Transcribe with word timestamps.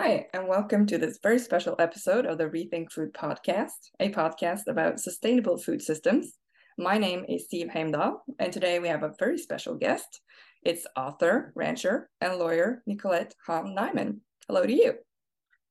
Hi, 0.00 0.28
and 0.32 0.46
welcome 0.46 0.86
to 0.86 0.96
this 0.96 1.18
very 1.24 1.40
special 1.40 1.74
episode 1.80 2.24
of 2.24 2.38
the 2.38 2.44
Rethink 2.44 2.92
Food 2.92 3.12
podcast, 3.12 3.90
a 3.98 4.10
podcast 4.10 4.68
about 4.68 5.00
sustainable 5.00 5.58
food 5.58 5.82
systems. 5.82 6.34
My 6.78 6.98
name 6.98 7.24
is 7.28 7.48
Siv 7.52 7.72
Heimdal, 7.72 8.18
and 8.38 8.52
today 8.52 8.78
we 8.78 8.86
have 8.86 9.02
a 9.02 9.12
very 9.18 9.36
special 9.38 9.74
guest. 9.74 10.20
It's 10.62 10.86
author, 10.96 11.52
rancher, 11.56 12.08
and 12.20 12.38
lawyer 12.38 12.80
Nicolette 12.86 13.34
Hahn 13.44 13.74
Niman. 13.76 14.20
Hello 14.46 14.64
to 14.64 14.72
you. 14.72 14.94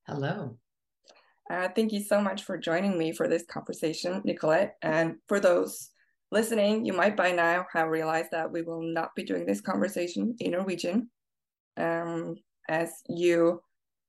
Hello. 0.06 0.58
Uh, 1.50 1.70
thank 1.74 1.94
you 1.94 2.04
so 2.04 2.20
much 2.20 2.44
for 2.44 2.58
joining 2.58 2.98
me 2.98 3.14
for 3.14 3.30
this 3.30 3.46
conversation, 3.46 4.22
Nicolette. 4.26 4.76
And 4.82 5.16
for 5.30 5.40
those 5.40 5.92
listening, 6.34 6.86
you 6.86 6.92
might 6.92 7.16
by 7.16 7.32
now 7.32 7.66
have 7.72 7.88
realized 7.88 8.32
that 8.32 8.52
we 8.52 8.62
will 8.62 8.82
not 8.82 9.16
be 9.16 9.24
doing 9.24 9.46
this 9.46 9.62
conversation 9.62 10.36
in 10.40 10.52
Norwegian, 10.52 11.10
um, 11.78 12.36
as 12.68 12.92
you 13.08 13.62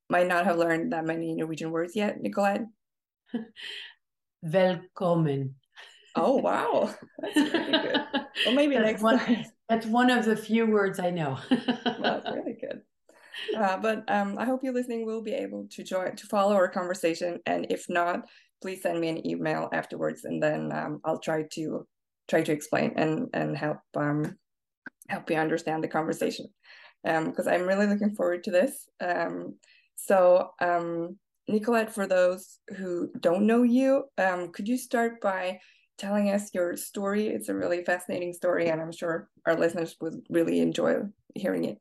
might 0.08 0.26
not 0.26 0.44
have 0.44 0.58
learned 0.58 0.92
that 0.92 1.04
many 1.04 1.34
Norwegian 1.34 1.70
words 1.70 1.94
yet, 1.94 2.20
Nicolette. 2.20 2.64
Velkommen. 4.44 5.54
Oh 6.14 6.36
wow, 6.36 6.94
that's 7.20 7.36
really 7.36 7.72
good. 7.72 8.00
Well, 8.46 8.54
maybe 8.54 8.76
that's 8.76 8.86
next 8.86 9.02
one, 9.02 9.18
time. 9.18 9.44
That's 9.68 9.84
one 9.84 10.10
of 10.10 10.24
the 10.24 10.36
few 10.36 10.64
words 10.64 10.98
I 11.00 11.10
know. 11.10 11.38
well, 11.50 11.98
that's 12.00 12.30
really 12.30 12.56
good. 12.58 12.80
Uh, 13.54 13.76
but 13.76 14.04
um, 14.08 14.38
I 14.38 14.46
hope 14.46 14.62
you 14.62 14.72
listening 14.72 15.04
will 15.04 15.22
be 15.22 15.34
able 15.34 15.66
to 15.72 15.82
join 15.82 16.16
to 16.16 16.26
follow 16.26 16.54
our 16.54 16.68
conversation, 16.68 17.40
and 17.46 17.66
if 17.68 17.86
not, 17.88 18.20
please 18.62 18.80
send 18.80 19.00
me 19.00 19.08
an 19.08 19.26
email 19.26 19.68
afterwards, 19.72 20.24
and 20.24 20.42
then 20.42 20.72
um, 20.72 21.00
I'll 21.04 21.18
try 21.18 21.46
to 21.54 21.86
try 22.28 22.42
to 22.42 22.52
explain 22.52 22.92
and 22.96 23.28
and 23.34 23.56
help 23.56 23.78
um, 23.96 24.38
help 25.08 25.28
you 25.30 25.36
understand 25.36 25.82
the 25.82 25.88
conversation 25.88 26.46
because 27.02 27.46
um, 27.46 27.52
I'm 27.52 27.66
really 27.66 27.86
looking 27.86 28.14
forward 28.14 28.44
to 28.44 28.50
this. 28.50 28.88
So, 30.00 30.52
um, 30.60 31.18
Nicolette, 31.48 31.92
for 31.92 32.06
those 32.06 32.60
who 32.76 33.10
don't 33.18 33.46
know 33.46 33.64
you, 33.64 34.04
um, 34.16 34.52
could 34.52 34.68
you 34.68 34.78
start 34.78 35.20
by 35.20 35.58
telling 35.98 36.30
us 36.30 36.54
your 36.54 36.76
story? 36.76 37.26
It's 37.26 37.48
a 37.48 37.54
really 37.54 37.84
fascinating 37.84 38.32
story, 38.32 38.68
and 38.68 38.80
I'm 38.80 38.92
sure 38.92 39.28
our 39.44 39.58
listeners 39.58 39.96
would 40.00 40.20
really 40.30 40.60
enjoy 40.60 41.00
hearing 41.34 41.64
it. 41.64 41.78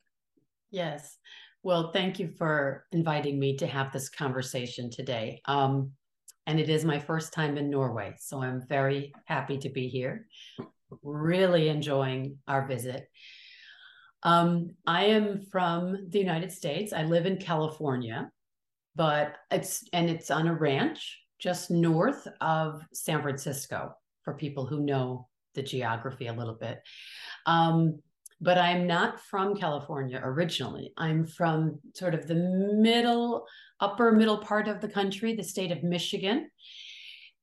Yes. 0.70 1.16
Well, 1.62 1.92
thank 1.92 2.18
you 2.18 2.28
for 2.36 2.84
inviting 2.92 3.38
me 3.38 3.56
to 3.58 3.66
have 3.66 3.92
this 3.92 4.08
conversation 4.08 4.90
today. 4.90 5.40
Um, 5.44 5.92
and 6.46 6.58
it 6.58 6.68
is 6.68 6.84
my 6.84 6.98
first 6.98 7.32
time 7.32 7.56
in 7.56 7.70
Norway, 7.70 8.14
so 8.18 8.42
I'm 8.42 8.66
very 8.68 9.12
happy 9.26 9.58
to 9.58 9.68
be 9.68 9.88
here. 9.88 10.26
Really 11.02 11.68
enjoying 11.68 12.38
our 12.48 12.66
visit. 12.66 13.08
Um, 14.22 14.70
I 14.86 15.06
am 15.06 15.42
from 15.50 16.08
the 16.08 16.18
United 16.18 16.52
States. 16.52 16.92
I 16.92 17.04
live 17.04 17.26
in 17.26 17.36
California, 17.38 18.30
but 18.96 19.36
it's 19.50 19.84
and 19.92 20.10
it's 20.10 20.30
on 20.30 20.48
a 20.48 20.54
ranch 20.54 21.20
just 21.38 21.70
north 21.70 22.26
of 22.40 22.82
San 22.92 23.22
Francisco 23.22 23.94
for 24.24 24.34
people 24.34 24.66
who 24.66 24.80
know 24.80 25.28
the 25.54 25.62
geography 25.62 26.26
a 26.26 26.32
little 26.32 26.54
bit. 26.54 26.80
Um, 27.46 28.00
but 28.40 28.58
I'm 28.58 28.86
not 28.86 29.20
from 29.20 29.56
California 29.56 30.20
originally. 30.22 30.92
I'm 30.96 31.26
from 31.26 31.80
sort 31.94 32.14
of 32.14 32.26
the 32.26 32.34
middle, 32.34 33.46
upper 33.80 34.12
middle 34.12 34.38
part 34.38 34.68
of 34.68 34.80
the 34.80 34.88
country, 34.88 35.34
the 35.34 35.42
state 35.42 35.72
of 35.72 35.82
Michigan. 35.82 36.50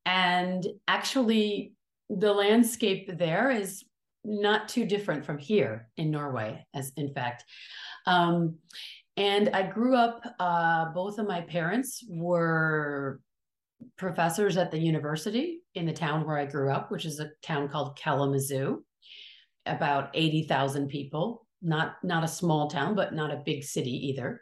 And 0.05 0.65
actually, 0.87 1.73
the 2.09 2.31
landscape 2.31 3.17
there 3.17 3.51
is 3.51 3.83
not 4.25 4.67
too 4.67 4.85
different 4.85 5.25
from 5.25 5.37
here 5.37 5.89
in 5.97 6.11
Norway, 6.11 6.65
as 6.73 6.91
in 6.97 7.13
fact. 7.13 7.43
Um, 8.05 8.57
and 9.17 9.49
I 9.49 9.63
grew 9.63 9.95
up, 9.95 10.21
uh, 10.39 10.91
both 10.93 11.19
of 11.19 11.27
my 11.27 11.41
parents 11.41 12.03
were 12.09 13.21
professors 13.97 14.57
at 14.57 14.71
the 14.71 14.79
university 14.79 15.61
in 15.75 15.85
the 15.85 15.93
town 15.93 16.25
where 16.25 16.37
I 16.37 16.45
grew 16.45 16.71
up, 16.71 16.91
which 16.91 17.05
is 17.05 17.19
a 17.19 17.31
town 17.41 17.69
called 17.69 17.97
Kalamazoo, 17.97 18.83
about 19.65 20.09
80,000 20.13 20.87
people, 20.87 21.45
not, 21.61 21.95
not 22.03 22.23
a 22.23 22.27
small 22.27 22.69
town, 22.69 22.95
but 22.95 23.13
not 23.13 23.31
a 23.31 23.41
big 23.45 23.63
city 23.63 24.09
either. 24.09 24.41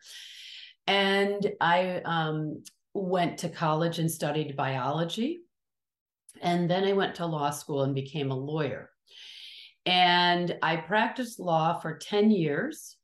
And 0.88 1.52
I 1.62 2.02
um, 2.06 2.64
went 2.94 3.40
to 3.40 3.50
college 3.50 4.00
and 4.00 4.10
studied 4.10 4.56
biology. 4.56 5.42
And 6.42 6.70
then 6.70 6.84
I 6.84 6.94
went 6.94 7.16
to 7.16 7.26
law 7.26 7.52
school 7.52 7.84
and 7.84 7.94
became 7.94 8.32
a 8.32 8.36
lawyer. 8.36 8.90
And 9.86 10.58
I 10.62 10.78
practiced 10.78 11.40
law 11.40 11.80
for 11.80 11.98
10 11.98 12.32
years 12.32 12.98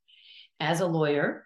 as 0.59 0.79
a 0.79 0.87
lawyer. 0.87 1.45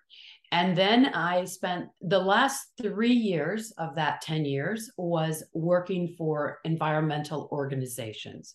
And 0.52 0.78
then 0.78 1.08
I 1.08 1.46
spent 1.46 1.88
the 2.02 2.20
last 2.20 2.74
three 2.80 3.14
years 3.14 3.72
of 3.80 3.96
that 3.96 4.22
10 4.22 4.46
years 4.46 4.92
was 4.98 5.44
working 5.54 6.14
for 6.16 6.60
environmental 6.64 7.50
organizations, 7.52 8.54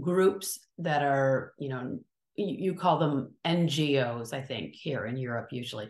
groups 0.00 0.60
that 0.78 1.02
are, 1.02 1.54
you 1.58 1.68
know, 1.68 1.98
you 2.36 2.74
call 2.74 2.98
them 2.98 3.34
NGOs, 3.44 4.32
I 4.32 4.40
think, 4.40 4.74
here 4.74 5.06
in 5.06 5.16
Europe 5.16 5.48
usually, 5.50 5.88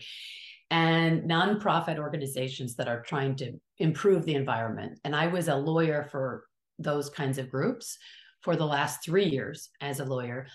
and 0.71 1.31
nonprofit 1.31 1.99
organizations 1.99 2.75
that 2.77 2.89
are 2.89 3.03
trying 3.03 3.37
to 3.37 3.53
improve 3.79 4.25
the 4.25 4.35
environment. 4.35 4.99
And 5.05 5.15
I 5.15 5.27
was 5.27 5.49
a 5.49 5.55
lawyer 5.55 6.09
for 6.11 6.45
those 6.79 7.11
kinds 7.11 7.39
of 7.39 7.51
groups 7.51 7.99
for 8.43 8.57
the 8.57 8.67
last 8.67 9.05
three 9.05 9.27
years 9.27 9.71
as 9.81 10.01
a 10.01 10.05
lawyer. 10.05 10.47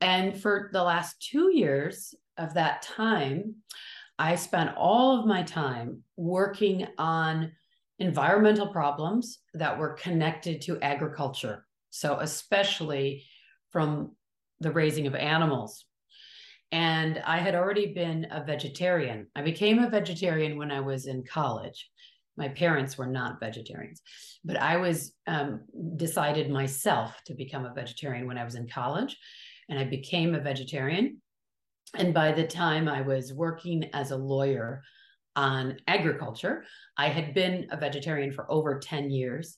And 0.00 0.40
for 0.40 0.70
the 0.72 0.82
last 0.82 1.20
two 1.20 1.50
years 1.54 2.14
of 2.36 2.54
that 2.54 2.82
time, 2.82 3.56
I 4.18 4.36
spent 4.36 4.76
all 4.76 5.18
of 5.18 5.26
my 5.26 5.42
time 5.42 6.02
working 6.16 6.86
on 6.98 7.52
environmental 7.98 8.68
problems 8.68 9.38
that 9.54 9.78
were 9.78 9.94
connected 9.94 10.60
to 10.62 10.80
agriculture. 10.80 11.66
So, 11.90 12.18
especially 12.20 13.24
from 13.70 14.12
the 14.60 14.72
raising 14.72 15.06
of 15.06 15.14
animals. 15.14 15.84
And 16.72 17.22
I 17.24 17.38
had 17.38 17.54
already 17.54 17.92
been 17.92 18.26
a 18.30 18.42
vegetarian. 18.44 19.28
I 19.36 19.42
became 19.42 19.78
a 19.78 19.90
vegetarian 19.90 20.58
when 20.58 20.72
I 20.72 20.80
was 20.80 21.06
in 21.06 21.22
college 21.24 21.88
my 22.36 22.48
parents 22.48 22.98
were 22.98 23.06
not 23.06 23.40
vegetarians 23.40 24.00
but 24.44 24.56
i 24.60 24.76
was 24.76 25.12
um, 25.26 25.60
decided 25.96 26.50
myself 26.50 27.20
to 27.26 27.34
become 27.34 27.64
a 27.64 27.74
vegetarian 27.74 28.26
when 28.26 28.38
i 28.38 28.44
was 28.44 28.54
in 28.54 28.68
college 28.68 29.16
and 29.68 29.78
i 29.78 29.84
became 29.84 30.34
a 30.34 30.40
vegetarian. 30.40 31.20
And 31.96 32.12
by 32.12 32.32
the 32.32 32.46
time 32.46 32.88
i 32.88 33.00
was 33.00 33.32
working 33.32 33.84
as 33.92 34.10
a 34.10 34.16
lawyer 34.16 34.82
on 35.36 35.78
agriculture 35.86 36.64
i 36.96 37.08
had 37.08 37.34
been 37.34 37.66
a 37.70 37.76
vegetarian 37.76 38.32
for 38.32 38.50
over 38.50 38.78
10 38.78 39.10
years. 39.10 39.56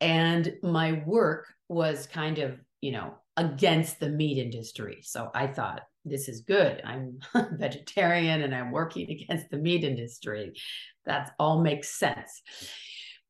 And 0.00 0.54
my 0.62 1.02
work 1.06 1.46
was 1.68 2.06
kind 2.06 2.38
of 2.38 2.58
you 2.80 2.92
know 2.92 3.14
against 3.36 3.98
the 3.98 4.08
meat 4.08 4.38
industry 4.38 4.98
so 5.02 5.30
i 5.34 5.46
thought 5.46 5.82
this 6.04 6.28
is 6.28 6.42
good 6.42 6.80
i'm 6.84 7.18
vegetarian 7.52 8.42
and 8.42 8.54
i'm 8.54 8.70
working 8.70 9.10
against 9.10 9.50
the 9.50 9.58
meat 9.58 9.84
industry 9.84 10.52
that 11.06 11.32
all 11.38 11.60
makes 11.60 11.98
sense. 11.98 12.42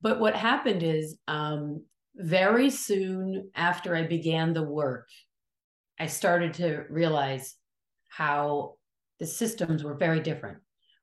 But 0.00 0.20
what 0.20 0.36
happened 0.36 0.82
is 0.82 1.16
um, 1.28 1.84
very 2.14 2.70
soon 2.70 3.50
after 3.54 3.96
I 3.96 4.06
began 4.06 4.52
the 4.52 4.62
work, 4.62 5.08
I 5.98 6.06
started 6.06 6.54
to 6.54 6.84
realize 6.90 7.54
how 8.08 8.74
the 9.18 9.26
systems 9.26 9.82
were 9.82 9.94
very 9.94 10.20
different 10.20 10.58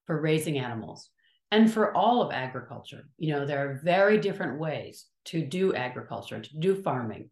for 0.05 0.21
raising 0.21 0.59
animals 0.59 1.09
and 1.49 1.71
for 1.71 1.95
all 1.95 2.21
of 2.21 2.31
agriculture. 2.31 3.03
You 3.17 3.33
know, 3.33 3.45
there 3.45 3.69
are 3.69 3.81
very 3.83 4.17
different 4.17 4.59
ways 4.59 5.05
to 5.25 5.45
do 5.45 5.73
agriculture, 5.73 6.39
to 6.39 6.57
do 6.59 6.75
farming, 6.75 7.29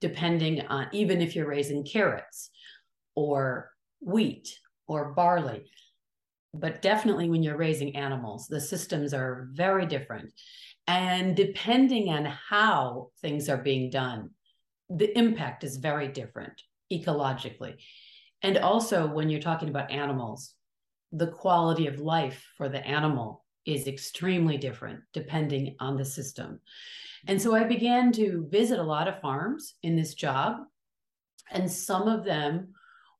depending 0.00 0.66
on 0.66 0.88
even 0.92 1.20
if 1.20 1.34
you're 1.34 1.48
raising 1.48 1.84
carrots 1.84 2.50
or 3.14 3.70
wheat 4.00 4.58
or 4.86 5.12
barley 5.12 5.64
but 6.60 6.82
definitely 6.82 7.28
when 7.28 7.42
you're 7.42 7.56
raising 7.56 7.96
animals, 7.96 8.46
the 8.48 8.60
systems 8.60 9.12
are 9.14 9.48
very 9.52 9.86
different. 9.86 10.32
And 10.86 11.36
depending 11.36 12.08
on 12.08 12.24
how 12.24 13.10
things 13.20 13.48
are 13.48 13.56
being 13.56 13.90
done, 13.90 14.30
the 14.88 15.16
impact 15.18 15.64
is 15.64 15.76
very 15.76 16.08
different 16.08 16.62
ecologically. 16.92 17.76
And 18.42 18.58
also, 18.58 19.06
when 19.06 19.28
you're 19.28 19.40
talking 19.40 19.68
about 19.68 19.90
animals, 19.90 20.54
the 21.12 21.26
quality 21.26 21.86
of 21.86 21.98
life 21.98 22.46
for 22.56 22.68
the 22.68 22.84
animal 22.86 23.44
is 23.66 23.86
extremely 23.86 24.56
different 24.56 25.00
depending 25.12 25.76
on 25.80 25.96
the 25.96 26.04
system. 26.04 26.60
And 27.26 27.40
so 27.40 27.54
I 27.54 27.64
began 27.64 28.12
to 28.12 28.46
visit 28.50 28.78
a 28.78 28.84
lot 28.84 29.08
of 29.08 29.20
farms 29.20 29.74
in 29.82 29.96
this 29.96 30.14
job, 30.14 30.58
and 31.50 31.70
some 31.70 32.08
of 32.08 32.24
them 32.24 32.68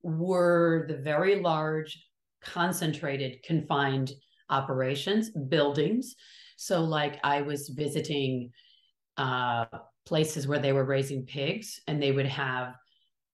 were 0.02 0.86
the 0.88 0.96
very 0.96 1.40
large 1.40 2.00
concentrated, 2.40 3.42
confined 3.42 4.12
operations, 4.48 5.30
buildings. 5.30 6.14
So, 6.56 6.82
like, 6.82 7.18
I 7.24 7.42
was 7.42 7.68
visiting 7.68 8.52
uh, 9.16 9.66
places 10.04 10.46
where 10.46 10.60
they 10.60 10.72
were 10.72 10.84
raising 10.84 11.26
pigs, 11.26 11.80
and 11.88 12.00
they 12.00 12.12
would 12.12 12.26
have 12.26 12.74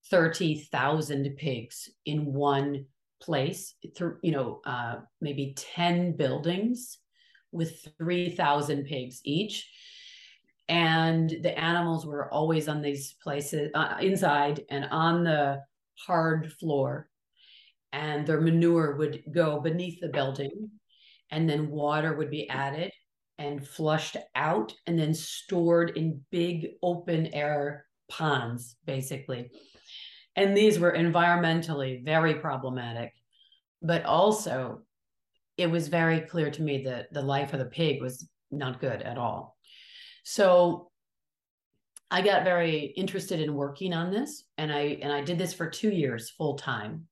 30,000 0.09 1.35
pigs 1.37 1.89
in 2.05 2.33
one 2.33 2.85
place 3.21 3.75
through 3.95 4.17
you 4.21 4.31
know 4.31 4.59
uh, 4.65 4.95
maybe 5.21 5.55
10 5.55 6.17
buildings 6.17 6.99
with 7.53 7.87
3000 7.97 8.85
pigs 8.85 9.21
each. 9.23 9.69
And 10.69 11.29
the 11.29 11.57
animals 11.57 12.05
were 12.05 12.33
always 12.33 12.67
on 12.67 12.81
these 12.81 13.15
places 13.21 13.69
uh, 13.75 13.97
inside 14.01 14.63
and 14.69 14.85
on 14.85 15.23
the 15.23 15.61
hard 15.95 16.51
floor. 16.53 17.09
And 17.91 18.25
their 18.25 18.41
manure 18.41 18.95
would 18.95 19.23
go 19.31 19.59
beneath 19.59 19.99
the 20.01 20.09
building 20.09 20.71
and 21.29 21.49
then 21.49 21.69
water 21.69 22.13
would 22.13 22.29
be 22.29 22.49
added 22.49 22.91
and 23.37 23.67
flushed 23.67 24.17
out 24.35 24.73
and 24.87 24.97
then 24.97 25.13
stored 25.13 25.97
in 25.97 26.21
big 26.31 26.69
open 26.81 27.27
air 27.33 27.85
ponds 28.09 28.75
basically. 28.85 29.51
And 30.35 30.55
these 30.55 30.79
were 30.79 30.91
environmentally 30.91 32.03
very 32.03 32.35
problematic. 32.35 33.13
But 33.81 34.05
also 34.05 34.81
it 35.57 35.67
was 35.67 35.87
very 35.87 36.21
clear 36.21 36.49
to 36.51 36.61
me 36.61 36.83
that 36.83 37.11
the 37.13 37.21
life 37.21 37.53
of 37.53 37.59
the 37.59 37.65
pig 37.65 38.01
was 38.01 38.27
not 38.51 38.81
good 38.81 39.01
at 39.01 39.17
all 39.17 39.57
so 40.23 40.89
i 42.11 42.21
got 42.21 42.43
very 42.43 42.93
interested 42.97 43.39
in 43.39 43.53
working 43.53 43.93
on 43.93 44.11
this 44.11 44.43
and 44.57 44.71
i 44.71 44.97
and 45.01 45.11
i 45.11 45.21
did 45.21 45.37
this 45.37 45.53
for 45.53 45.69
two 45.69 45.89
years 45.89 46.29
full 46.31 46.57
time 46.57 47.07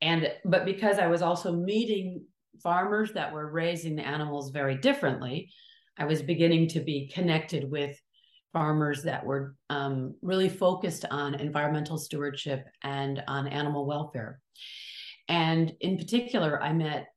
and 0.00 0.32
but 0.44 0.64
because 0.64 0.98
i 0.98 1.06
was 1.06 1.22
also 1.22 1.52
meeting 1.52 2.24
farmers 2.62 3.12
that 3.12 3.32
were 3.32 3.50
raising 3.50 3.94
the 3.94 4.06
animals 4.06 4.50
very 4.50 4.76
differently 4.76 5.48
i 5.96 6.04
was 6.04 6.22
beginning 6.22 6.68
to 6.68 6.80
be 6.80 7.08
connected 7.14 7.70
with 7.70 7.96
farmers 8.52 9.02
that 9.02 9.24
were 9.24 9.54
um, 9.70 10.14
really 10.22 10.48
focused 10.48 11.04
on 11.10 11.34
environmental 11.34 11.98
stewardship 11.98 12.66
and 12.82 13.22
on 13.28 13.46
animal 13.46 13.86
welfare. 13.86 14.40
And 15.28 15.72
in 15.80 15.98
particular, 15.98 16.62
I 16.62 16.72
met 16.72 17.08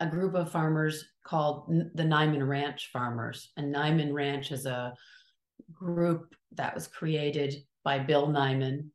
a 0.00 0.06
group 0.06 0.34
of 0.34 0.50
farmers 0.50 1.04
called 1.24 1.68
the 1.94 2.02
Niman 2.02 2.46
Ranch 2.46 2.90
Farmers. 2.92 3.50
And 3.56 3.74
Niman 3.74 4.12
Ranch 4.12 4.50
is 4.52 4.66
a 4.66 4.94
group 5.72 6.34
that 6.52 6.74
was 6.74 6.86
created 6.86 7.54
by 7.84 7.98
Bill 7.98 8.28
Niman, 8.28 8.88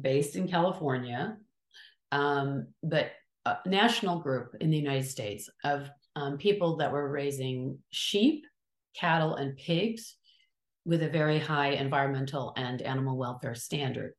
based 0.00 0.36
in 0.36 0.48
California, 0.48 1.36
um, 2.12 2.68
but 2.82 3.12
a 3.46 3.56
national 3.66 4.20
group 4.20 4.54
in 4.60 4.70
the 4.70 4.76
United 4.76 5.08
States 5.08 5.48
of 5.64 5.90
um, 6.16 6.38
people 6.38 6.76
that 6.76 6.92
were 6.92 7.10
raising 7.10 7.78
sheep, 7.90 8.44
cattle, 8.96 9.36
and 9.36 9.56
pigs 9.56 10.16
with 10.84 11.02
a 11.02 11.08
very 11.08 11.38
high 11.38 11.70
environmental 11.70 12.52
and 12.56 12.82
animal 12.82 13.16
welfare 13.16 13.54
standard. 13.54 14.12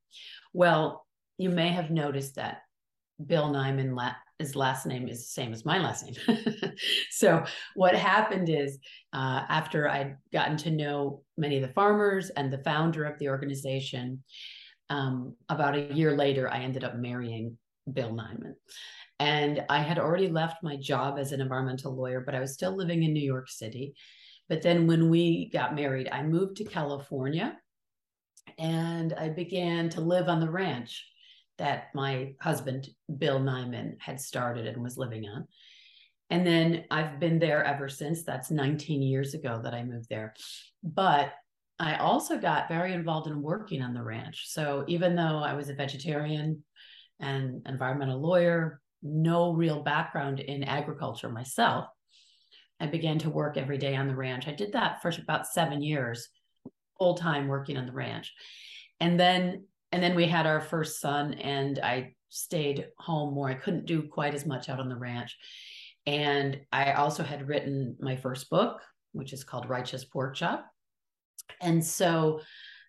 Well, 0.53 1.05
you 1.37 1.49
may 1.49 1.69
have 1.69 1.91
noticed 1.91 2.35
that 2.35 2.61
Bill 3.23 3.49
Niman, 3.49 3.95
la- 3.95 4.15
his 4.39 4.55
last 4.55 4.85
name 4.85 5.07
is 5.07 5.19
the 5.19 5.41
same 5.41 5.53
as 5.53 5.65
my 5.65 5.79
last 5.79 6.05
name. 6.05 6.37
so 7.11 7.45
what 7.75 7.95
happened 7.95 8.49
is 8.49 8.77
uh, 9.13 9.43
after 9.47 9.87
I'd 9.87 10.17
gotten 10.33 10.57
to 10.57 10.71
know 10.71 11.23
many 11.37 11.55
of 11.57 11.61
the 11.61 11.73
farmers 11.73 12.29
and 12.31 12.51
the 12.51 12.63
founder 12.63 13.05
of 13.05 13.17
the 13.17 13.29
organization, 13.29 14.23
um, 14.89 15.35
about 15.49 15.75
a 15.75 15.93
year 15.93 16.15
later, 16.15 16.49
I 16.49 16.59
ended 16.59 16.83
up 16.83 16.97
marrying 16.97 17.57
Bill 17.91 18.11
Niman. 18.11 18.55
And 19.19 19.63
I 19.69 19.79
had 19.79 19.97
already 19.97 20.27
left 20.27 20.61
my 20.61 20.75
job 20.75 21.17
as 21.17 21.31
an 21.31 21.39
environmental 21.39 21.95
lawyer, 21.95 22.19
but 22.19 22.35
I 22.35 22.41
was 22.41 22.53
still 22.53 22.75
living 22.75 23.03
in 23.03 23.13
New 23.13 23.23
York 23.23 23.49
City. 23.49 23.95
But 24.49 24.61
then 24.61 24.87
when 24.87 25.09
we 25.09 25.49
got 25.49 25.75
married, 25.75 26.09
I 26.11 26.23
moved 26.23 26.57
to 26.57 26.65
California 26.65 27.57
and 28.59 29.13
I 29.13 29.29
began 29.29 29.89
to 29.89 30.01
live 30.01 30.27
on 30.27 30.39
the 30.39 30.51
ranch 30.51 31.05
that 31.57 31.89
my 31.93 32.33
husband, 32.41 32.87
Bill 33.17 33.39
Niman, 33.39 33.95
had 33.99 34.19
started 34.19 34.67
and 34.67 34.83
was 34.83 34.97
living 34.97 35.25
on. 35.27 35.47
And 36.29 36.45
then 36.45 36.85
I've 36.91 37.19
been 37.19 37.39
there 37.39 37.63
ever 37.63 37.87
since. 37.87 38.23
That's 38.23 38.51
19 38.51 39.01
years 39.01 39.33
ago 39.33 39.61
that 39.63 39.73
I 39.73 39.83
moved 39.83 40.09
there. 40.09 40.33
But 40.83 41.33
I 41.79 41.97
also 41.97 42.37
got 42.37 42.69
very 42.69 42.93
involved 42.93 43.27
in 43.27 43.41
working 43.41 43.81
on 43.81 43.93
the 43.93 44.01
ranch. 44.01 44.45
So 44.47 44.85
even 44.87 45.15
though 45.15 45.39
I 45.39 45.53
was 45.53 45.69
a 45.69 45.73
vegetarian 45.73 46.63
and 47.19 47.61
environmental 47.67 48.21
lawyer, 48.21 48.81
no 49.03 49.51
real 49.51 49.83
background 49.83 50.39
in 50.39 50.63
agriculture 50.63 51.29
myself, 51.29 51.85
I 52.79 52.87
began 52.87 53.19
to 53.19 53.29
work 53.29 53.57
every 53.57 53.77
day 53.77 53.95
on 53.95 54.07
the 54.07 54.15
ranch. 54.15 54.47
I 54.47 54.51
did 54.51 54.73
that 54.73 55.01
for 55.01 55.11
about 55.21 55.47
seven 55.47 55.81
years, 55.81 56.27
full 56.97 57.15
time 57.15 57.47
working 57.47 57.77
on 57.77 57.85
the 57.85 57.93
ranch. 57.93 58.33
And 58.99 59.19
then 59.19 59.65
and 59.95 60.03
then 60.03 60.13
we 60.13 60.27
had 60.27 60.45
our 60.45 60.59
first 60.59 60.99
son 60.99 61.35
and 61.35 61.79
I 61.79 62.15
stayed 62.27 62.87
home 62.97 63.33
more. 63.33 63.47
I 63.47 63.53
couldn't 63.53 63.85
do 63.85 64.09
quite 64.09 64.35
as 64.35 64.45
much 64.45 64.67
out 64.67 64.81
on 64.81 64.89
the 64.89 64.97
ranch. 64.97 65.37
And 66.05 66.59
I 66.73 66.91
also 66.91 67.23
had 67.23 67.47
written 67.47 67.95
my 68.01 68.17
first 68.17 68.49
book, 68.49 68.81
which 69.13 69.31
is 69.31 69.45
called 69.45 69.69
Righteous 69.69 70.03
Pork 70.03 70.35
Chop. 70.35 70.65
And 71.61 71.81
so 71.81 72.41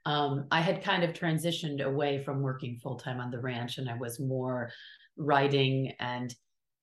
um, 0.04 0.48
I 0.50 0.60
had 0.60 0.82
kind 0.82 1.04
of 1.04 1.12
transitioned 1.12 1.80
away 1.80 2.24
from 2.24 2.42
working 2.42 2.80
full 2.82 2.96
time 2.96 3.20
on 3.20 3.30
the 3.30 3.38
ranch 3.38 3.78
and 3.78 3.88
I 3.88 3.96
was 3.96 4.18
more 4.18 4.72
writing 5.16 5.92
and 6.00 6.34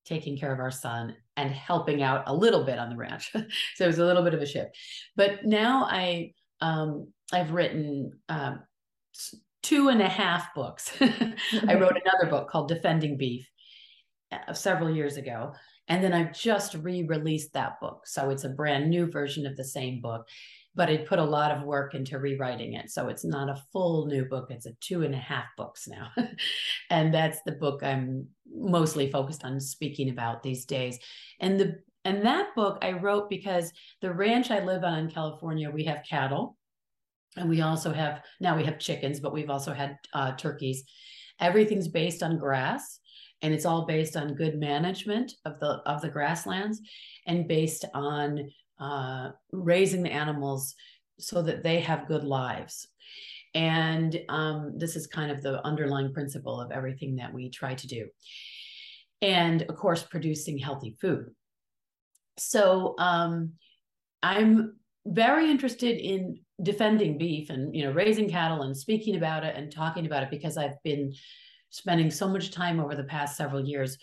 taking 0.05 0.37
care 0.37 0.53
of 0.53 0.59
our 0.59 0.71
son 0.71 1.17
and 1.35 1.51
helping 1.51 2.01
out 2.01 2.23
a 2.27 2.33
little 2.33 2.63
bit 2.63 2.79
on 2.79 2.89
the 2.89 2.95
ranch. 2.95 3.29
so 3.75 3.83
it 3.83 3.87
was 3.87 3.99
a 3.99 4.05
little 4.05 4.23
bit 4.23 4.33
of 4.33 4.41
a 4.41 4.45
shift. 4.45 4.69
But 5.17 5.43
now 5.43 5.83
I 5.83 6.31
um, 6.61 7.11
I've 7.33 7.51
written 7.51 8.21
um, 8.29 8.61
two 9.63 9.89
and 9.89 10.01
a 10.01 10.07
half 10.07 10.53
books. 10.53 10.91
I 11.01 11.73
wrote 11.73 11.97
another 12.05 12.29
book 12.29 12.49
called 12.49 12.67
Defending 12.67 13.17
Beef 13.17 13.49
uh, 14.31 14.53
several 14.53 14.93
years 14.93 15.17
ago. 15.17 15.53
And 15.87 16.03
then 16.03 16.13
I've 16.13 16.33
just 16.33 16.75
re 16.75 17.03
released 17.03 17.53
that 17.53 17.79
book. 17.81 18.03
So 18.05 18.29
it's 18.29 18.43
a 18.43 18.49
brand 18.49 18.89
new 18.89 19.09
version 19.09 19.45
of 19.45 19.57
the 19.57 19.65
same 19.65 19.99
book 19.99 20.25
but 20.75 20.89
I 20.89 20.97
put 20.97 21.19
a 21.19 21.23
lot 21.23 21.51
of 21.51 21.63
work 21.63 21.93
into 21.93 22.17
rewriting 22.17 22.73
it. 22.73 22.89
So 22.89 23.07
it's 23.07 23.23
not 23.23 23.49
a 23.49 23.61
full 23.71 24.07
new 24.07 24.25
book, 24.25 24.47
it's 24.49 24.65
a 24.65 24.73
two 24.79 25.03
and 25.03 25.13
a 25.13 25.19
half 25.19 25.45
books 25.55 25.87
now. 25.87 26.09
and 26.89 27.13
that's 27.13 27.39
the 27.45 27.51
book 27.53 27.83
I'm 27.83 28.27
mostly 28.51 29.11
focused 29.11 29.43
on 29.43 29.59
speaking 29.59 30.09
about 30.09 30.41
these 30.43 30.65
days. 30.65 30.99
And 31.39 31.59
the 31.59 31.79
and 32.05 32.25
that 32.25 32.53
book 32.55 32.79
I 32.81 32.93
wrote 32.93 33.29
because 33.29 33.71
the 34.01 34.13
ranch 34.13 34.51
I 34.51 34.63
live 34.63 34.83
on 34.83 34.99
in 34.99 35.09
California, 35.09 35.69
we 35.71 35.85
have 35.85 36.03
cattle. 36.09 36.57
And 37.37 37.49
we 37.49 37.61
also 37.61 37.91
have 37.91 38.21
now 38.39 38.55
we 38.55 38.63
have 38.65 38.79
chickens, 38.79 39.19
but 39.19 39.33
we've 39.33 39.49
also 39.49 39.73
had 39.73 39.97
uh, 40.13 40.33
turkeys. 40.35 40.83
Everything's 41.39 41.87
based 41.87 42.21
on 42.21 42.37
grass, 42.37 42.99
and 43.41 43.53
it's 43.53 43.65
all 43.65 43.85
based 43.85 44.15
on 44.15 44.35
good 44.35 44.59
management 44.59 45.33
of 45.45 45.59
the 45.59 45.81
of 45.85 46.01
the 46.01 46.09
grasslands, 46.09 46.79
and 47.25 47.47
based 47.47 47.85
on 47.93 48.49
uh, 48.79 49.29
raising 49.51 50.03
the 50.03 50.11
animals 50.11 50.75
so 51.19 51.41
that 51.41 51.63
they 51.63 51.79
have 51.79 52.07
good 52.07 52.23
lives. 52.23 52.87
And 53.55 54.19
um, 54.29 54.73
this 54.77 54.95
is 54.95 55.05
kind 55.07 55.31
of 55.31 55.41
the 55.41 55.63
underlying 55.65 56.13
principle 56.13 56.59
of 56.59 56.71
everything 56.71 57.17
that 57.17 57.33
we 57.33 57.49
try 57.49 57.75
to 57.75 57.87
do. 57.87 58.07
And 59.21 59.61
of 59.63 59.75
course, 59.75 60.03
producing 60.03 60.57
healthy 60.57 60.97
food. 60.99 61.29
So 62.37 62.95
um, 62.97 63.53
I'm 64.23 64.75
very 65.05 65.49
interested 65.49 65.97
in 65.97 66.39
defending 66.61 67.17
beef 67.17 67.49
and 67.49 67.75
you 67.75 67.83
know 67.83 67.91
raising 67.91 68.29
cattle 68.29 68.61
and 68.61 68.77
speaking 68.77 69.15
about 69.15 69.43
it 69.43 69.55
and 69.55 69.71
talking 69.71 70.05
about 70.05 70.23
it 70.23 70.29
because 70.29 70.57
I've 70.57 70.81
been 70.83 71.13
spending 71.69 72.11
so 72.11 72.27
much 72.27 72.51
time 72.51 72.79
over 72.79 72.95
the 72.95 73.03
past 73.03 73.35
several 73.35 73.65
years 73.65 73.97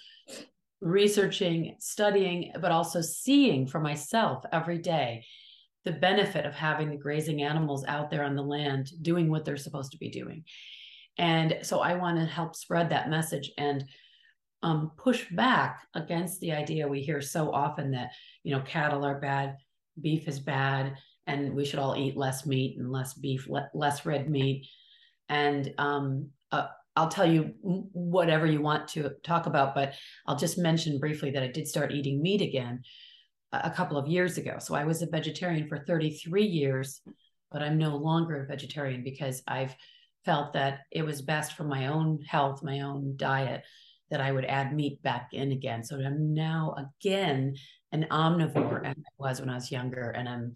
researching, 0.81 1.77
studying, 1.79 2.53
but 2.61 2.73
also 2.73 3.01
seeing 3.01 3.67
for 3.67 3.81
myself 3.81 4.45
every 4.53 4.79
day 4.79 5.25
the 5.85 5.93
benefit 5.93 6.45
of 6.45 6.55
having 6.55 6.91
the 6.91 6.97
grazing 6.97 7.43
animals 7.43 7.85
out 7.87 8.11
there 8.11 8.25
on 8.25 8.35
the 8.35 8.43
land 8.43 8.91
doing 9.03 9.31
what 9.31 9.45
they're 9.45 9.57
supposed 9.57 9.93
to 9.93 9.99
be 9.99 10.11
doing. 10.11 10.45
And 11.17 11.59
so 11.63 11.81
I 11.81 11.95
want 11.95 12.19
to 12.19 12.25
help 12.25 12.57
spread 12.57 12.91
that 12.91 13.11
message 13.11 13.53
and 13.57 13.85
um, 14.63 14.93
push 14.97 15.25
back 15.31 15.81
against 15.95 16.41
the 16.41 16.53
idea 16.53 16.89
we 16.89 17.03
hear 17.03 17.21
so 17.21 17.51
often 17.53 17.93
that, 17.93 18.13
you 18.43 18.55
know, 18.55 18.63
cattle 18.63 19.05
are 19.05 19.21
bad, 19.21 19.57
beef 20.03 20.29
is 20.29 20.41
bad, 20.41 20.95
and 21.27 21.55
we 21.55 21.65
should 21.65 21.79
all 21.79 21.97
eat 21.97 22.17
less 22.17 22.47
meat 22.47 22.77
and 22.79 22.91
less 22.91 23.15
beef, 23.15 23.49
le- 23.49 23.71
less 23.75 24.05
red 24.05 24.29
meat. 24.29 24.67
And 25.29 25.73
um, 25.79 26.31
uh, 26.51 26.69
I'll 26.97 27.09
tell 27.09 27.31
you 27.31 27.55
whatever 27.63 28.47
you 28.47 28.61
want 28.61 28.89
to 28.89 29.11
talk 29.23 29.47
about, 29.47 29.75
but 29.75 29.95
I'll 30.27 30.37
just 30.37 30.59
mention 30.59 30.99
briefly 30.99 31.31
that 31.31 31.43
I 31.43 31.49
did 31.49 31.69
start 31.69 31.93
eating 31.93 32.21
meat 32.21 32.43
again 32.43 32.83
a 33.53 33.71
couple 33.71 33.97
of 33.97 34.09
years 34.09 34.39
ago. 34.39 34.57
So 34.59 34.75
I 34.75 34.85
was 34.85 35.03
a 35.03 35.07
vegetarian 35.07 35.69
for 35.69 35.79
33 35.79 36.45
years, 36.45 37.01
but 37.51 37.63
I'm 37.63 37.79
no 37.79 37.97
longer 37.97 38.43
a 38.43 38.47
vegetarian 38.47 39.03
because 39.03 39.43
I've 39.47 39.75
felt 40.25 40.53
that 40.53 40.81
it 40.91 41.03
was 41.03 41.23
best 41.23 41.55
for 41.55 41.65
my 41.65 41.87
own 41.87 42.21
health, 42.23 42.63
my 42.63 42.81
own 42.81 43.15
diet, 43.17 43.63
that 44.11 44.21
I 44.21 44.33
would 44.33 44.45
add 44.45 44.75
meat 44.75 45.03
back 45.03 45.31
in 45.33 45.53
again. 45.53 45.85
So 45.85 45.97
I'm 45.97 46.35
now 46.35 46.75
again 46.77 47.55
an 47.93 48.07
omnivore 48.11 48.85
as 48.85 48.97
I 48.97 49.13
was 49.19 49.41
when 49.41 49.51
I 49.51 49.55
was 49.55 49.71
younger, 49.71 50.11
and 50.11 50.29
I'm 50.29 50.55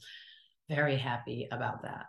very 0.69 0.97
happy 0.97 1.49
about 1.51 1.83
that. 1.83 2.07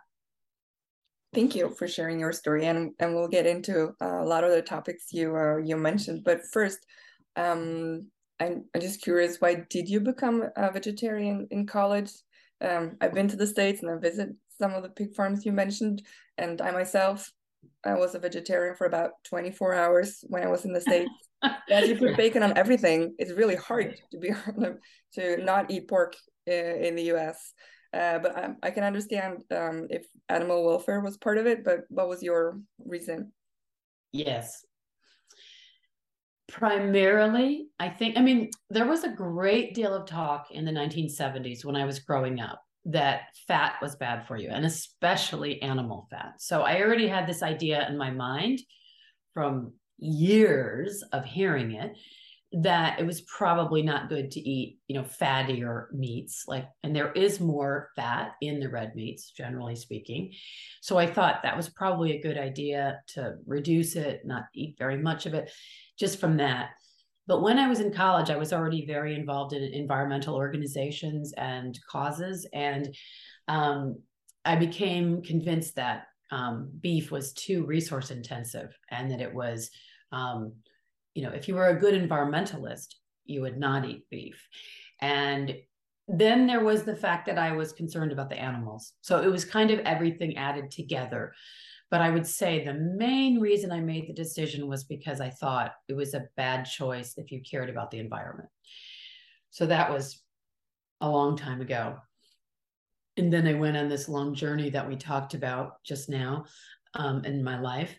thank 1.34 1.54
you 1.54 1.68
for 1.68 1.86
sharing 1.86 2.18
your 2.18 2.32
story, 2.32 2.66
and 2.66 2.92
and 2.98 3.14
we'll 3.14 3.28
get 3.28 3.46
into 3.46 3.92
uh, 4.00 4.22
a 4.22 4.24
lot 4.24 4.44
of 4.44 4.50
the 4.50 4.62
topics 4.62 5.12
you 5.12 5.36
uh, 5.36 5.58
you 5.58 5.76
mentioned. 5.76 6.24
But 6.24 6.40
first, 6.52 6.78
um, 7.36 8.06
I'm, 8.40 8.64
I'm 8.74 8.80
just 8.80 9.02
curious, 9.02 9.40
why 9.40 9.66
did 9.70 9.88
you 9.88 10.00
become 10.00 10.44
a 10.56 10.72
vegetarian 10.72 11.46
in 11.50 11.66
college? 11.66 12.10
Um, 12.60 12.96
I've 13.00 13.14
been 13.14 13.28
to 13.28 13.36
the 13.36 13.46
states 13.46 13.82
and 13.82 13.90
I 13.90 13.96
visit 13.96 14.30
some 14.58 14.72
of 14.72 14.82
the 14.82 14.88
pig 14.88 15.14
farms 15.14 15.44
you 15.44 15.52
mentioned, 15.52 16.02
and 16.38 16.60
I 16.60 16.70
myself 16.70 17.30
I 17.84 17.94
was 17.94 18.14
a 18.14 18.18
vegetarian 18.18 18.76
for 18.76 18.86
about 18.86 19.12
24 19.24 19.74
hours 19.74 20.24
when 20.28 20.42
I 20.42 20.48
was 20.48 20.64
in 20.64 20.72
the 20.72 20.80
States. 20.88 21.10
As 21.70 21.88
you 21.88 21.96
put 21.96 22.16
bacon 22.16 22.42
on 22.42 22.56
everything, 22.56 23.14
it's 23.18 23.32
really 23.32 23.56
hard 23.56 23.96
to 24.12 24.18
be 24.18 24.30
to 25.14 25.44
not 25.44 25.70
eat 25.70 25.88
pork 25.88 26.16
in 26.46 26.94
the 26.96 27.12
US. 27.14 27.52
Uh, 27.92 28.18
but 28.18 28.36
I, 28.36 28.48
I, 28.62 28.70
can 28.72 28.84
understand 28.84 29.42
um, 29.54 29.86
if 29.88 30.06
animal 30.28 30.66
welfare 30.66 31.00
was 31.00 31.16
part 31.16 31.38
of 31.38 31.46
it, 31.46 31.64
but 31.64 31.80
what 31.88 32.08
was 32.08 32.22
your 32.22 32.60
reason? 32.84 33.32
Yes. 34.12 34.64
Primarily, 36.48 37.68
I 37.78 37.88
think, 37.88 38.18
I 38.18 38.22
mean, 38.22 38.50
there 38.70 38.86
was 38.86 39.04
a 39.04 39.08
great 39.08 39.74
deal 39.74 39.94
of 39.94 40.06
talk 40.06 40.50
in 40.50 40.64
the 40.64 40.72
1970s 40.72 41.64
when 41.64 41.76
I 41.76 41.86
was 41.86 42.00
growing 42.00 42.40
up 42.40 42.60
that 42.86 43.22
fat 43.48 43.74
was 43.82 43.96
bad 43.96 44.26
for 44.26 44.36
you, 44.36 44.48
and 44.50 44.64
especially 44.64 45.60
animal 45.62 46.06
fat. 46.10 46.34
So 46.38 46.62
I 46.62 46.80
already 46.80 47.08
had 47.08 47.26
this 47.26 47.42
idea 47.42 47.88
in 47.88 47.98
my 47.98 48.10
mind 48.10 48.60
from 49.34 49.72
years 49.98 51.02
of 51.12 51.24
hearing 51.24 51.72
it 51.72 51.96
that 52.52 53.00
it 53.00 53.06
was 53.06 53.22
probably 53.22 53.82
not 53.82 54.08
good 54.08 54.30
to 54.30 54.40
eat, 54.40 54.78
you 54.86 54.96
know, 54.96 55.02
fattier 55.02 55.92
meats 55.92 56.44
like 56.46 56.68
and 56.82 56.94
there 56.94 57.12
is 57.12 57.40
more 57.40 57.90
fat 57.96 58.32
in 58.40 58.60
the 58.60 58.68
red 58.68 58.94
meats 58.94 59.32
generally 59.36 59.74
speaking. 59.74 60.32
So 60.80 60.96
I 60.96 61.06
thought 61.06 61.42
that 61.42 61.56
was 61.56 61.68
probably 61.68 62.12
a 62.12 62.22
good 62.22 62.38
idea 62.38 63.00
to 63.08 63.34
reduce 63.46 63.96
it, 63.96 64.22
not 64.24 64.44
eat 64.54 64.76
very 64.78 64.96
much 64.96 65.26
of 65.26 65.34
it 65.34 65.50
just 65.98 66.20
from 66.20 66.36
that. 66.36 66.70
But 67.26 67.42
when 67.42 67.58
I 67.58 67.68
was 67.68 67.80
in 67.80 67.92
college, 67.92 68.30
I 68.30 68.36
was 68.36 68.52
already 68.52 68.86
very 68.86 69.14
involved 69.14 69.52
in 69.52 69.62
environmental 69.62 70.34
organizations 70.34 71.32
and 71.36 71.78
causes. 71.90 72.46
And 72.52 72.94
um, 73.48 73.96
I 74.44 74.56
became 74.56 75.22
convinced 75.22 75.74
that 75.76 76.04
um, 76.30 76.70
beef 76.80 77.10
was 77.10 77.32
too 77.32 77.64
resource 77.66 78.10
intensive 78.10 78.76
and 78.90 79.10
that 79.10 79.20
it 79.20 79.32
was, 79.34 79.70
um, 80.12 80.52
you 81.14 81.22
know, 81.22 81.30
if 81.30 81.48
you 81.48 81.54
were 81.54 81.68
a 81.68 81.78
good 81.78 81.94
environmentalist, 81.94 82.94
you 83.24 83.40
would 83.40 83.58
not 83.58 83.84
eat 83.84 84.08
beef. 84.10 84.48
And 85.00 85.54
then 86.08 86.46
there 86.46 86.64
was 86.64 86.84
the 86.84 86.96
fact 86.96 87.26
that 87.26 87.38
I 87.38 87.52
was 87.52 87.72
concerned 87.72 88.12
about 88.12 88.30
the 88.30 88.40
animals. 88.40 88.92
So 89.00 89.20
it 89.20 89.30
was 89.30 89.44
kind 89.44 89.70
of 89.70 89.80
everything 89.80 90.36
added 90.36 90.70
together. 90.70 91.32
But 91.90 92.00
I 92.00 92.10
would 92.10 92.26
say 92.26 92.64
the 92.64 92.74
main 92.74 93.38
reason 93.38 93.70
I 93.70 93.80
made 93.80 94.08
the 94.08 94.12
decision 94.12 94.66
was 94.66 94.84
because 94.84 95.20
I 95.20 95.30
thought 95.30 95.72
it 95.88 95.94
was 95.94 96.14
a 96.14 96.28
bad 96.36 96.64
choice 96.64 97.14
if 97.16 97.30
you 97.30 97.40
cared 97.48 97.70
about 97.70 97.90
the 97.90 98.00
environment. 98.00 98.48
So 99.50 99.66
that 99.66 99.92
was 99.92 100.20
a 101.00 101.08
long 101.08 101.36
time 101.36 101.60
ago. 101.60 101.96
And 103.16 103.32
then 103.32 103.46
I 103.46 103.54
went 103.54 103.76
on 103.76 103.88
this 103.88 104.08
long 104.08 104.34
journey 104.34 104.70
that 104.70 104.88
we 104.88 104.96
talked 104.96 105.34
about 105.34 105.82
just 105.84 106.08
now 106.08 106.44
um, 106.94 107.24
in 107.24 107.42
my 107.42 107.58
life. 107.58 107.96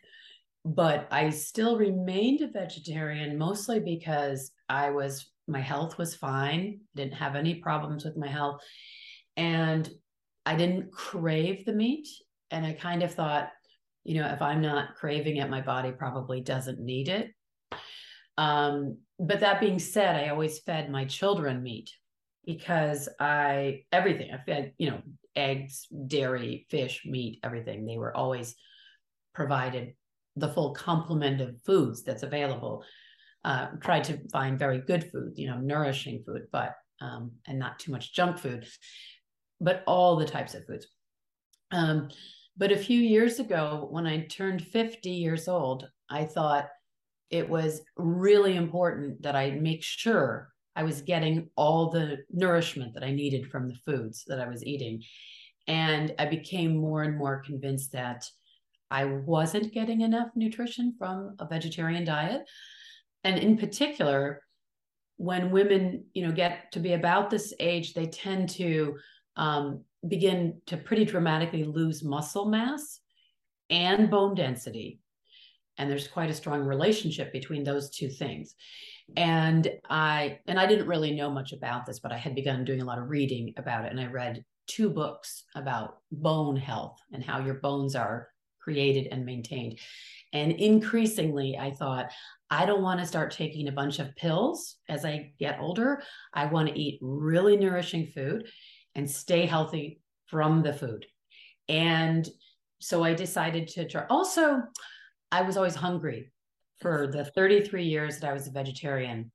But 0.66 1.08
I 1.12 1.30
still 1.30 1.78
remained 1.78 2.42
a 2.42 2.48
vegetarian 2.48 3.38
mostly 3.38 3.80
because 3.80 4.52
I 4.68 4.90
was, 4.90 5.32
my 5.48 5.62
health 5.62 5.98
was 5.98 6.14
fine, 6.14 6.82
didn't 6.96 7.14
have 7.14 7.36
any 7.36 7.56
problems 7.56 8.04
with 8.04 8.18
my 8.18 8.28
health. 8.28 8.62
And 9.38 9.90
I 10.46 10.56
didn't 10.56 10.92
crave 10.92 11.66
the 11.66 11.74
meat. 11.74 12.08
And 12.52 12.66
I 12.66 12.74
kind 12.74 13.02
of 13.02 13.14
thought, 13.14 13.50
you 14.08 14.22
know 14.22 14.28
if 14.30 14.42
i'm 14.42 14.62
not 14.62 14.96
craving 14.96 15.38
it 15.38 15.50
my 15.50 15.62
body 15.62 15.92
probably 15.92 16.42
doesn't 16.42 16.80
need 16.80 17.10
it. 17.10 17.32
Um, 18.38 19.00
but 19.20 19.40
that 19.42 19.60
being 19.60 19.80
said 19.80 20.16
i 20.16 20.30
always 20.30 20.60
fed 20.60 20.90
my 20.90 21.06
children 21.06 21.62
meat 21.62 21.92
because 22.46 23.10
i 23.20 23.84
everything 23.92 24.32
i 24.34 24.38
fed 24.38 24.74
you 24.78 24.90
know 24.92 25.02
eggs 25.36 25.88
dairy 26.08 26.66
fish 26.70 27.04
meat 27.06 27.40
everything. 27.44 27.86
They 27.86 27.98
were 27.98 28.16
always 28.16 28.56
provided 29.34 29.94
the 30.36 30.50
full 30.50 30.74
complement 30.74 31.42
of 31.42 31.62
foods 31.66 32.04
that's 32.04 32.24
available. 32.24 32.84
Uh, 33.46 33.68
tried 33.82 34.04
to 34.04 34.20
find 34.32 34.60
very 34.60 34.80
good 34.80 35.10
food 35.12 35.34
you 35.36 35.48
know 35.48 35.58
nourishing 35.58 36.24
food 36.26 36.48
but 36.52 36.74
um, 37.00 37.32
and 37.48 37.60
not 37.60 37.80
too 37.80 37.92
much 37.92 38.14
junk 38.14 38.38
food 38.40 38.68
but 39.62 39.84
all 39.88 40.16
the 40.16 40.26
types 40.26 40.54
of 40.54 40.66
foods. 40.66 40.88
Um, 41.72 42.10
but 42.58 42.72
a 42.72 42.78
few 42.78 43.00
years 43.00 43.40
ago, 43.40 43.88
when 43.92 44.08
I 44.08 44.26
turned 44.26 44.66
50 44.66 45.10
years 45.10 45.48
old, 45.48 45.88
I 46.10 46.26
thought 46.26 46.68
it 47.30 47.48
was 47.48 47.82
really 47.98 48.56
important 48.56 49.22
that 49.22 49.36
I 49.36 49.52
make 49.52 49.84
sure 49.84 50.50
I 50.76 50.84
was 50.84 51.02
getting 51.02 51.50
all 51.56 51.90
the 51.90 52.20
nourishment 52.32 52.94
that 52.94 53.04
I 53.04 53.12
needed 53.12 53.52
from 53.52 53.68
the 53.68 53.76
foods 53.86 54.24
that 54.28 54.40
I 54.40 54.48
was 54.48 54.66
eating. 54.66 55.04
And 55.68 56.14
I 56.18 56.26
became 56.26 56.78
more 56.78 57.04
and 57.04 57.18
more 57.18 57.44
convinced 57.46 57.92
that 57.92 58.26
I 58.90 59.06
wasn't 59.06 59.74
getting 59.74 60.02
enough 60.02 60.30
nutrition 60.36 60.96
from 60.98 61.36
a 61.40 61.46
vegetarian 61.46 62.06
diet. 62.06 62.44
And 63.24 63.38
in 63.38 63.58
particular, 63.58 64.42
when 65.18 65.52
women, 65.52 66.06
you 66.14 66.26
know, 66.26 66.32
get 66.32 66.72
to 66.72 66.80
be 66.80 66.94
about 66.94 67.30
this 67.30 67.54
age, 67.60 67.94
they 67.94 68.06
tend 68.06 68.50
to 68.52 68.98
um, 69.36 69.84
begin 70.08 70.62
to 70.68 70.78
pretty 70.78 71.06
dramatically 71.06 71.64
lose 71.64 72.04
muscle 72.04 72.46
mass 72.46 73.00
and 73.70 74.10
bone 74.10 74.36
density. 74.36 75.00
And 75.78 75.90
there's 75.90 76.08
quite 76.08 76.30
a 76.30 76.36
strong 76.36 76.62
relationship 76.62 77.32
between 77.32 77.64
those 77.64 77.90
two 77.90 78.10
things. 78.10 78.56
And 79.16 79.70
I 79.90 80.40
and 80.48 80.60
I 80.60 80.66
didn't 80.66 80.88
really 80.88 81.16
know 81.16 81.30
much 81.30 81.54
about 81.54 81.86
this, 81.86 82.00
but 82.00 82.12
I 82.12 82.18
had 82.18 82.36
begun 82.36 82.66
doing 82.66 82.82
a 82.82 82.86
lot 82.86 83.00
of 83.00 83.10
reading 83.10 83.54
about 83.58 83.86
it. 83.86 83.92
And 83.92 84.00
I 84.00 84.08
read 84.08 84.44
two 84.68 84.90
books 84.90 85.44
about 85.56 85.98
bone 86.12 86.58
health 86.58 87.00
and 87.14 87.24
how 87.24 87.40
your 87.40 87.56
bones 87.56 87.96
are 87.96 88.28
created 88.60 89.08
and 89.12 89.26
maintained. 89.26 89.80
And 90.34 90.52
increasingly, 90.52 91.58
I 91.58 91.72
thought, 91.72 92.12
I 92.50 92.66
don't 92.66 92.82
want 92.82 93.00
to 93.00 93.06
start 93.06 93.32
taking 93.32 93.70
a 93.70 93.74
bunch 93.74 94.00
of 94.00 94.16
pills 94.16 94.76
as 94.90 95.06
I 95.06 95.32
get 95.40 95.60
older. 95.62 96.02
I 96.34 96.46
want 96.46 96.68
to 96.68 96.78
eat 96.78 97.00
really 97.02 97.56
nourishing 97.56 98.08
food 98.14 98.50
and 98.98 99.10
stay 99.10 99.46
healthy 99.46 100.02
from 100.26 100.64
the 100.64 100.74
food. 100.74 101.06
And 101.70 102.28
so 102.80 103.04
I 103.04 103.14
decided 103.14 103.68
to 103.70 103.88
try. 103.88 104.06
Also, 104.10 104.64
I 105.32 105.44
was 105.44 105.56
always 105.56 105.76
hungry 105.76 106.32
for 106.82 107.08
the 107.08 107.26
33 107.26 107.86
years 107.86 108.20
that 108.20 108.30
I 108.30 108.34
was 108.34 108.48
a 108.48 108.52
vegetarian. 108.52 109.32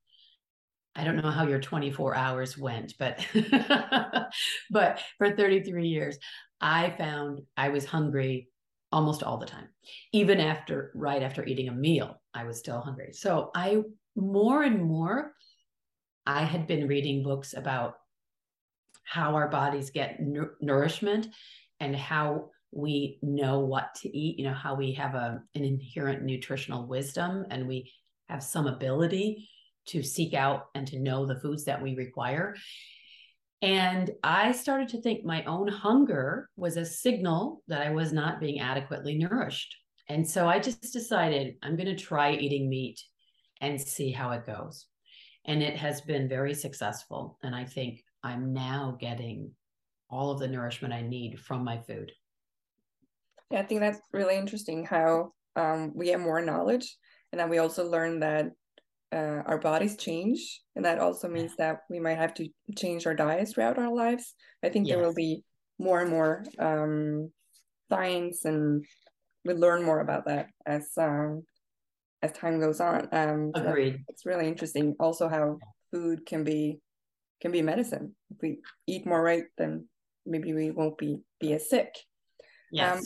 I 0.95 1.05
don't 1.05 1.17
know 1.17 1.31
how 1.31 1.47
your 1.47 1.61
24 1.61 2.15
hours 2.15 2.59
went, 2.59 2.95
but 2.99 3.25
but 4.71 5.01
for 5.17 5.35
33 5.35 5.87
years, 5.89 6.19
I 6.61 6.91
found 6.91 7.41
I 7.57 7.71
was 7.71 7.85
hungry 7.85 8.49
almost 8.91 9.23
all 9.23 9.39
the 9.39 9.47
time. 9.47 9.69
Even 10.13 10.39
after 10.39 10.93
right 10.95 11.23
after 11.23 11.45
eating 11.45 11.69
a 11.69 11.73
meal, 11.73 12.21
I 12.35 12.45
was 12.45 12.59
still 12.59 12.81
hungry. 12.81 13.13
So 13.13 13.51
I 13.55 13.83
more 14.15 14.63
and 14.63 14.83
more 14.83 15.33
I 16.27 16.45
had 16.45 16.67
been 16.67 16.87
reading 16.87 17.23
books 17.23 17.55
about 17.55 17.95
how 19.05 19.35
our 19.35 19.49
bodies 19.49 19.91
get 19.91 20.19
nourishment 20.61 21.29
and 21.81 21.95
how 21.95 22.51
we 22.71 23.19
know 23.21 23.61
what 23.61 23.95
to 23.95 24.17
eat 24.17 24.39
you 24.39 24.45
know 24.47 24.55
how 24.55 24.75
we 24.75 24.93
have 24.93 25.15
a 25.15 25.43
an 25.55 25.65
inherent 25.65 26.23
nutritional 26.23 26.87
wisdom 26.87 27.45
and 27.51 27.69
we 27.69 27.93
have 28.29 28.43
some 28.43 28.67
ability 28.67 29.49
to 29.87 30.03
seek 30.03 30.35
out 30.35 30.67
and 30.75 30.87
to 30.89 30.99
know 30.99 31.27
the 31.27 31.41
foods 31.41 31.65
that 31.65 31.83
we 31.83 31.95
require. 31.95 32.55
And 33.61 34.11
i 34.25 34.53
started 34.53 34.89
to 34.89 35.01
think 35.01 35.25
my 35.25 35.45
own 35.45 35.69
hunger 35.69 36.49
was 36.57 36.77
a 36.77 36.85
signal 36.85 37.63
that 37.69 37.87
i 37.87 37.91
was 37.91 38.13
not 38.13 38.41
being 38.41 38.61
adequately 38.61 39.17
nourished. 39.17 39.77
And 40.09 40.29
so 40.29 40.49
i 40.49 40.59
just 40.59 40.93
decided 40.93 41.55
i'm 41.63 41.77
going 41.77 41.95
to 41.95 41.97
try 41.97 42.33
eating 42.33 42.69
meat 42.69 43.01
and 43.61 43.81
see 43.81 44.11
how 44.11 44.33
it 44.33 44.47
goes. 44.47 44.87
And 45.45 45.63
it 45.63 45.77
has 45.77 46.01
been 46.01 46.29
very 46.29 46.55
successful. 46.55 47.39
And 47.43 47.55
i 47.55 47.65
think 47.65 48.03
I'm 48.23 48.53
now 48.53 48.97
getting 49.01 49.51
all 50.09 50.31
of 50.31 50.39
the 50.39 50.49
nourishment 50.49 50.95
I 50.95 51.03
need 51.03 51.41
from 51.41 51.65
my 51.65 51.79
food. 51.79 52.13
Yeah, 53.51 53.61
I 53.61 53.65
think 53.65 53.81
that's 53.81 54.01
really 54.13 54.37
interesting 54.37 54.85
how 54.85 55.33
um, 55.57 55.93
we 55.95 56.07
get 56.07 56.21
more 56.21 56.41
knowledge 56.41 56.97
and 57.33 57.41
then 57.41 57.49
we 57.49 57.59
also 57.59 57.89
learn 57.89 58.21
that 58.21 58.47
uh, 59.13 59.43
our 59.47 59.59
bodies 59.59 59.97
change 59.97 60.63
and 60.75 60.85
that 60.85 60.99
also 60.99 61.29
means 61.29 61.55
that 61.57 61.81
we 61.91 62.01
might 62.01 62.17
have 62.17 62.33
to 62.35 62.49
change 62.77 63.07
our 63.07 63.15
diets 63.15 63.53
throughout 63.53 63.79
our 63.79 63.93
lives. 63.93 64.35
I 64.63 64.69
think 64.69 64.87
yes. 64.87 64.97
there 64.97 65.05
will 65.05 65.15
be 65.15 65.45
more 65.79 66.01
and 66.01 66.11
more 66.11 66.45
um, 66.59 67.31
science 67.91 68.45
and 68.45 68.85
we 69.45 69.55
learn 69.55 69.83
more 69.83 70.01
about 70.01 70.27
that 70.27 70.49
as 70.67 70.89
um, 70.97 71.43
as 72.23 72.33
time 72.33 72.61
goes 72.61 72.81
on. 72.81 73.09
Um, 73.13 73.51
agreed. 73.55 73.99
it's 74.09 74.25
really 74.25 74.47
interesting 74.47 74.95
also 75.01 75.29
how 75.29 75.59
food 75.91 76.25
can 76.25 76.45
be 76.45 76.79
can 77.43 77.53
be 77.53 77.61
medicine. 77.61 78.15
If 78.31 78.39
we 78.41 78.61
eat 78.87 79.05
more 79.05 79.23
right, 79.23 79.45
then 79.59 79.89
maybe 80.25 80.55
we 80.55 80.71
won't 80.71 80.97
be 80.97 81.21
be 81.41 81.53
as 81.53 81.69
sick. 81.69 81.95
Yes. 82.71 82.97
Um, 82.97 83.03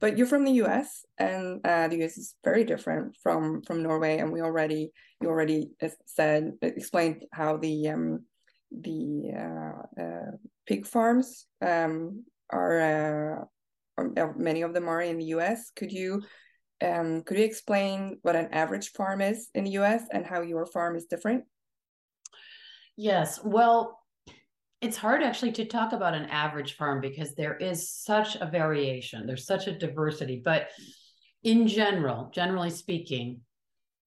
but 0.00 0.18
you're 0.18 0.26
from 0.26 0.44
the 0.44 0.58
U.S. 0.64 1.04
and 1.18 1.64
uh, 1.64 1.86
the 1.86 1.98
U.S. 1.98 2.18
is 2.18 2.34
very 2.44 2.64
different 2.64 3.16
from 3.22 3.62
from 3.62 3.82
Norway, 3.82 4.18
and 4.18 4.32
we 4.32 4.42
already 4.42 4.90
you 5.22 5.28
already 5.28 5.70
said 6.06 6.52
explained 6.60 7.24
how 7.32 7.56
the 7.56 7.88
um, 7.88 8.24
the 8.72 9.32
uh, 9.34 10.02
uh, 10.02 10.30
pig 10.66 10.84
farms 10.84 11.46
um, 11.62 12.24
are, 12.50 13.48
uh, 13.98 14.26
many 14.36 14.62
of 14.62 14.74
them 14.74 14.88
are 14.88 15.00
in 15.00 15.18
the 15.18 15.26
U.S. 15.36 15.70
Could 15.74 15.92
you 15.92 16.22
um, 16.82 17.22
could 17.22 17.38
you 17.38 17.44
explain 17.44 18.18
what 18.22 18.36
an 18.36 18.48
average 18.52 18.90
farm 18.92 19.20
is 19.20 19.48
in 19.54 19.64
the 19.64 19.70
U.S. 19.82 20.02
and 20.12 20.26
how 20.26 20.42
your 20.42 20.66
farm 20.66 20.96
is 20.96 21.06
different? 21.06 21.44
Yes, 23.00 23.38
well, 23.44 24.00
it's 24.80 24.96
hard 24.96 25.22
actually 25.22 25.52
to 25.52 25.64
talk 25.64 25.92
about 25.92 26.14
an 26.14 26.24
average 26.24 26.76
farm 26.76 27.00
because 27.00 27.32
there 27.36 27.54
is 27.54 27.88
such 27.88 28.34
a 28.34 28.46
variation. 28.46 29.24
There's 29.24 29.46
such 29.46 29.68
a 29.68 29.78
diversity, 29.78 30.42
but 30.44 30.66
in 31.44 31.68
general, 31.68 32.28
generally 32.34 32.70
speaking, 32.70 33.42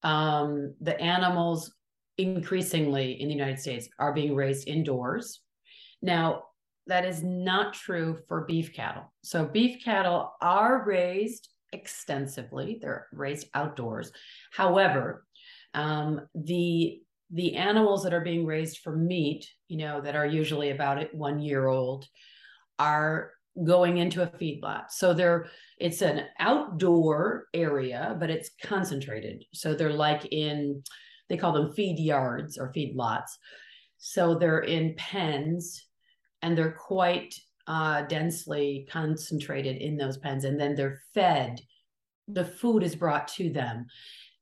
um, 0.03 0.75
the 0.81 0.99
animals 0.99 1.73
increasingly 2.17 3.21
in 3.21 3.29
the 3.29 3.33
United 3.33 3.59
States 3.59 3.87
are 3.97 4.11
being 4.11 4.35
raised 4.35 4.67
indoors. 4.67 5.39
Now, 6.01 6.43
that 6.87 7.05
is 7.05 7.23
not 7.23 7.73
true 7.73 8.19
for 8.27 8.41
beef 8.41 8.73
cattle. 8.73 9.13
So, 9.23 9.45
beef 9.45 9.81
cattle 9.85 10.33
are 10.41 10.83
raised 10.85 11.47
extensively, 11.71 12.79
they're 12.81 13.07
raised 13.13 13.47
outdoors. 13.53 14.11
However, 14.51 15.25
um, 15.73 16.27
the 16.35 17.01
the 17.33 17.55
animals 17.55 18.03
that 18.03 18.13
are 18.13 18.21
being 18.21 18.45
raised 18.45 18.79
for 18.79 18.95
meat, 18.95 19.47
you 19.67 19.77
know, 19.77 20.01
that 20.01 20.15
are 20.15 20.25
usually 20.25 20.71
about 20.71 21.13
one 21.13 21.39
year 21.39 21.67
old, 21.67 22.05
are 22.77 23.31
going 23.65 23.97
into 23.97 24.23
a 24.23 24.27
feedlot. 24.27 24.85
So 24.89 25.13
they're 25.13 25.47
it's 25.77 26.01
an 26.01 26.23
outdoor 26.39 27.45
area, 27.53 28.15
but 28.19 28.29
it's 28.29 28.51
concentrated. 28.63 29.43
So 29.53 29.73
they're 29.73 29.93
like 29.93 30.25
in 30.31 30.83
they 31.29 31.37
call 31.37 31.53
them 31.53 31.73
feed 31.73 31.99
yards 31.99 32.57
or 32.57 32.73
feed 32.73 32.95
lots. 32.95 33.37
So 33.97 34.35
they're 34.35 34.59
in 34.59 34.95
pens 34.97 35.85
and 36.41 36.57
they're 36.57 36.73
quite 36.73 37.35
uh, 37.67 38.01
densely 38.03 38.87
concentrated 38.89 39.77
in 39.77 39.95
those 39.95 40.17
pens. 40.17 40.43
And 40.43 40.59
then 40.59 40.75
they're 40.75 41.01
fed. 41.13 41.61
The 42.27 42.43
food 42.43 42.83
is 42.83 42.95
brought 42.95 43.27
to 43.29 43.49
them. 43.49 43.85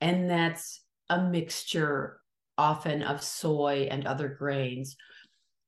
And 0.01 0.29
that's 0.29 0.81
a 1.09 1.21
mixture 1.21 2.19
often 2.59 3.01
of 3.01 3.23
soy 3.23 3.87
and 3.89 4.05
other 4.05 4.27
grains. 4.27 4.97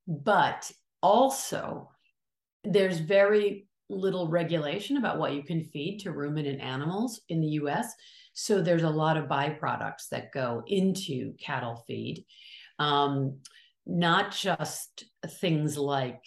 But 0.07 0.69
also, 1.01 1.89
there's 2.63 2.99
very 2.99 3.67
little 3.89 4.27
regulation 4.27 4.97
about 4.97 5.17
what 5.17 5.33
you 5.33 5.43
can 5.43 5.63
feed 5.63 5.99
to 5.99 6.11
ruminant 6.11 6.61
animals 6.61 7.21
in 7.29 7.41
the 7.41 7.47
US. 7.61 7.93
So 8.33 8.61
there's 8.61 8.83
a 8.83 8.89
lot 8.89 9.17
of 9.17 9.29
byproducts 9.29 10.09
that 10.11 10.33
go 10.33 10.63
into 10.67 11.33
cattle 11.39 11.83
feed, 11.87 12.25
um, 12.77 13.39
not 13.85 14.31
just 14.31 15.05
things 15.39 15.77
like 15.77 16.21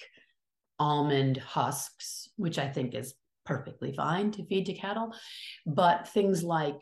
almond 0.79 1.37
husks, 1.37 2.29
which 2.37 2.59
I 2.59 2.69
think 2.69 2.95
is 2.95 3.15
perfectly 3.45 3.93
fine 3.93 4.31
to 4.33 4.47
feed 4.47 4.67
to 4.67 4.75
cattle, 4.75 5.15
but 5.67 6.09
things 6.09 6.43
like 6.43 6.81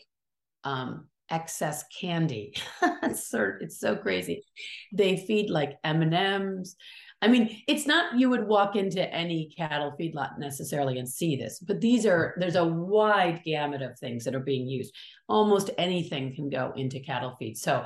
um, 0.65 1.09
excess 1.33 1.85
candy. 1.99 2.55
it's, 3.03 3.29
so, 3.29 3.53
it's 3.61 3.81
so 3.81 3.97
crazy. 3.97 4.45
They 4.93 5.17
feed 5.17 5.51
like 5.51 5.79
M 5.83 6.03
and 6.03 6.15
M's. 6.15 6.77
I 7.23 7.29
mean, 7.29 7.63
it's 7.69 7.87
not 7.87 8.19
you 8.19 8.29
would 8.31 8.49
walk 8.49 8.75
into 8.75 9.09
any 9.15 9.53
cattle 9.57 9.95
feedlot 9.99 10.39
necessarily 10.39 10.99
and 10.99 11.09
see 11.09 11.37
this, 11.37 11.61
but 11.61 11.81
these 11.81 12.05
are 12.05 12.35
there's 12.37 12.57
a 12.57 12.65
wide 12.65 13.43
gamut 13.45 13.81
of 13.81 13.97
things 13.97 14.25
that 14.25 14.35
are 14.35 14.41
being 14.41 14.67
used. 14.67 14.93
Almost 15.29 15.71
anything 15.79 16.35
can 16.35 16.51
go 16.51 16.73
into 16.75 16.99
cattle 16.99 17.37
feed. 17.39 17.57
So 17.57 17.85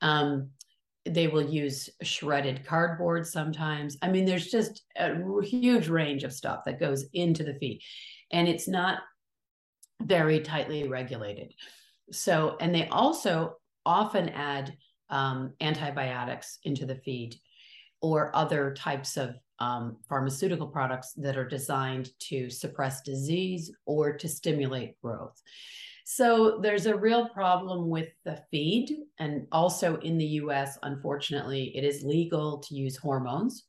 um, 0.00 0.50
they 1.04 1.26
will 1.26 1.42
use 1.42 1.90
shredded 2.02 2.64
cardboard 2.64 3.26
sometimes. 3.26 3.96
I 4.00 4.10
mean, 4.10 4.24
there's 4.24 4.46
just 4.46 4.84
a 4.96 5.16
huge 5.42 5.88
range 5.88 6.22
of 6.22 6.32
stuff 6.32 6.60
that 6.64 6.78
goes 6.78 7.06
into 7.12 7.42
the 7.42 7.54
feed, 7.54 7.80
and 8.30 8.46
it's 8.46 8.68
not 8.68 9.00
very 10.00 10.38
tightly 10.38 10.86
regulated. 10.86 11.52
So, 12.10 12.56
and 12.60 12.74
they 12.74 12.88
also 12.88 13.56
often 13.84 14.28
add 14.30 14.76
um, 15.10 15.54
antibiotics 15.60 16.58
into 16.64 16.86
the 16.86 16.96
feed 16.96 17.36
or 18.00 18.34
other 18.34 18.74
types 18.74 19.16
of 19.16 19.34
um, 19.60 19.96
pharmaceutical 20.08 20.68
products 20.68 21.12
that 21.14 21.36
are 21.36 21.48
designed 21.48 22.10
to 22.20 22.48
suppress 22.48 23.02
disease 23.02 23.72
or 23.86 24.16
to 24.16 24.28
stimulate 24.28 25.00
growth. 25.02 25.40
So 26.04 26.58
there's 26.62 26.86
a 26.86 26.96
real 26.96 27.28
problem 27.28 27.88
with 27.88 28.08
the 28.24 28.40
feed. 28.50 28.96
And 29.18 29.46
also 29.52 29.96
in 29.96 30.16
the 30.16 30.24
US, 30.42 30.78
unfortunately, 30.82 31.76
it 31.76 31.84
is 31.84 32.02
legal 32.02 32.58
to 32.60 32.74
use 32.74 32.96
hormones 32.96 33.64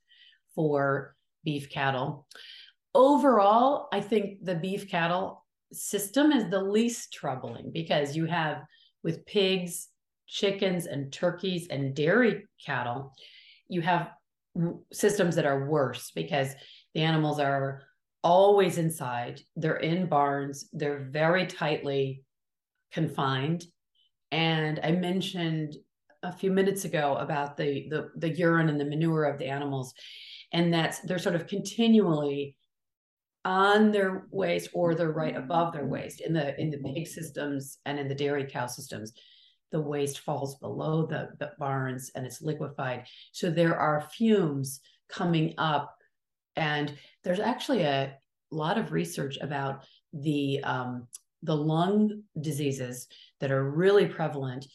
for 0.56 1.16
beef 1.44 1.70
cattle. 1.70 2.28
Overall, 2.96 3.88
I 3.92 4.00
think 4.00 4.46
the 4.46 4.56
beef 4.56 4.90
cattle 4.90 5.39
system 5.72 6.32
is 6.32 6.50
the 6.50 6.62
least 6.62 7.14
troubling 7.14 7.72
because 7.72 8.16
you 8.16 8.26
have 8.26 8.64
with 9.04 9.26
pigs, 9.26 9.90
chickens, 10.28 10.86
and 10.86 11.12
turkeys 11.12 11.68
and 11.70 11.96
dairy 11.96 12.46
cattle, 12.64 13.14
you 13.68 13.82
have 13.82 14.10
systems 14.92 15.36
that 15.36 15.46
are 15.46 15.70
worse 15.70 16.12
because 16.16 16.54
the 16.94 17.02
animals 17.02 17.40
are 17.40 17.84
always 18.24 18.78
inside, 18.78 19.42
they're 19.56 19.78
in 19.78 20.08
barns, 20.08 20.68
they're 20.74 21.08
very 21.12 21.46
tightly 21.46 22.24
confined. 22.92 23.64
And 24.32 24.80
I 24.84 24.92
mentioned 24.92 25.76
a 26.24 26.32
few 26.32 26.52
minutes 26.52 26.86
ago 26.86 27.16
about 27.16 27.56
the 27.56 27.88
the, 27.90 28.10
the 28.18 28.30
urine 28.30 28.70
and 28.70 28.80
the 28.80 28.86
manure 28.86 29.24
of 29.24 29.40
the 29.40 29.48
animals 29.48 29.94
and 30.52 30.74
that's 30.74 31.00
they're 31.00 31.20
sort 31.20 31.36
of 31.36 31.48
continually 31.48 32.56
on 33.50 33.92
their 33.92 34.28
waist 34.30 34.70
or 34.74 34.94
they're 34.94 35.12
right 35.12 35.36
above 35.36 35.74
their 35.74 35.88
waist. 35.88 36.22
In 36.22 36.34
the 36.34 36.60
in 36.62 36.70
the 36.70 36.78
pig 36.78 37.08
systems 37.08 37.80
and 37.86 38.00
in 38.00 38.08
the 38.08 38.14
dairy 38.14 38.46
cow 38.46 38.68
systems 38.68 39.12
the 39.72 39.82
waste 39.82 40.20
falls 40.20 40.56
below 40.58 41.06
the, 41.06 41.30
the 41.40 41.52
barns 41.60 42.12
and 42.16 42.26
it's 42.26 42.42
liquefied. 42.42 43.06
So 43.32 43.50
there 43.50 43.78
are 43.78 44.10
fumes 44.16 44.82
coming 45.10 45.54
up 45.58 45.96
and 46.56 46.94
there's 47.24 47.40
actually 47.40 47.82
a 47.82 48.16
lot 48.52 48.78
of 48.78 48.92
research 48.92 49.38
about 49.42 49.84
the 50.14 50.60
um, 50.64 51.08
the 51.42 51.56
lung 51.56 52.24
diseases 52.40 53.08
that 53.40 53.52
are 53.52 53.72
really 53.72 54.06
prevalent 54.06 54.68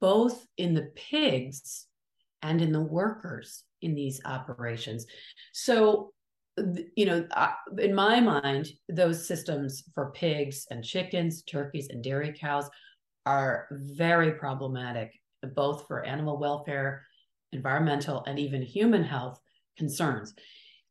both 0.00 0.46
in 0.56 0.74
the 0.74 0.90
pigs 0.94 1.86
and 2.42 2.62
in 2.62 2.70
the 2.70 2.80
workers 2.80 3.64
in 3.82 3.94
these 3.94 4.20
operations. 4.24 5.06
So 5.52 6.12
you 6.96 7.06
know, 7.06 7.26
in 7.78 7.94
my 7.94 8.20
mind, 8.20 8.68
those 8.88 9.26
systems 9.26 9.84
for 9.94 10.12
pigs 10.12 10.66
and 10.70 10.84
chickens, 10.84 11.42
turkeys, 11.42 11.88
and 11.90 12.02
dairy 12.02 12.34
cows 12.38 12.68
are 13.26 13.68
very 13.70 14.32
problematic, 14.32 15.12
both 15.54 15.86
for 15.86 16.04
animal 16.04 16.38
welfare, 16.38 17.06
environmental, 17.52 18.24
and 18.26 18.38
even 18.38 18.62
human 18.62 19.04
health 19.04 19.38
concerns. 19.76 20.34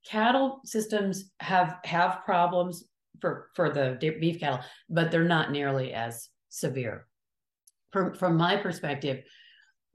Cattle 0.06 0.62
systems 0.66 1.32
have 1.40 1.78
have 1.84 2.22
problems 2.24 2.86
for 3.20 3.50
for 3.56 3.70
the 3.70 3.98
beef 4.00 4.40
cattle, 4.40 4.60
but 4.90 5.12
they're 5.12 5.24
not 5.24 5.52
nearly 5.52 5.94
as 5.94 6.30
severe. 6.50 7.06
From 7.92 8.16
from 8.16 8.38
my 8.38 8.56
perspective, 8.58 9.24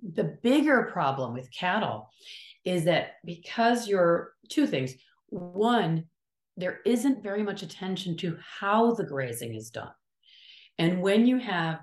the 0.02 0.36
bigger 0.42 0.90
problem 0.92 1.32
with 1.32 1.52
cattle 1.52 2.10
is 2.64 2.84
that 2.84 3.12
because 3.24 3.88
you're 3.88 4.32
two 4.48 4.66
things 4.66 4.94
one, 5.28 6.04
there 6.56 6.80
isn't 6.84 7.22
very 7.22 7.42
much 7.42 7.62
attention 7.62 8.16
to 8.18 8.38
how 8.60 8.94
the 8.94 9.04
grazing 9.04 9.54
is 9.54 9.70
done. 9.70 9.90
And 10.78 11.02
when 11.02 11.26
you 11.26 11.38
have 11.38 11.80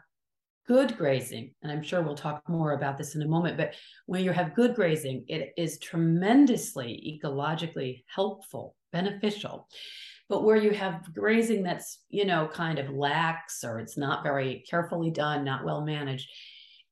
good 0.68 0.98
grazing, 0.98 1.54
and 1.62 1.72
I'm 1.72 1.84
sure 1.84 2.02
we'll 2.02 2.16
talk 2.16 2.48
more 2.48 2.74
about 2.74 2.98
this 2.98 3.16
in 3.16 3.22
a 3.22 3.28
moment, 3.28 3.58
but 3.58 3.76
when 4.06 4.24
you 4.24 4.32
have 4.32 4.56
good 4.56 4.76
grazing, 4.76 5.26
it 5.28 5.54
is 5.58 5.80
tremendously 5.80 7.20
ecologically 7.22 8.04
helpful, 8.08 8.76
beneficial. 8.92 9.68
But 10.30 10.44
where 10.44 10.56
you 10.56 10.72
have 10.72 11.14
grazing 11.14 11.64
that's, 11.64 12.00
you 12.10 12.26
know, 12.26 12.48
kind 12.48 12.80
of 12.80 12.90
lax 12.90 13.66
or 13.66 13.80
it's 13.80 13.98
not 13.98 14.24
very 14.24 14.64
carefully 14.70 15.12
done, 15.12 15.44
not 15.44 15.66
well 15.66 15.82
managed, 15.82 16.30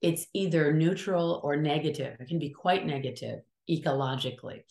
it's 0.01 0.27
either 0.33 0.73
neutral 0.73 1.39
or 1.43 1.55
negative. 1.55 2.17
It 2.19 2.27
can 2.27 2.39
be 2.39 2.49
quite 2.49 2.85
negative 2.85 3.39
ecologically. 3.69 4.63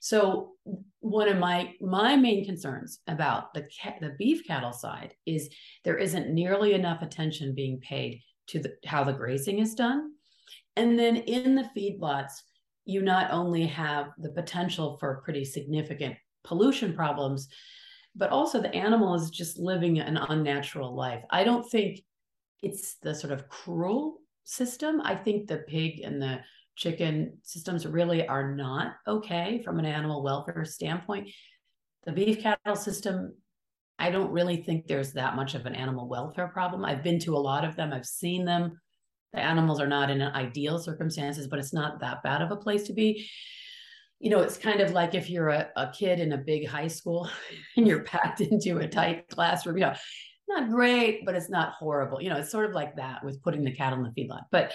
So 0.00 0.52
one 1.00 1.28
of 1.28 1.38
my 1.38 1.74
my 1.80 2.16
main 2.16 2.44
concerns 2.44 3.00
about 3.06 3.54
the 3.54 3.66
the 4.00 4.14
beef 4.18 4.46
cattle 4.46 4.72
side 4.72 5.14
is 5.26 5.48
there 5.84 5.96
isn't 5.96 6.34
nearly 6.34 6.74
enough 6.74 7.02
attention 7.02 7.54
being 7.54 7.80
paid 7.80 8.20
to 8.48 8.58
the, 8.58 8.74
how 8.84 9.04
the 9.04 9.12
grazing 9.12 9.60
is 9.60 9.74
done. 9.74 10.12
And 10.76 10.98
then 10.98 11.16
in 11.16 11.54
the 11.54 11.70
feedlots, 11.76 12.32
you 12.84 13.02
not 13.02 13.30
only 13.30 13.66
have 13.66 14.08
the 14.18 14.30
potential 14.30 14.96
for 14.98 15.22
pretty 15.24 15.44
significant 15.44 16.16
pollution 16.44 16.94
problems, 16.94 17.48
but 18.16 18.30
also 18.30 18.60
the 18.60 18.74
animal 18.74 19.14
is 19.14 19.30
just 19.30 19.58
living 19.58 19.98
an 20.00 20.16
unnatural 20.16 20.94
life. 20.94 21.22
I 21.30 21.44
don't 21.44 21.68
think 21.68 22.00
it's 22.62 22.96
the 22.96 23.14
sort 23.14 23.32
of 23.32 23.48
cruel 23.48 24.18
system. 24.44 25.00
I 25.02 25.14
think 25.14 25.46
the 25.46 25.58
pig 25.58 26.00
and 26.00 26.20
the 26.20 26.40
chicken 26.76 27.38
systems 27.42 27.86
really 27.86 28.26
are 28.26 28.54
not 28.54 28.94
okay 29.06 29.62
from 29.64 29.78
an 29.78 29.84
animal 29.84 30.22
welfare 30.22 30.64
standpoint. 30.64 31.28
The 32.04 32.12
beef 32.12 32.42
cattle 32.42 32.76
system, 32.76 33.34
I 33.98 34.10
don't 34.10 34.32
really 34.32 34.56
think 34.56 34.86
there's 34.86 35.12
that 35.12 35.36
much 35.36 35.54
of 35.54 35.66
an 35.66 35.74
animal 35.74 36.08
welfare 36.08 36.48
problem. 36.48 36.84
I've 36.84 37.02
been 37.02 37.18
to 37.20 37.36
a 37.36 37.38
lot 37.38 37.64
of 37.64 37.76
them, 37.76 37.92
I've 37.92 38.06
seen 38.06 38.44
them. 38.44 38.80
The 39.32 39.40
animals 39.40 39.80
are 39.80 39.86
not 39.86 40.10
in 40.10 40.20
ideal 40.20 40.78
circumstances, 40.78 41.46
but 41.46 41.58
it's 41.58 41.72
not 41.72 42.00
that 42.00 42.22
bad 42.22 42.42
of 42.42 42.50
a 42.50 42.56
place 42.56 42.84
to 42.84 42.92
be. 42.92 43.26
You 44.18 44.30
know, 44.30 44.40
it's 44.40 44.58
kind 44.58 44.80
of 44.80 44.92
like 44.92 45.14
if 45.14 45.30
you're 45.30 45.48
a, 45.48 45.68
a 45.76 45.90
kid 45.90 46.20
in 46.20 46.32
a 46.32 46.38
big 46.38 46.68
high 46.68 46.88
school 46.88 47.28
and 47.76 47.86
you're 47.86 48.04
packed 48.04 48.40
into 48.40 48.78
a 48.78 48.88
tight 48.88 49.28
classroom, 49.28 49.78
you 49.78 49.84
know, 49.84 49.94
not 50.48 50.70
great, 50.70 51.24
but 51.24 51.34
it's 51.34 51.48
not 51.48 51.72
horrible. 51.72 52.20
You 52.20 52.30
know, 52.30 52.36
it's 52.36 52.50
sort 52.50 52.66
of 52.66 52.72
like 52.72 52.96
that 52.96 53.24
with 53.24 53.42
putting 53.42 53.64
the 53.64 53.74
cattle 53.74 53.98
in 53.98 54.04
the 54.04 54.10
feedlot. 54.10 54.42
But 54.50 54.72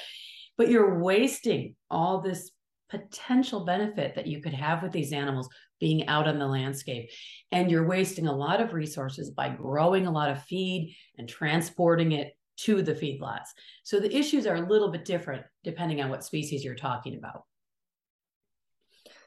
but 0.57 0.69
you're 0.69 0.99
wasting 0.99 1.75
all 1.89 2.21
this 2.21 2.51
potential 2.89 3.65
benefit 3.65 4.15
that 4.15 4.27
you 4.27 4.41
could 4.41 4.53
have 4.53 4.81
with 4.81 4.91
these 4.91 5.11
animals 5.11 5.49
being 5.79 6.07
out 6.07 6.27
on 6.27 6.39
the 6.39 6.47
landscape. 6.47 7.09
And 7.51 7.69
you're 7.69 7.87
wasting 7.87 8.27
a 8.27 8.35
lot 8.35 8.61
of 8.61 8.73
resources 8.73 9.31
by 9.31 9.49
growing 9.49 10.07
a 10.07 10.11
lot 10.11 10.29
of 10.29 10.43
feed 10.43 10.95
and 11.17 11.27
transporting 11.27 12.13
it 12.13 12.33
to 12.57 12.81
the 12.81 12.93
feedlots. 12.93 13.49
So 13.83 13.99
the 13.99 14.15
issues 14.15 14.47
are 14.47 14.55
a 14.55 14.67
little 14.67 14.89
bit 14.91 15.05
different 15.05 15.45
depending 15.63 16.01
on 16.01 16.09
what 16.09 16.23
species 16.23 16.63
you're 16.63 16.75
talking 16.75 17.15
about. 17.15 17.43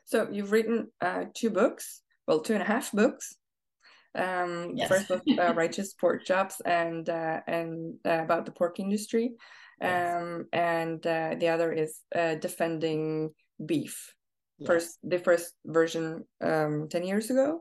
So 0.04 0.28
you've 0.30 0.50
written 0.50 0.88
uh, 1.00 1.26
two 1.34 1.50
books, 1.50 2.00
well, 2.26 2.40
two 2.40 2.54
and 2.54 2.62
a 2.62 2.66
half 2.66 2.90
books. 2.90 3.36
Um, 4.16 4.72
yes. 4.74 4.88
First 4.88 5.08
was 5.08 5.20
uh, 5.38 5.54
Righteous 5.54 5.94
Pork 5.94 6.24
Chops 6.24 6.60
and 6.64 7.08
uh, 7.08 7.40
and 7.46 7.94
uh, 8.04 8.18
about 8.22 8.44
the 8.44 8.50
pork 8.50 8.80
industry, 8.80 9.34
um, 9.80 10.46
and 10.52 11.04
uh, 11.06 11.34
the 11.38 11.48
other 11.48 11.72
is 11.72 12.00
uh, 12.14 12.34
defending 12.36 13.30
beef. 13.64 14.14
Yes. 14.58 14.66
First, 14.66 14.98
the 15.02 15.18
first 15.18 15.54
version 15.64 16.24
um, 16.40 16.88
ten 16.90 17.04
years 17.04 17.30
ago. 17.30 17.60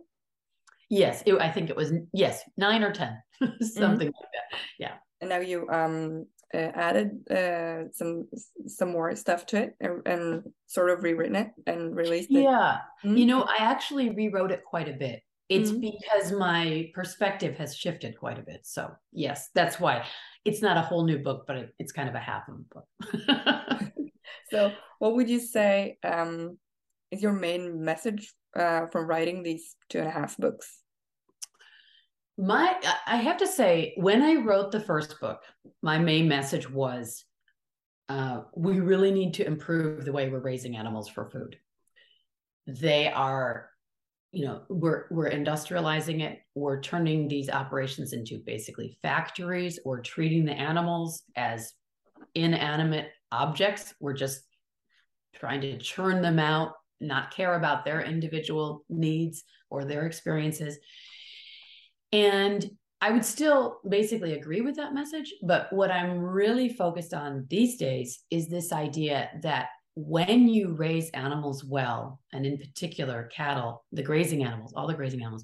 Yes, 0.89 1.23
it, 1.25 1.35
I 1.35 1.49
think 1.51 1.69
it 1.69 1.75
was 1.75 1.93
yes 2.13 2.41
nine 2.57 2.83
or 2.83 2.91
ten, 2.91 3.17
something 3.41 3.55
mm-hmm. 3.61 3.99
like 3.99 4.31
that. 4.33 4.59
Yeah. 4.79 4.93
And 5.21 5.29
now 5.29 5.39
you 5.39 5.67
um 5.69 6.25
uh, 6.53 6.57
added 6.57 7.11
uh, 7.29 7.91
some 7.93 8.27
some 8.65 8.91
more 8.91 9.15
stuff 9.15 9.45
to 9.45 9.57
it 9.57 9.75
and, 9.79 10.07
and, 10.07 10.43
sort 10.65 10.89
of 10.89 11.03
rewritten 11.03 11.35
it 11.35 11.51
and 11.67 11.95
released 11.95 12.31
it. 12.31 12.41
Yeah, 12.41 12.77
mm-hmm. 13.03 13.17
you 13.17 13.25
know, 13.25 13.43
I 13.43 13.57
actually 13.59 14.09
rewrote 14.09 14.51
it 14.51 14.63
quite 14.63 14.87
a 14.87 14.93
bit. 14.93 15.21
It's 15.49 15.71
mm-hmm. 15.71 15.81
because 15.81 16.31
my 16.31 16.91
perspective 16.93 17.57
has 17.57 17.75
shifted 17.75 18.17
quite 18.17 18.37
a 18.37 18.43
bit. 18.43 18.61
So 18.63 18.91
yes, 19.11 19.49
that's 19.55 19.79
why 19.79 20.05
it's 20.45 20.61
not 20.61 20.77
a 20.77 20.81
whole 20.81 21.05
new 21.05 21.17
book, 21.17 21.45
but 21.47 21.57
it, 21.57 21.75
it's 21.79 21.91
kind 21.91 22.07
of 22.07 22.15
a 22.15 22.19
half 22.19 22.47
of 22.47 22.55
a 22.55 22.73
book. 22.73 23.91
so, 24.51 24.71
what 24.99 25.15
would 25.15 25.29
you 25.29 25.39
say 25.39 25.97
um, 26.03 26.57
is 27.11 27.21
your 27.21 27.33
main 27.33 27.83
message 27.83 28.31
uh, 28.55 28.87
from 28.87 29.07
writing 29.07 29.43
these 29.43 29.75
two 29.89 29.99
and 29.99 30.07
a 30.07 30.11
half 30.11 30.37
books? 30.37 30.79
My, 32.37 32.79
I 33.05 33.17
have 33.17 33.37
to 33.37 33.47
say, 33.47 33.93
when 33.97 34.21
I 34.21 34.35
wrote 34.35 34.71
the 34.71 34.79
first 34.79 35.19
book, 35.19 35.41
my 35.81 35.97
main 35.97 36.27
message 36.29 36.69
was 36.69 37.25
uh, 38.07 38.41
we 38.55 38.79
really 38.79 39.11
need 39.11 39.33
to 39.35 39.45
improve 39.45 40.05
the 40.05 40.13
way 40.13 40.29
we're 40.29 40.39
raising 40.39 40.77
animals 40.77 41.09
for 41.09 41.29
food. 41.29 41.57
They 42.65 43.11
are 43.11 43.68
you 44.31 44.45
know 44.45 44.61
we're 44.69 45.05
we're 45.09 45.29
industrializing 45.29 46.21
it. 46.21 46.39
We're 46.55 46.81
turning 46.81 47.27
these 47.27 47.49
operations 47.49 48.13
into 48.13 48.39
basically 48.45 48.97
factories. 49.01 49.79
We're 49.83 50.01
treating 50.01 50.45
the 50.45 50.53
animals 50.53 51.23
as 51.35 51.73
inanimate 52.35 53.09
objects. 53.31 53.93
We're 53.99 54.13
just 54.13 54.41
trying 55.35 55.61
to 55.61 55.77
churn 55.77 56.21
them 56.21 56.39
out 56.39 56.73
not 57.01 57.31
care 57.31 57.55
about 57.55 57.85
their 57.85 58.01
individual 58.01 58.83
needs 58.89 59.43
or 59.69 59.85
their 59.85 60.05
experiences. 60.05 60.77
And 62.11 62.69
i 63.01 63.11
would 63.11 63.23
still 63.23 63.79
basically 63.87 64.33
agree 64.33 64.59
with 64.59 64.75
that 64.75 64.93
message 64.93 65.33
but 65.41 65.71
what 65.71 65.89
i'm 65.89 66.19
really 66.19 66.67
focused 66.67 67.13
on 67.13 67.45
these 67.49 67.77
days 67.77 68.25
is 68.29 68.49
this 68.49 68.73
idea 68.73 69.29
that 69.41 69.67
when 70.05 70.47
you 70.47 70.73
raise 70.73 71.09
animals 71.09 71.63
well, 71.63 72.21
and 72.31 72.45
in 72.45 72.57
particular 72.57 73.29
cattle, 73.33 73.83
the 73.91 74.03
grazing 74.03 74.43
animals, 74.43 74.73
all 74.73 74.87
the 74.87 74.93
grazing 74.93 75.21
animals, 75.21 75.43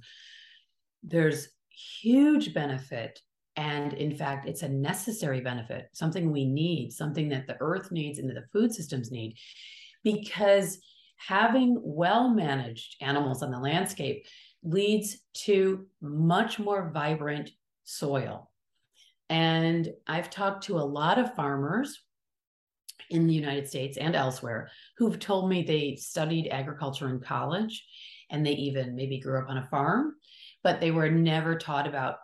there's 1.03 1.49
huge 1.69 2.53
benefit. 2.53 3.19
And 3.57 3.93
in 3.93 4.15
fact, 4.15 4.47
it's 4.47 4.63
a 4.63 4.69
necessary 4.69 5.41
benefit, 5.41 5.89
something 5.93 6.31
we 6.31 6.45
need, 6.45 6.91
something 6.91 7.29
that 7.29 7.47
the 7.47 7.57
earth 7.59 7.91
needs 7.91 8.19
and 8.19 8.29
that 8.29 8.35
the 8.35 8.47
food 8.53 8.73
systems 8.73 9.11
need, 9.11 9.35
because 10.03 10.79
having 11.17 11.77
well 11.81 12.29
managed 12.29 12.95
animals 13.01 13.43
on 13.43 13.51
the 13.51 13.59
landscape 13.59 14.25
leads 14.63 15.17
to 15.33 15.85
much 16.01 16.59
more 16.59 16.91
vibrant 16.93 17.49
soil. 17.83 18.49
And 19.29 19.91
I've 20.07 20.29
talked 20.29 20.65
to 20.65 20.77
a 20.77 20.81
lot 20.81 21.19
of 21.19 21.35
farmers 21.35 22.04
in 23.09 23.27
the 23.27 23.33
United 23.33 23.67
States 23.67 23.97
and 23.97 24.15
elsewhere 24.15 24.69
who've 24.97 25.19
told 25.19 25.49
me 25.49 25.63
they 25.63 25.95
studied 25.95 26.49
agriculture 26.49 27.09
in 27.09 27.19
college 27.19 27.85
and 28.29 28.45
they 28.45 28.53
even 28.53 28.95
maybe 28.95 29.19
grew 29.19 29.39
up 29.39 29.49
on 29.49 29.57
a 29.57 29.67
farm, 29.67 30.15
but 30.63 30.79
they 30.79 30.91
were 30.91 31.09
never 31.09 31.57
taught 31.57 31.87
about 31.87 32.17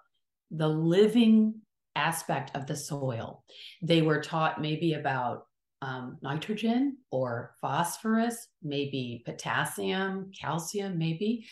the 0.50 0.68
living 0.68 1.54
aspect 1.96 2.56
of 2.56 2.68
the 2.68 2.76
soil. 2.76 3.44
They 3.82 4.02
were 4.02 4.22
taught 4.22 4.62
maybe 4.62 4.94
about 4.94 5.46
um, 5.82 6.18
nitrogen 6.22 6.98
or 7.12 7.56
phosphorus, 7.62 8.48
maybe 8.62 9.24
potassium, 9.26 10.32
calcium, 10.40 10.98
maybe, 10.98 11.48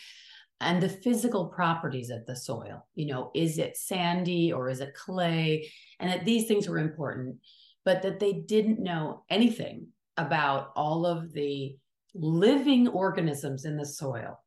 and 0.60 0.82
the 0.82 0.88
physical 0.88 1.46
properties 1.46 2.10
of 2.10 2.26
the 2.26 2.36
soil. 2.36 2.86
You 2.94 3.06
know, 3.06 3.30
is 3.34 3.58
it 3.58 3.76
sandy 3.76 4.52
or 4.52 4.68
is 4.68 4.80
it 4.80 4.94
clay? 4.94 5.70
And 5.98 6.10
that 6.10 6.24
these 6.24 6.46
things 6.46 6.68
were 6.68 6.78
important 6.78 7.36
but 7.84 8.02
that 8.02 8.20
they 8.20 8.32
didn't 8.32 8.80
know 8.80 9.24
anything 9.30 9.88
about 10.16 10.72
all 10.76 11.06
of 11.06 11.32
the 11.32 11.76
living 12.14 12.88
organisms 12.88 13.64
in 13.64 13.76
the 13.76 13.86
soil. 13.86 14.38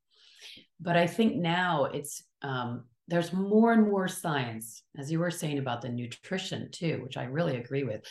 But 0.79 0.97
I 0.97 1.07
think 1.07 1.35
now 1.35 1.85
it's 1.85 2.23
um, 2.41 2.85
there's 3.07 3.33
more 3.33 3.73
and 3.73 3.83
more 3.83 4.07
science, 4.07 4.83
as 4.97 5.11
you 5.11 5.19
were 5.19 5.31
saying 5.31 5.57
about 5.57 5.81
the 5.81 5.89
nutrition 5.89 6.69
too, 6.71 7.01
which 7.03 7.17
I 7.17 7.25
really 7.25 7.57
agree 7.57 7.83
with. 7.83 8.01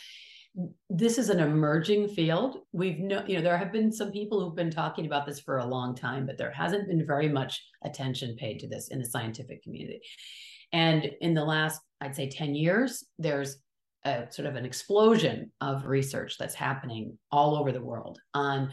This 0.90 1.16
is 1.16 1.30
an 1.30 1.40
emerging 1.40 2.08
field. 2.08 2.58
We've 2.72 2.98
no, 2.98 3.24
you 3.26 3.36
know, 3.36 3.42
there 3.42 3.56
have 3.56 3.72
been 3.72 3.90
some 3.90 4.12
people 4.12 4.40
who've 4.40 4.56
been 4.56 4.70
talking 4.70 5.06
about 5.06 5.24
this 5.26 5.40
for 5.40 5.58
a 5.58 5.66
long 5.66 5.94
time, 5.94 6.26
but 6.26 6.36
there 6.36 6.50
hasn't 6.50 6.88
been 6.88 7.06
very 7.06 7.28
much 7.28 7.62
attention 7.84 8.36
paid 8.36 8.58
to 8.60 8.68
this 8.68 8.88
in 8.88 8.98
the 8.98 9.06
scientific 9.06 9.62
community. 9.62 10.00
And 10.72 11.10
in 11.20 11.34
the 11.34 11.44
last, 11.44 11.80
I'd 12.00 12.16
say, 12.16 12.28
10 12.28 12.54
years, 12.54 13.04
there's 13.18 13.58
a 14.04 14.26
sort 14.30 14.46
of 14.46 14.56
an 14.56 14.64
explosion 14.64 15.50
of 15.60 15.86
research 15.86 16.36
that's 16.38 16.54
happening 16.54 17.16
all 17.30 17.56
over 17.56 17.72
the 17.72 17.84
world 17.84 18.18
on 18.34 18.72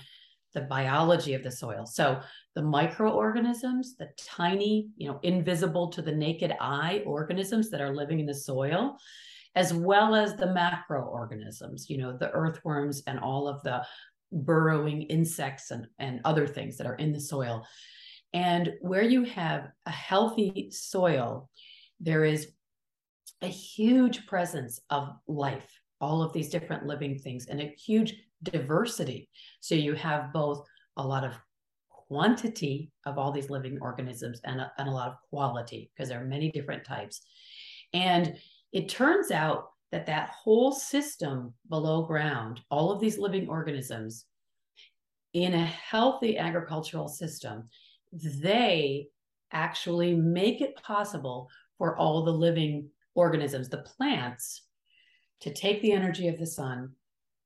the 0.53 0.61
biology 0.61 1.35
of 1.35 1.43
the 1.43 1.51
soil. 1.51 1.85
So 1.85 2.19
the 2.55 2.61
microorganisms, 2.63 3.95
the 3.95 4.09
tiny, 4.17 4.89
you 4.97 5.07
know, 5.07 5.19
invisible 5.21 5.89
to 5.89 6.01
the 6.01 6.11
naked 6.11 6.53
eye 6.59 7.03
organisms 7.05 7.69
that 7.69 7.81
are 7.81 7.93
living 7.93 8.19
in 8.19 8.25
the 8.25 8.33
soil, 8.33 8.97
as 9.55 9.73
well 9.73 10.15
as 10.15 10.35
the 10.35 10.47
macroorganisms, 10.47 11.89
you 11.89 11.97
know, 11.97 12.17
the 12.17 12.31
earthworms 12.31 13.03
and 13.05 13.19
all 13.19 13.47
of 13.47 13.61
the 13.63 13.85
burrowing 14.31 15.03
insects 15.03 15.71
and, 15.71 15.87
and 15.99 16.21
other 16.25 16.47
things 16.47 16.77
that 16.77 16.87
are 16.87 16.95
in 16.95 17.11
the 17.11 17.19
soil. 17.19 17.65
And 18.33 18.73
where 18.81 19.03
you 19.03 19.23
have 19.23 19.69
a 19.85 19.91
healthy 19.91 20.69
soil, 20.71 21.49
there 21.99 22.23
is 22.25 22.51
a 23.41 23.47
huge 23.47 24.25
presence 24.27 24.79
of 24.89 25.09
life, 25.27 25.79
all 26.01 26.21
of 26.21 26.33
these 26.33 26.49
different 26.49 26.85
living 26.85 27.17
things, 27.17 27.47
and 27.47 27.61
a 27.61 27.75
huge 27.77 28.15
diversity. 28.43 29.29
So 29.61 29.75
you 29.75 29.93
have 29.93 30.33
both 30.33 30.65
a 30.97 31.05
lot 31.05 31.23
of 31.23 31.33
quantity 31.89 32.91
of 33.05 33.17
all 33.17 33.31
these 33.31 33.49
living 33.49 33.77
organisms 33.81 34.41
and 34.43 34.59
a, 34.59 34.71
and 34.77 34.89
a 34.89 34.91
lot 34.91 35.09
of 35.09 35.15
quality 35.29 35.91
because 35.93 36.09
there 36.09 36.21
are 36.21 36.25
many 36.25 36.51
different 36.51 36.83
types. 36.83 37.21
And 37.93 38.35
it 38.71 38.89
turns 38.89 39.31
out 39.31 39.69
that 39.91 40.05
that 40.07 40.29
whole 40.29 40.71
system 40.71 41.53
below 41.69 42.03
ground, 42.03 42.61
all 42.69 42.91
of 42.91 42.99
these 42.99 43.17
living 43.17 43.47
organisms 43.47 44.25
in 45.33 45.53
a 45.53 45.65
healthy 45.65 46.37
agricultural 46.37 47.07
system, 47.07 47.69
they 48.11 49.07
actually 49.51 50.15
make 50.15 50.61
it 50.61 50.75
possible 50.75 51.47
for 51.77 51.97
all 51.97 52.23
the 52.23 52.31
living 52.31 52.89
organisms, 53.19 53.69
the 53.69 53.79
plants, 53.79 54.63
to 55.41 55.53
take 55.53 55.81
the 55.81 55.91
energy 55.91 56.27
of 56.27 56.39
the 56.39 56.45
sun 56.45 56.91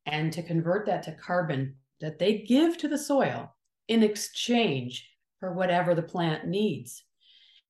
and 0.05 0.31
to 0.33 0.43
convert 0.43 0.85
that 0.85 1.03
to 1.03 1.11
carbon 1.13 1.75
that 1.99 2.19
they 2.19 2.39
give 2.39 2.77
to 2.77 2.87
the 2.87 2.97
soil 2.97 3.55
in 3.87 4.03
exchange 4.03 5.09
for 5.39 5.53
whatever 5.53 5.95
the 5.95 6.01
plant 6.01 6.47
needs. 6.47 7.03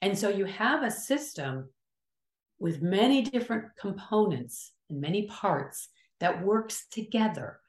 And 0.02 0.18
so 0.18 0.30
you 0.30 0.46
have 0.46 0.84
a 0.84 0.92
system 0.92 1.70
with 2.60 2.82
many 2.82 3.22
different 3.22 3.66
components 3.80 4.74
and 4.90 5.00
many 5.00 5.28
parts 5.28 5.90
that 6.20 6.44
works 6.44 6.88
together. 6.92 7.60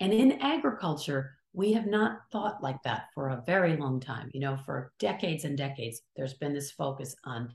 And 0.00 0.12
in 0.12 0.40
agriculture, 0.40 1.36
we 1.52 1.72
have 1.72 1.86
not 1.86 2.20
thought 2.30 2.62
like 2.62 2.82
that 2.82 3.06
for 3.14 3.28
a 3.28 3.42
very 3.46 3.76
long 3.76 3.98
time. 4.00 4.30
You 4.32 4.40
know, 4.40 4.58
for 4.66 4.92
decades 4.98 5.44
and 5.44 5.56
decades, 5.56 6.02
there's 6.14 6.34
been 6.34 6.52
this 6.52 6.70
focus 6.70 7.16
on 7.24 7.52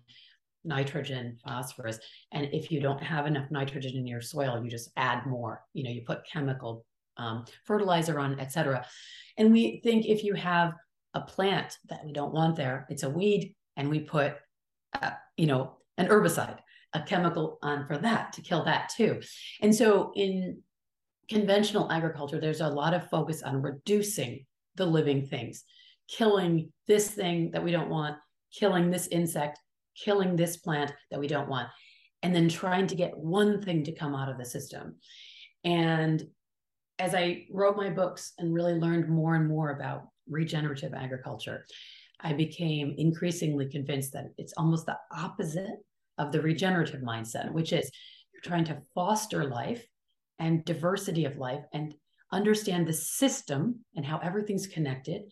nitrogen, 0.64 1.38
phosphorus. 1.44 2.00
And 2.32 2.48
if 2.54 2.72
you 2.72 2.80
don't 2.80 3.02
have 3.02 3.26
enough 3.26 3.50
nitrogen 3.52 3.96
in 3.96 4.08
your 4.08 4.22
soil, 4.22 4.64
you 4.64 4.70
just 4.70 4.92
add 4.96 5.26
more. 5.26 5.64
You 5.74 5.84
know, 5.84 5.92
you 5.92 6.04
put 6.06 6.26
chemical 6.26 6.86
um, 7.18 7.46
fertilizer 7.66 8.20
on, 8.20 8.40
et 8.40 8.52
cetera. 8.52 8.86
And 9.38 9.52
we 9.52 9.82
think 9.84 10.06
if 10.06 10.24
you 10.24 10.34
have 10.36 10.74
a 11.14 11.22
plant 11.22 11.78
that 11.90 12.06
we 12.06 12.14
don't 12.14 12.34
want 12.34 12.56
there, 12.56 12.86
it's 12.90 13.04
a 13.04 13.10
weed, 13.10 13.54
and 13.76 13.90
we 13.90 14.00
put, 14.00 14.36
uh, 15.02 15.12
you 15.38 15.46
know, 15.46 15.78
an 15.98 16.08
herbicide, 16.08 16.60
a 16.94 17.02
chemical 17.02 17.60
on 17.62 17.86
for 17.86 17.98
that 17.98 18.34
to 18.34 18.42
kill 18.42 18.64
that 18.66 18.92
too. 18.96 19.22
And 19.62 19.74
so 19.76 20.12
in 20.16 20.62
conventional 21.30 21.92
agriculture, 21.92 22.40
there's 22.40 22.62
a 22.62 22.68
lot 22.68 22.94
of 22.94 23.10
focus 23.10 23.44
on 23.44 23.62
reducing 23.62 24.46
the 24.76 24.86
living 24.86 25.26
things, 25.26 25.64
killing 26.08 26.72
this 26.88 27.12
thing 27.12 27.52
that 27.52 27.64
we 27.64 27.72
don't 27.72 27.90
want, 27.90 28.18
killing 28.54 28.90
this 28.90 29.08
insect, 29.08 29.60
killing 30.04 30.36
this 30.36 30.58
plant 30.58 30.94
that 31.10 31.20
we 31.20 31.28
don't 31.28 31.50
want, 31.50 31.70
and 32.24 32.36
then 32.36 32.50
trying 32.50 32.88
to 32.88 32.96
get 32.96 33.18
one 33.18 33.62
thing 33.62 33.84
to 33.84 33.96
come 33.96 34.16
out 34.16 34.30
of 34.30 34.38
the 34.38 34.46
system. 34.46 34.96
And 35.64 36.24
as 37.00 37.16
I 37.16 37.46
wrote 37.52 37.78
my 37.78 37.90
books 37.90 38.34
and 38.38 38.54
really 38.54 38.74
learned 38.74 39.10
more 39.10 39.36
and 39.36 39.48
more 39.48 39.72
about 39.72 40.08
regenerative 40.30 40.94
agriculture, 40.94 41.66
I 42.20 42.34
became 42.34 42.94
increasingly 42.98 43.68
convinced 43.68 44.14
that 44.14 44.28
it's 44.38 44.54
almost 44.58 44.86
the 44.86 44.98
opposite 45.12 45.80
of 46.18 46.32
the 46.32 46.42
regenerative 46.42 47.02
mindset, 47.02 47.52
which 47.52 47.74
is 47.74 47.90
you're 48.34 48.44
trying 48.44 48.66
to 48.66 48.82
foster 48.94 49.46
life 49.46 49.84
and 50.38 50.64
diversity 50.66 51.26
of 51.26 51.38
life 51.38 51.64
and 51.74 51.96
understand 52.32 52.88
the 52.88 52.94
system 52.94 53.80
and 53.96 54.06
how 54.06 54.20
everything's 54.20 54.68
connected. 54.68 55.24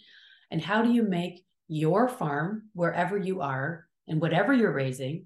And 0.51 0.62
how 0.62 0.82
do 0.82 0.91
you 0.91 1.03
make 1.03 1.45
your 1.67 2.08
farm, 2.08 2.63
wherever 2.73 3.15
you 3.15 3.41
are 3.41 3.86
and 4.09 4.19
whatever 4.19 4.53
you're 4.53 4.73
raising, 4.73 5.25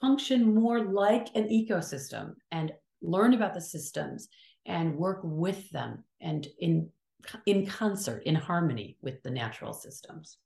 function 0.00 0.54
more 0.54 0.80
like 0.80 1.28
an 1.34 1.48
ecosystem 1.48 2.34
and 2.50 2.72
learn 3.02 3.34
about 3.34 3.54
the 3.54 3.60
systems 3.60 4.28
and 4.66 4.96
work 4.96 5.20
with 5.22 5.70
them 5.70 6.04
and 6.20 6.48
in 6.58 6.88
in 7.44 7.66
concert 7.66 8.22
in 8.24 8.34
harmony 8.34 8.96
with 9.02 9.22
the 9.22 9.30
natural 9.30 9.74
systems. 9.74 10.38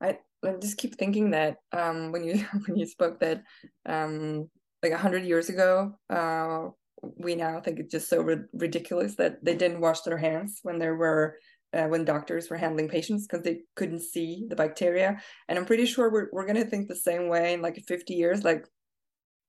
I, 0.00 0.18
I 0.44 0.52
just 0.60 0.76
keep 0.76 0.96
thinking 0.96 1.30
that 1.30 1.58
um, 1.72 2.10
when 2.10 2.24
you 2.24 2.44
when 2.66 2.76
you 2.76 2.86
spoke 2.86 3.20
that 3.20 3.42
um, 3.86 4.50
like 4.82 4.92
a 4.92 4.98
hundred 4.98 5.24
years 5.24 5.48
ago 5.48 5.94
uh, 6.10 6.68
we 7.16 7.34
now 7.34 7.60
think 7.60 7.78
it's 7.78 7.92
just 7.92 8.08
so 8.08 8.20
ri- 8.22 8.44
ridiculous 8.52 9.14
that 9.16 9.44
they 9.44 9.54
didn't 9.54 9.80
wash 9.80 10.00
their 10.02 10.18
hands 10.18 10.60
when 10.62 10.78
there 10.78 10.96
were 10.96 11.36
uh, 11.74 11.86
when 11.86 12.04
doctors 12.04 12.48
were 12.48 12.56
handling 12.56 12.88
patients 12.88 13.26
because 13.26 13.44
they 13.44 13.60
couldn't 13.76 14.00
see 14.00 14.46
the 14.48 14.56
bacteria. 14.56 15.20
And 15.48 15.58
i'm 15.58 15.66
pretty 15.66 15.86
sure 15.86 16.10
we're, 16.10 16.28
we're 16.32 16.46
going 16.46 16.56
to 16.56 16.64
think 16.64 16.88
the 16.88 16.96
same 16.96 17.28
way 17.28 17.54
in 17.54 17.62
like 17.62 17.82
50 17.86 18.14
years 18.14 18.44
like 18.44 18.66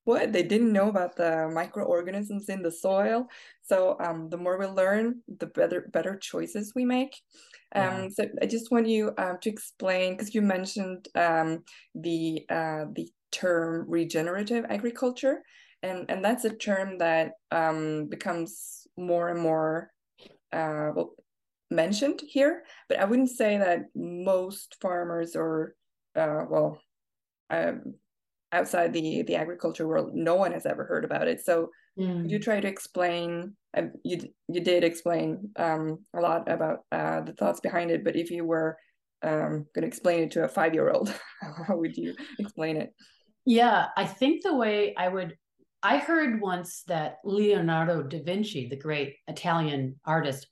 what? 0.10 0.34
They 0.34 0.41
didn't 0.41 0.73
know 0.73 0.89
about 0.89 1.15
the 1.15 1.51
microorganisms 1.53 2.49
in 2.49 2.63
the 2.63 2.71
soil. 2.71 3.27
So 3.62 3.95
um, 3.99 4.29
the 4.29 4.38
more 4.38 4.58
we 4.58 4.65
learn 4.65 5.21
the 5.27 5.45
better 5.45 5.88
better 5.93 6.17
choices 6.17 6.73
we 6.75 6.84
make. 6.84 7.15
Um, 7.75 7.84
yeah. 7.84 8.08
so 8.10 8.25
i 8.41 8.47
just 8.47 8.71
want 8.71 8.88
you 8.88 9.13
um, 9.19 9.38
to 9.41 9.49
explain 9.49 10.13
because 10.13 10.34
you 10.34 10.41
mentioned 10.41 11.08
um, 11.13 11.63
the 11.93 12.43
uh, 12.49 12.86
the 12.95 13.08
term 13.32 13.86
regenerative 13.88 14.65
agriculture 14.69 15.43
and 15.84 16.10
and 16.10 16.25
that's 16.25 16.45
a 16.45 16.55
term 16.55 16.97
that 16.97 17.34
um, 17.51 18.08
becomes 18.10 18.88
more 18.97 19.29
and 19.29 19.39
more 19.39 19.91
uh, 20.51 20.89
well 20.95 21.12
mentioned 21.71 22.21
here 22.27 22.63
but 22.88 22.99
i 22.99 23.05
wouldn't 23.05 23.29
say 23.29 23.58
that 23.58 23.86
most 23.95 24.75
farmers 24.82 25.36
or 25.36 25.75
uh, 26.15 26.43
well 26.49 26.79
um, 27.51 27.95
outside 28.51 28.93
the 28.93 29.23
the 29.23 29.36
agriculture 29.36 29.88
world 29.88 30.12
no 30.13 30.36
one 30.36 30.51
has 30.51 30.65
ever 30.65 30.84
heard 30.86 31.05
about 31.05 31.27
it 31.27 31.39
so 31.39 31.69
mm. 31.97 32.27
you 32.29 32.39
try 32.39 32.60
to 32.60 32.67
explain 32.67 33.53
uh, 33.77 33.84
you 34.03 34.19
you 34.47 34.62
did 34.62 34.84
explain 34.84 35.49
um, 35.58 35.99
a 36.15 36.19
lot 36.19 36.51
about 36.51 36.79
uh, 36.91 37.21
the 37.21 37.34
thoughts 37.34 37.60
behind 37.60 37.91
it 37.91 38.03
but 38.03 38.15
if 38.15 38.32
you 38.32 38.43
were 38.45 38.77
um, 39.21 39.65
going 39.75 39.82
to 39.82 39.88
explain 39.88 40.23
it 40.23 40.32
to 40.32 40.43
a 40.43 40.47
five 40.47 40.73
year 40.73 40.89
old 40.89 41.13
how 41.67 41.75
would 41.75 41.95
you 41.95 42.15
explain 42.39 42.77
it 42.77 42.91
yeah 43.45 43.88
i 43.95 44.05
think 44.05 44.41
the 44.43 44.55
way 44.55 44.95
i 44.97 45.08
would 45.08 45.36
i 45.84 45.97
heard 45.97 46.41
once 46.41 46.84
that 46.88 47.17
leonardo 47.23 48.01
da 48.01 48.21
vinci 48.23 48.67
the 48.67 48.75
great 48.75 49.15
italian 49.27 49.95
artist 50.05 50.47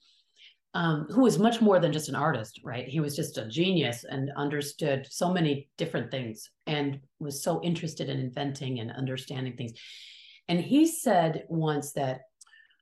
um, 0.78 1.08
who 1.10 1.22
was 1.24 1.40
much 1.40 1.60
more 1.60 1.80
than 1.80 1.92
just 1.92 2.08
an 2.08 2.14
artist, 2.14 2.62
right? 2.64 2.88
He 2.88 3.00
was 3.00 3.16
just 3.16 3.40
a 3.40 3.48
genius 3.48 4.06
and 4.08 4.30
understood 4.38 5.08
so 5.10 5.34
many 5.34 5.70
different 5.76 6.12
things 6.12 6.52
and 6.68 7.00
was 7.20 7.42
so 7.42 7.60
interested 7.64 8.10
in 8.10 8.20
inventing 8.20 8.80
and 8.80 8.92
understanding 8.92 9.58
things. 9.58 9.72
And 10.48 10.60
he 10.60 10.86
said 10.86 11.46
once 11.50 11.94
that 11.94 12.22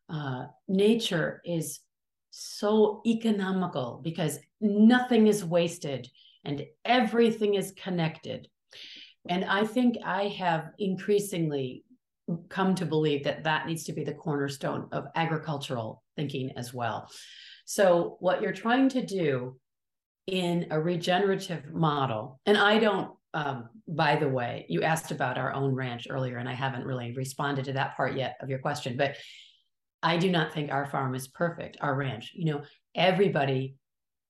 uh, 0.10 0.48
nature 0.68 1.42
is 1.46 1.80
so 2.32 3.02
economical 3.08 4.02
because 4.04 4.40
nothing 4.60 5.28
is 5.28 5.46
wasted 5.46 6.10
and 6.44 6.66
everything 6.84 7.54
is 7.54 7.74
connected. 7.82 8.50
And 9.30 9.46
I 9.46 9.64
think 9.66 9.96
I 10.04 10.28
have 10.38 10.72
increasingly 10.80 11.86
come 12.50 12.76
to 12.76 12.86
believe 12.86 13.24
that 13.24 13.46
that 13.46 13.68
needs 13.68 13.86
to 13.86 13.94
be 13.94 14.04
the 14.04 14.14
cornerstone 14.14 14.90
of 14.92 15.06
agricultural 15.16 16.04
thinking 16.18 16.52
as 16.58 16.74
well. 16.74 17.10
So, 17.66 18.18
what 18.20 18.42
you're 18.42 18.54
trying 18.54 18.90
to 18.90 19.06
do 19.06 19.58
in 20.28 20.68
a 20.72 20.80
regenerative 20.80 21.74
model, 21.74 22.40
and 22.46 22.58
I 22.58 22.80
don't, 22.80 23.12
um, 23.34 23.70
by 23.88 24.16
the 24.16 24.30
way, 24.30 24.66
you 24.70 24.84
asked 24.84 25.12
about 25.12 25.38
our 25.38 25.54
own 25.54 25.74
ranch 25.74 26.08
earlier, 26.10 26.38
and 26.38 26.48
I 26.48 26.54
haven't 26.54 26.86
really 26.86 27.14
responded 27.14 27.66
to 27.66 27.74
that 27.74 27.96
part 27.98 28.16
yet 28.16 28.38
of 28.42 28.50
your 28.50 28.60
question, 28.60 28.98
but 28.98 29.18
I 30.02 30.18
do 30.18 30.32
not 30.32 30.54
think 30.54 30.72
our 30.72 30.86
farm 30.86 31.16
is 31.16 31.28
perfect, 31.28 31.78
our 31.82 31.96
ranch. 31.96 32.32
You 32.36 32.46
know, 32.46 32.62
everybody 32.94 33.76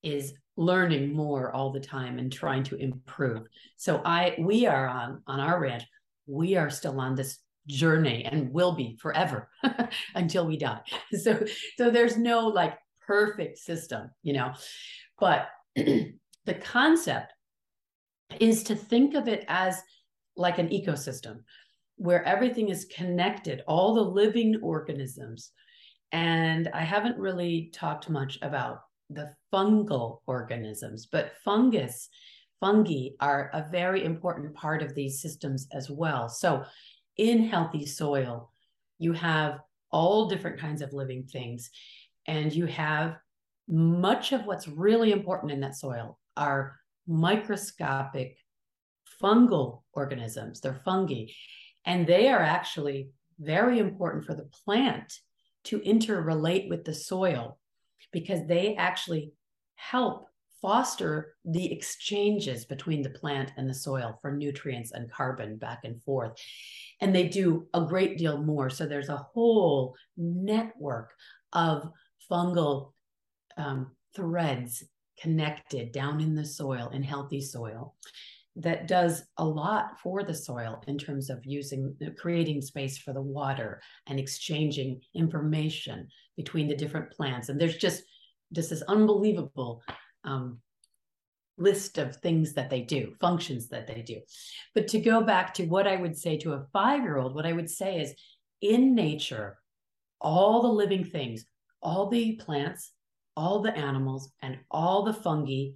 is 0.04 0.34
learning 0.58 1.14
more 1.14 1.52
all 1.52 1.72
the 1.72 1.80
time 1.80 2.18
and 2.18 2.32
trying 2.32 2.64
to 2.64 2.78
improve. 2.78 3.44
So 3.76 4.02
I 4.06 4.36
we 4.40 4.66
are 4.66 4.88
on 4.88 5.22
on 5.28 5.40
our 5.40 5.60
ranch, 5.60 5.84
we 6.28 6.56
are 6.56 6.70
still 6.70 7.00
on 7.00 7.16
this 7.16 7.40
journey 7.68 8.24
and 8.26 8.54
will 8.54 8.74
be 8.74 8.98
forever 9.02 9.50
until 10.16 10.46
we 10.48 10.58
die. 10.58 10.82
So 11.20 11.44
so 11.78 11.90
there's 11.90 12.18
no 12.18 12.48
like 12.48 12.78
perfect 13.06 13.58
system, 13.58 14.10
you 14.24 14.34
know. 14.34 14.54
But 15.20 15.50
the 15.76 16.54
concept 16.62 17.34
is 18.40 18.64
to 18.64 18.76
think 18.76 19.16
of 19.16 19.28
it 19.28 19.46
as 19.48 19.82
like 20.36 20.58
an 20.58 20.70
ecosystem 20.70 21.40
where 21.98 22.24
everything 22.26 22.70
is 22.70 22.86
connected, 22.86 23.62
all 23.68 23.94
the 23.94 24.02
living 24.02 24.60
organisms. 24.62 25.52
And 26.12 26.70
I 26.74 26.82
haven't 26.82 27.18
really 27.18 27.72
talked 27.74 28.10
much 28.10 28.38
about 28.42 28.80
the 29.10 29.34
fungal 29.54 30.20
organisms, 30.28 31.08
but 31.12 31.34
fungus, 31.44 32.10
fungi 32.60 33.10
are 33.20 33.50
a 33.54 33.70
very 33.72 34.04
important 34.04 34.54
part 34.56 34.82
of 34.82 34.96
these 34.96 35.22
systems 35.22 35.68
as 35.72 35.90
well. 35.90 36.28
So 36.28 36.64
in 37.18 37.48
healthy 37.48 37.86
soil, 37.86 38.52
you 38.98 39.14
have 39.14 39.60
all 39.92 40.28
different 40.28 40.60
kinds 40.60 40.82
of 40.82 40.94
living 40.94 41.24
things 41.24 41.70
and 42.28 42.54
you 42.54 42.66
have 42.66 43.18
much 43.68 44.32
of 44.32 44.46
what's 44.46 44.68
really 44.68 45.12
important 45.12 45.52
in 45.52 45.60
that 45.62 45.76
soil 45.76 46.20
are 46.38 46.78
microscopic 47.08 48.38
fungal 49.22 49.84
organisms. 49.94 50.62
They're 50.62 50.82
fungi, 50.86 51.26
and 51.86 52.06
they 52.06 52.30
are 52.30 52.42
actually 52.42 53.10
very 53.40 53.80
important 53.80 54.26
for 54.26 54.34
the 54.34 54.50
plant 54.66 55.20
to 55.66 55.80
interrelate 55.80 56.70
with 56.70 56.84
the 56.84 56.94
soil 56.94 57.58
because 58.12 58.48
they 58.48 58.76
actually 58.76 59.34
help 59.76 60.28
foster 60.62 61.36
the 61.44 61.72
exchanges 61.72 62.66
between 62.66 63.02
the 63.02 63.10
plant 63.10 63.52
and 63.58 63.70
the 63.70 63.74
soil 63.74 64.18
for 64.22 64.32
nutrients 64.32 64.92
and 64.94 65.12
carbon 65.12 65.58
back 65.58 65.82
and 65.84 66.02
forth. 66.02 66.32
And 67.02 67.14
they 67.14 67.28
do 67.28 67.68
a 67.74 67.82
great 67.82 68.18
deal 68.18 68.38
more. 68.38 68.70
So 68.70 68.86
there's 68.86 69.10
a 69.10 69.18
whole 69.18 69.96
network 70.18 71.12
of 71.54 71.92
fungal 72.30 72.94
um, 73.58 73.92
threads 74.16 74.84
connected 75.20 75.92
down 75.92 76.22
in 76.22 76.36
the 76.36 76.46
soil, 76.46 76.90
in 76.90 77.04
healthy 77.04 77.42
soil, 77.42 77.96
that 78.58 78.88
does 78.88 79.24
a 79.38 79.46
lot 79.46 80.00
for 80.00 80.24
the 80.24 80.34
soil 80.34 80.82
in 80.88 80.98
terms 80.98 81.30
of 81.30 81.46
using, 81.46 81.96
creating 82.18 82.62
space 82.62 82.98
for 82.98 83.14
the 83.14 83.22
water 83.22 83.82
and 84.08 84.20
exchanging 84.20 85.02
information 85.14 86.08
between 86.38 86.68
the 86.68 86.76
different 86.76 87.12
plants. 87.12 87.50
And 87.50 87.60
there's 87.60 87.78
just 87.78 88.04
this 88.52 88.72
is 88.72 88.82
unbelievable 88.84 89.82
um, 90.24 90.60
list 91.58 91.98
of 91.98 92.16
things 92.18 92.54
that 92.54 92.70
they 92.70 92.82
do, 92.82 93.14
functions 93.20 93.70
that 93.70 93.88
they 93.88 94.02
do. 94.02 94.22
But 94.74 94.88
to 94.90 95.00
go 95.00 95.22
back 95.22 95.54
to 95.56 95.66
what 95.66 95.88
I 95.88 95.96
would 95.96 96.18
say 96.18 96.38
to 96.38 96.54
a 96.54 96.66
five 96.74 97.02
year 97.02 97.18
old, 97.18 97.36
what 97.36 97.46
I 97.46 97.54
would 97.54 97.70
say 97.70 98.02
is 98.02 98.14
in 98.62 98.96
nature, 98.96 99.58
all 100.22 100.62
the 100.62 100.68
living 100.68 101.04
things, 101.04 101.46
all 101.86 102.10
the 102.10 102.34
plants, 102.38 102.92
all 103.38 103.62
the 103.62 103.78
animals, 103.78 104.32
and 104.42 104.58
all 104.72 105.04
the 105.04 105.14
fungi 105.14 105.70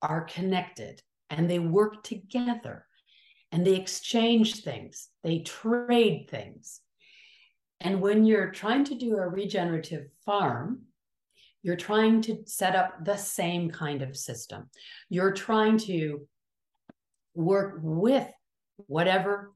are 0.00 0.22
connected 0.22 1.02
and 1.28 1.48
they 1.48 1.58
work 1.58 2.02
together 2.02 2.86
and 3.52 3.66
they 3.66 3.76
exchange 3.76 4.62
things, 4.62 5.08
they 5.22 5.40
trade 5.40 6.28
things. 6.30 6.80
And 7.80 8.00
when 8.00 8.24
you're 8.24 8.50
trying 8.50 8.84
to 8.84 8.94
do 8.94 9.16
a 9.16 9.28
regenerative 9.28 10.06
farm, 10.24 10.82
you're 11.62 11.76
trying 11.76 12.22
to 12.22 12.38
set 12.46 12.74
up 12.74 13.04
the 13.04 13.16
same 13.16 13.70
kind 13.70 14.00
of 14.00 14.16
system. 14.16 14.70
You're 15.10 15.32
trying 15.32 15.76
to 15.78 16.26
work 17.34 17.80
with 17.82 18.26
whatever 18.86 19.52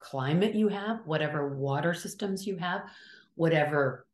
climate 0.00 0.54
you 0.54 0.68
have, 0.68 1.00
whatever 1.04 1.54
water 1.54 1.94
systems 1.94 2.46
you 2.46 2.56
have, 2.56 2.82
whatever 3.34 4.07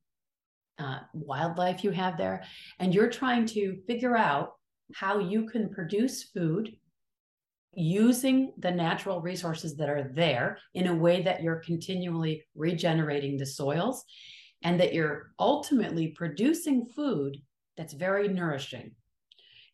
uh, 0.79 0.99
wildlife 1.13 1.85
you 1.85 1.91
have 1.91 2.17
there. 2.17 2.45
And 2.79 2.95
you're 2.95 3.11
trying 3.11 3.47
to 3.47 3.77
figure 3.87 4.17
out 4.17 4.55
how 4.95 5.19
you 5.19 5.47
can 5.47 5.71
produce 5.71 6.25
food 6.25 6.77
using 7.77 8.53
the 8.59 8.71
natural 8.71 9.21
resources 9.21 9.77
that 9.77 9.89
are 9.89 10.11
there 10.15 10.59
in 10.75 10.87
a 10.87 10.95
way 10.95 11.23
that 11.23 11.43
you're 11.43 11.57
continually 11.57 12.45
regenerating 12.55 13.37
the 13.37 13.47
soils 13.47 14.05
and 14.63 14.79
that 14.81 14.95
you're 14.95 15.33
ultimately 15.39 16.09
producing 16.09 16.87
food 16.87 17.37
that's 17.77 17.93
very 17.93 18.29
nourishing. 18.29 18.93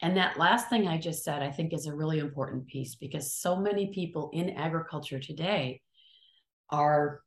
And 0.03 0.17
that 0.17 0.39
last 0.39 0.71
thing 0.71 0.89
I 0.89 0.99
just 0.99 1.25
said, 1.25 1.43
I 1.43 1.51
think 1.51 1.73
is 1.73 1.87
a 1.87 1.95
really 1.95 2.19
important 2.19 2.67
piece 2.67 2.95
because 2.95 3.35
so 3.35 3.57
many 3.57 3.93
people 3.93 4.31
in 4.33 4.51
agriculture 4.51 5.21
today 5.21 5.83
are 6.71 7.21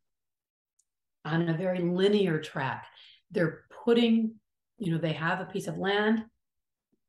on 1.24 1.50
a 1.50 1.58
very 1.58 1.80
linear 1.80 2.40
track. 2.40 2.88
They're 3.32 3.63
putting, 3.84 4.36
you 4.78 4.92
know, 4.92 4.98
they 4.98 5.14
have 5.14 5.40
a 5.40 5.46
piece 5.46 5.68
of 5.68 5.78
land, 5.78 6.24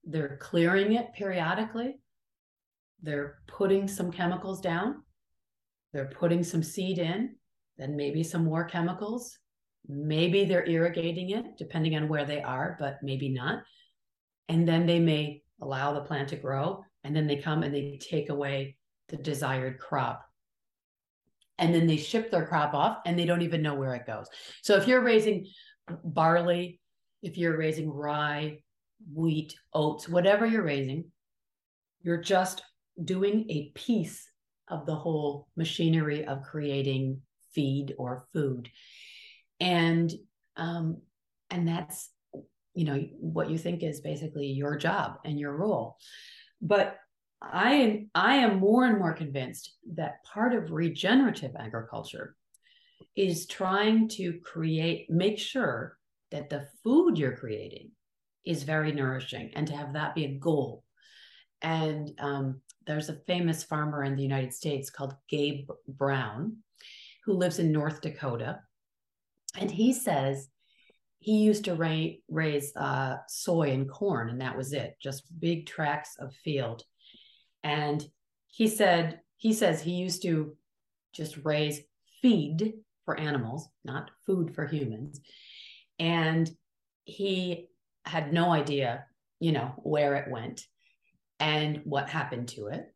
they're 0.05 0.37
clearing 0.41 0.93
it 0.93 1.13
periodically, 1.15 1.99
they're 3.03 3.39
putting 3.47 3.89
some 3.89 4.11
chemicals 4.11 4.61
down, 4.61 5.03
they're 5.93 6.11
putting 6.19 6.43
some 6.43 6.63
seed 6.63 6.99
in, 6.99 7.35
then 7.79 7.97
maybe 7.97 8.23
some 8.23 8.45
more 8.45 8.65
chemicals. 8.65 9.39
Maybe 9.87 10.45
they're 10.45 10.67
irrigating 10.67 11.31
it, 11.31 11.59
depending 11.59 11.95
on 11.95 12.09
where 12.09 12.25
they 12.25 12.41
are, 12.41 12.77
but 12.79 12.99
maybe 13.03 13.29
not. 13.29 13.63
And 14.49 14.67
then 14.67 14.87
they 14.87 14.99
may 14.99 15.43
allow 15.61 15.93
the 15.93 16.01
plant 16.01 16.31
to 16.31 16.37
grow, 16.37 16.85
and 17.05 17.15
then 17.15 17.27
they 17.27 17.37
come 17.37 17.63
and 17.63 17.75
they 17.75 17.99
take 18.01 18.31
away 18.31 18.77
the 19.09 19.17
desired 19.17 19.79
crop. 19.79 20.23
And 21.59 21.75
then 21.75 21.87
they 21.87 21.99
ship 21.99 22.31
their 22.31 22.47
crop 22.47 22.75
off 22.75 22.99
and 23.07 23.17
they 23.17 23.27
don't 23.27 23.43
even 23.43 23.63
know 23.63 23.75
where 23.75 23.95
it 23.95 24.07
goes. 24.07 24.27
So 24.63 24.75
if 24.77 24.89
you're 24.89 25.03
raising 25.03 25.47
barley, 26.05 26.81
if 27.23 27.37
you're 27.39 27.57
raising 27.57 27.91
rye, 27.91 28.59
wheat, 29.13 29.55
oats, 29.73 30.09
whatever 30.09 30.47
you're 30.47 30.63
raising, 30.63 31.05
you're 32.03 32.21
just 32.21 32.63
doing 33.03 33.47
a 33.51 33.71
piece 33.75 34.29
of 34.69 34.87
the 34.87 34.95
whole 34.95 35.49
machinery 35.57 36.25
of 36.25 36.43
creating 36.43 37.21
feed 37.53 37.95
or 37.99 38.27
food. 38.33 38.69
And 39.61 40.13
um 40.57 41.03
and 41.51 41.67
that's 41.67 42.11
you 42.75 42.85
know 42.85 42.97
what 43.19 43.51
you 43.51 43.59
think 43.59 43.83
is 43.83 44.01
basically 44.01 44.47
your 44.47 44.77
job 44.77 45.19
and 45.25 45.39
your 45.39 45.57
role. 45.57 45.97
But 46.61 46.99
i 47.53 47.73
am 47.73 48.11
i 48.15 48.37
am 48.37 48.59
more 48.59 48.87
and 48.87 48.99
more 48.99 49.13
convinced 49.13 49.75
that 49.95 50.25
part 50.25 50.55
of 50.55 50.71
regenerative 50.71 51.53
agriculture 51.59 52.37
is 53.17 53.47
trying 53.47 54.09
to 54.09 54.39
create 54.41 55.09
make 55.09 55.39
sure 55.39 55.97
that 56.31 56.51
the 56.51 56.67
food 56.83 57.17
you're 57.17 57.37
creating 57.37 57.91
is 58.45 58.63
very 58.63 58.93
nourishing 58.93 59.51
and 59.55 59.67
to 59.67 59.77
have 59.77 59.93
that 59.93 60.15
be 60.15 60.25
a 60.25 60.39
goal 60.39 60.85
and 61.63 62.13
um, 62.19 62.61
there's 62.87 63.09
a 63.09 63.21
famous 63.27 63.65
farmer 63.65 64.05
in 64.05 64.17
the 64.17 64.23
United 64.23 64.53
States 64.53 64.91
called 64.91 65.15
Gabe 65.29 65.69
Brown 65.89 66.59
who 67.25 67.33
lives 67.33 67.59
in 67.59 67.73
North 67.73 68.03
Dakota. 68.03 68.61
And 69.59 69.71
he 69.71 69.93
says 69.93 70.49
he 71.21 71.39
used 71.39 71.65
to 71.65 71.75
ra- 71.75 72.19
raise 72.29 72.75
uh, 72.77 73.17
soy 73.29 73.71
and 73.71 73.89
corn, 73.89 74.29
and 74.29 74.41
that 74.43 74.57
was 74.57 74.73
it, 74.73 74.97
just 75.03 75.25
big 75.41 75.67
tracts 75.67 76.17
of 76.19 76.35
field. 76.35 76.83
And 77.63 78.05
he 78.49 78.69
said, 78.69 79.21
he 79.39 79.55
says 79.55 79.81
he 79.81 79.93
used 79.93 80.23
to 80.23 80.55
just 81.15 81.39
raise 81.45 81.81
feed 82.21 82.75
for 83.05 83.19
animals, 83.19 83.69
not 83.85 84.11
food 84.27 84.55
for 84.55 84.67
humans. 84.67 85.21
And 85.99 86.51
he 87.05 87.69
had 88.05 88.33
no 88.33 88.51
idea, 88.51 89.05
you 89.41 89.53
know, 89.53 89.75
where 89.79 90.15
it 90.17 90.31
went 90.31 90.63
and 91.41 91.81
what 91.85 92.09
happened 92.09 92.49
to 92.49 92.69
it 92.69 92.87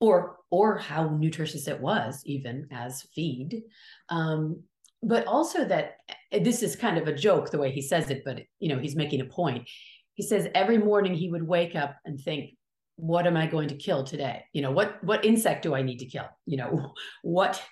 or 0.00 0.36
or 0.50 0.78
how 0.78 1.08
nutritious 1.08 1.66
it 1.68 1.80
was 1.80 2.22
even 2.26 2.68
as 2.70 3.02
feed. 3.14 3.62
Um, 4.08 4.62
but 5.02 5.26
also 5.26 5.64
that 5.66 5.96
this 6.32 6.62
is 6.62 6.76
kind 6.76 6.98
of 6.98 7.06
a 7.06 7.14
joke 7.14 7.50
the 7.50 7.58
way 7.58 7.70
he 7.70 7.82
says 7.82 8.10
it 8.10 8.22
but 8.24 8.40
you 8.58 8.68
know 8.68 8.78
he's 8.78 8.96
making 8.96 9.20
a 9.20 9.26
point. 9.26 9.68
He 10.14 10.22
says 10.22 10.48
every 10.54 10.78
morning 10.78 11.14
he 11.14 11.30
would 11.30 11.46
wake 11.46 11.74
up 11.74 11.96
and 12.04 12.20
think 12.20 12.50
what 12.96 13.26
am 13.26 13.36
i 13.36 13.46
going 13.46 13.68
to 13.68 13.74
kill 13.74 14.04
today? 14.04 14.44
You 14.52 14.62
know 14.62 14.70
what 14.70 15.02
what 15.02 15.24
insect 15.24 15.62
do 15.62 15.74
i 15.74 15.82
need 15.82 15.98
to 15.98 16.06
kill? 16.06 16.26
You 16.46 16.58
know 16.58 16.92
what 17.22 17.62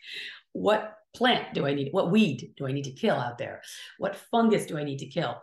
what 0.53 0.95
plant 1.15 1.53
do 1.55 1.67
i 1.67 1.75
need 1.75 1.89
what 1.93 2.11
weed 2.11 2.53
do 2.57 2.67
i 2.67 2.73
need 2.73 2.85
to 2.85 2.93
kill 2.93 3.17
out 3.17 3.39
there? 3.39 3.63
What 3.99 4.17
fungus 4.17 4.67
do 4.67 4.79
i 4.79 4.85
need 4.85 4.99
to 4.99 5.07
kill? 5.07 5.41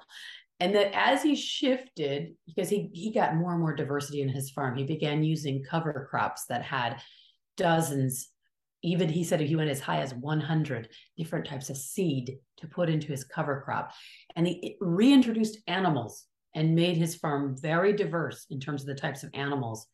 And 0.61 0.75
that 0.75 0.91
as 0.93 1.23
he 1.23 1.35
shifted 1.35 2.33
because 2.45 2.69
he 2.69 2.89
he 2.93 3.13
got 3.13 3.35
more 3.35 3.51
and 3.51 3.61
more 3.61 3.75
diversity 3.75 4.21
in 4.21 4.29
his 4.29 4.49
farm 4.51 4.75
he 4.75 4.83
began 4.83 5.23
using 5.23 5.63
cover 5.63 6.07
crops 6.09 6.45
that 6.47 6.63
had 6.63 7.01
dozens 7.57 8.29
even 8.81 9.09
he 9.09 9.23
said 9.23 9.39
he 9.39 9.55
went 9.55 9.69
as 9.69 9.81
high 9.81 10.01
as 10.01 10.13
100 10.13 10.89
different 11.17 11.45
types 11.45 11.69
of 11.69 11.77
seed 11.77 12.37
to 12.57 12.67
put 12.67 12.89
into 12.89 13.07
his 13.07 13.23
cover 13.23 13.61
crop. 13.61 13.91
And 14.35 14.47
he 14.47 14.77
reintroduced 14.79 15.59
animals 15.67 16.25
and 16.55 16.75
made 16.75 16.97
his 16.97 17.15
farm 17.15 17.55
very 17.61 17.93
diverse 17.93 18.45
in 18.49 18.59
terms 18.59 18.81
of 18.81 18.87
the 18.87 18.95
types 18.95 19.23
of 19.23 19.31
animals. 19.33 19.85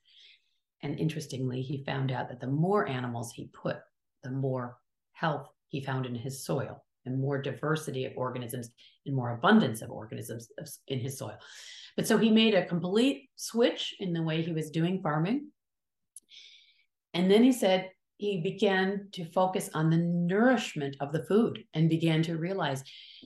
And 0.83 0.99
interestingly 0.99 1.61
he 1.61 1.83
found 1.83 2.11
out 2.11 2.29
that 2.29 2.39
the 2.39 2.47
more 2.47 2.88
animals 2.88 3.31
he 3.31 3.49
put 3.53 3.77
the 4.23 4.31
more 4.31 4.77
health 5.13 5.47
he 5.75 5.83
found 5.83 6.05
in 6.05 6.15
his 6.15 6.45
soil 6.45 6.81
and 7.05 7.19
more 7.19 7.41
diversity 7.41 8.05
of 8.05 8.13
organisms 8.15 8.69
and 9.05 9.13
more 9.13 9.31
abundance 9.35 9.81
of 9.81 9.91
organisms 9.91 10.47
in 10.88 10.99
his 10.99 11.17
soil. 11.17 11.38
But 11.97 12.07
so 12.07 12.17
he 12.17 12.31
made 12.31 12.53
a 12.53 12.65
complete 12.65 13.29
switch 13.35 13.93
in 13.99 14.13
the 14.13 14.23
way 14.23 14.41
he 14.41 14.53
was 14.53 14.71
doing 14.71 15.01
farming. 15.01 15.49
And 17.13 17.29
then 17.29 17.43
he 17.43 17.51
said 17.51 17.89
he 18.15 18.41
began 18.41 19.09
to 19.11 19.25
focus 19.25 19.69
on 19.73 19.89
the 19.89 19.97
nourishment 19.97 20.95
of 21.01 21.11
the 21.11 21.25
food 21.25 21.65
and 21.73 21.89
began 21.89 22.23
to 22.23 22.38
realize 22.38 22.81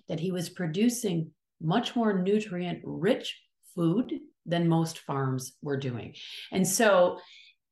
that 0.08 0.20
he 0.20 0.32
was 0.32 0.50
producing 0.50 1.30
much 1.62 1.96
more 1.96 2.20
nutrient 2.20 2.80
rich 2.84 3.40
food 3.76 4.12
than 4.48 4.68
most 4.68 4.98
farms 5.00 5.54
were 5.62 5.78
doing. 5.78 6.16
And 6.52 6.68
so 6.68 7.20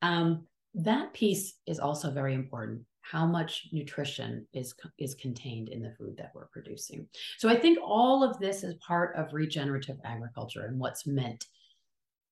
um, 0.04 0.46
that 0.76 1.14
piece 1.14 1.56
is 1.66 1.80
also 1.80 2.12
very 2.12 2.36
important 2.36 2.84
how 3.12 3.26
much 3.26 3.68
nutrition 3.72 4.46
is 4.54 4.74
is 4.98 5.16
contained 5.16 5.70
in 5.70 5.82
the 5.82 5.94
food 5.98 6.16
that 6.18 6.32
we're 6.36 6.48
producing. 6.48 7.08
So 7.38 7.50
I 7.50 7.56
think 7.56 7.80
all 7.82 8.24
of 8.24 8.40
this 8.40 8.64
is 8.64 8.76
part 8.76 9.16
of 9.16 9.34
regenerative 9.34 9.98
agriculture 10.04 10.66
and 10.66 10.80
what's 10.80 11.08
meant 11.08 11.46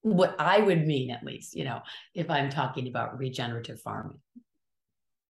what 0.02 0.36
I 0.38 0.60
would 0.60 0.86
mean 0.86 1.10
at 1.10 1.24
least, 1.24 1.56
you 1.56 1.64
know, 1.64 1.82
if 2.14 2.30
I'm 2.30 2.50
talking 2.50 2.88
about 2.88 3.18
regenerative 3.18 3.82
farming. 3.82 4.20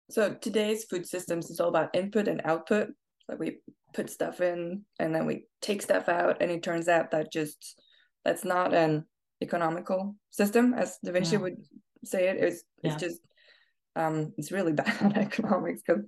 So 0.10 0.34
today's 0.34 0.86
food 0.86 1.06
systems 1.06 1.50
is 1.50 1.60
all 1.60 1.70
about 1.70 1.96
input 1.96 2.28
and 2.28 2.42
output. 2.46 2.90
Like 3.28 3.40
we 3.40 3.58
put 3.94 4.10
stuff 4.10 4.40
in 4.40 4.84
and 5.00 5.14
then 5.14 5.26
we 5.26 5.46
take 5.62 5.82
stuff 5.82 6.08
out 6.08 6.42
and 6.42 6.52
it 6.52 6.64
turns 6.64 6.88
out 6.88 7.12
that 7.12 7.32
just 7.34 7.82
that's 8.24 8.46
not 8.46 8.74
an 8.74 9.06
economical 9.42 10.16
system 10.30 10.74
as 10.74 10.98
Da 11.04 11.12
Vinci 11.12 11.34
yeah. 11.34 11.42
would 11.42 11.58
say 12.06 12.30
it. 12.30 12.38
It's 12.38 12.64
yeah. 12.84 12.94
it's 12.94 13.02
just 13.02 13.20
um, 13.96 14.34
it's 14.38 14.52
really 14.52 14.74
bad 14.82 14.96
on 15.02 15.16
economics 15.18 15.82
because 15.86 16.04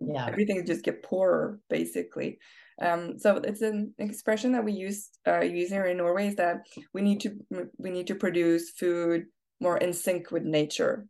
yeah. 0.00 0.26
everything 0.26 0.64
just 0.66 0.84
get 0.84 1.02
poorer 1.02 1.60
basically. 1.68 2.38
Um, 2.80 3.18
so 3.18 3.36
it's 3.36 3.62
an 3.62 3.94
expression 3.98 4.52
that 4.52 4.64
we 4.64 4.72
use 4.72 5.08
uh, 5.26 5.40
here 5.40 5.86
in 5.86 5.96
Norway 5.96 6.28
is 6.28 6.36
that 6.36 6.58
we 6.92 7.00
need 7.00 7.20
to 7.20 7.30
we 7.78 7.90
need 7.90 8.06
to 8.08 8.14
produce 8.14 8.70
food 8.70 9.24
more 9.60 9.78
in 9.78 9.94
sync 9.94 10.30
with 10.30 10.42
nature, 10.42 11.06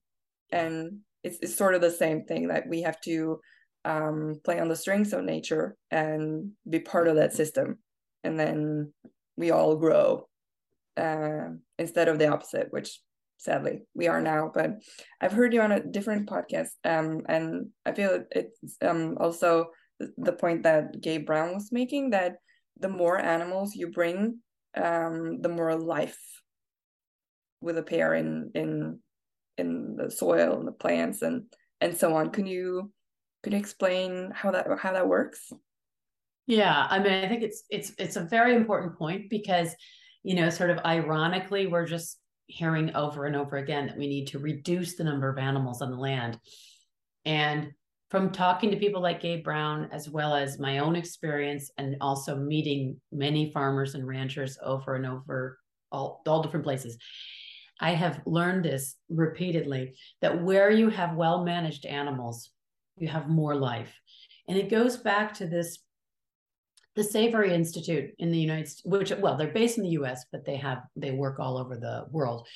and 0.53 1.01
it's, 1.24 1.39
it's 1.43 1.57
sort 1.57 1.74
of 1.74 1.81
the 1.81 1.91
same 1.91 2.24
thing 2.24 2.49
that 2.49 2.68
we 2.68 2.83
have 2.83 3.01
to 3.01 3.41
um, 3.85 4.37
play 4.45 4.61
on 4.61 4.68
the 4.68 4.77
strings 4.77 5.12
of 5.12 5.24
nature 5.24 5.77
and 5.91 6.53
be 6.70 6.79
part 6.79 7.09
of 7.09 7.16
that 7.16 7.33
system, 7.33 7.79
and 8.22 8.39
then 8.39 8.93
we 9.37 9.51
all 9.51 9.77
grow. 9.77 10.29
Uh, 10.97 11.49
instead 11.79 12.09
of 12.09 12.18
the 12.18 12.27
opposite, 12.27 12.68
which 12.70 13.01
sadly 13.37 13.82
we 13.95 14.09
are 14.09 14.20
now. 14.20 14.51
But 14.53 14.82
I've 15.20 15.32
heard 15.32 15.53
you 15.53 15.61
on 15.61 15.72
a 15.72 15.82
different 15.84 16.28
podcast, 16.28 16.70
um, 16.84 17.22
and 17.28 17.68
I 17.84 17.93
feel 17.93 18.24
it's 18.30 18.76
um, 18.82 19.16
also 19.20 19.70
the 20.18 20.32
point 20.32 20.64
that 20.64 21.01
Gabe 21.01 21.26
Brown 21.26 21.55
was 21.55 21.72
making 21.72 22.11
that 22.11 22.37
the 22.78 22.89
more 22.89 23.18
animals 23.18 23.74
you 23.74 23.91
bring, 23.91 24.39
um, 24.76 25.41
the 25.41 25.49
more 25.49 25.74
life 25.76 26.18
will 27.61 27.78
appear 27.78 28.14
in 28.14 28.51
in 28.55 28.99
in 29.59 29.97
the 29.97 30.11
soil 30.11 30.59
and 30.59 30.68
the 30.68 30.72
plants 30.72 31.22
and 31.22 31.45
and 31.80 31.97
so 31.97 32.14
on. 32.14 32.30
Can 32.30 32.47
you 32.47 32.93
can 33.43 33.53
you 33.53 33.59
explain 33.59 34.32
how 34.34 34.51
that 34.51 34.66
how 34.78 34.93
that 34.93 35.09
works? 35.09 35.53
Yeah, 36.47 36.87
I 36.89 36.99
mean, 36.99 37.12
I 37.12 37.28
think 37.28 37.43
it's 37.43 37.64
it's 37.70 37.93
it's 37.99 38.16
a 38.16 38.24
very 38.24 38.55
important 38.55 38.99
point 38.99 39.30
because, 39.30 39.74
you 40.22 40.37
know, 40.37 40.49
sort 40.51 40.70
of 40.70 40.78
ironically, 40.84 41.66
we're 41.66 41.87
just 41.87 42.18
hearing 42.47 42.94
over 42.94 43.26
and 43.26 43.36
over 43.36 43.57
again 43.57 43.86
that 43.86 43.99
we 43.99 44.07
need 44.07 44.26
to 44.28 44.38
reduce 44.38 44.97
the 44.97 45.05
number 45.05 45.28
of 45.28 45.38
animals 45.38 45.82
on 45.82 45.90
the 45.90 45.97
land. 45.97 46.38
And 47.24 47.72
from 48.11 48.30
talking 48.30 48.70
to 48.70 48.76
people 48.76 49.03
like 49.03 49.20
Gabe 49.20 49.42
Brown, 49.42 49.88
as 49.92 50.09
well 50.09 50.34
as 50.34 50.61
my 50.61 50.78
own 50.78 50.94
experience, 50.94 51.70
and 51.76 51.97
also 52.01 52.36
meeting 52.36 53.01
many 53.11 53.51
farmers 53.53 53.94
and 53.94 54.07
ranchers 54.07 54.59
over 54.62 54.94
and 54.94 55.07
over 55.07 55.59
all, 55.90 56.22
all 56.26 56.42
different 56.42 56.64
places, 56.64 56.99
I 57.80 57.90
have 57.90 58.22
learned 58.24 58.64
this 58.64 58.97
repeatedly 59.09 59.97
that 60.22 60.42
where 60.42 60.70
you 60.70 60.88
have 60.88 61.16
well 61.16 61.44
managed 61.44 61.84
animals, 61.84 62.51
you 62.97 63.09
have 63.09 63.28
more 63.28 63.55
life. 63.55 63.92
And 64.49 64.57
it 64.57 64.70
goes 64.70 64.97
back 64.97 65.34
to 65.34 65.47
this 65.47 65.78
the 66.97 67.05
Savory 67.05 67.55
Institute 67.55 68.11
in 68.18 68.32
the 68.32 68.38
United 68.38 68.68
States, 68.68 68.82
which 68.84 69.12
well, 69.18 69.36
they're 69.36 69.49
based 69.53 69.76
in 69.76 69.84
the 69.84 69.90
US, 69.90 70.24
but 70.32 70.44
they 70.44 70.57
have 70.57 70.82
they 70.97 71.12
work 71.12 71.38
all 71.38 71.59
over 71.59 71.76
the 71.76 72.07
world. 72.11 72.49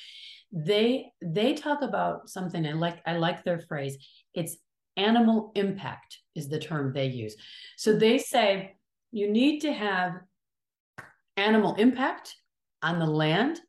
They 0.51 1.11
they 1.21 1.53
talk 1.53 1.81
about 1.83 2.29
something 2.29 2.65
I 2.65 2.73
like 2.73 3.01
I 3.05 3.17
like 3.17 3.43
their 3.43 3.59
phrase. 3.59 3.97
It's 4.33 4.57
animal 4.97 5.51
impact 5.55 6.17
is 6.35 6.49
the 6.49 6.59
term 6.59 6.91
they 6.91 7.05
use. 7.05 7.35
So 7.77 7.93
they 7.93 8.17
say 8.17 8.75
you 9.11 9.31
need 9.31 9.61
to 9.61 9.71
have 9.71 10.13
animal 11.37 11.75
impact 11.75 12.35
on 12.81 12.99
the 12.99 13.05
land 13.05 13.59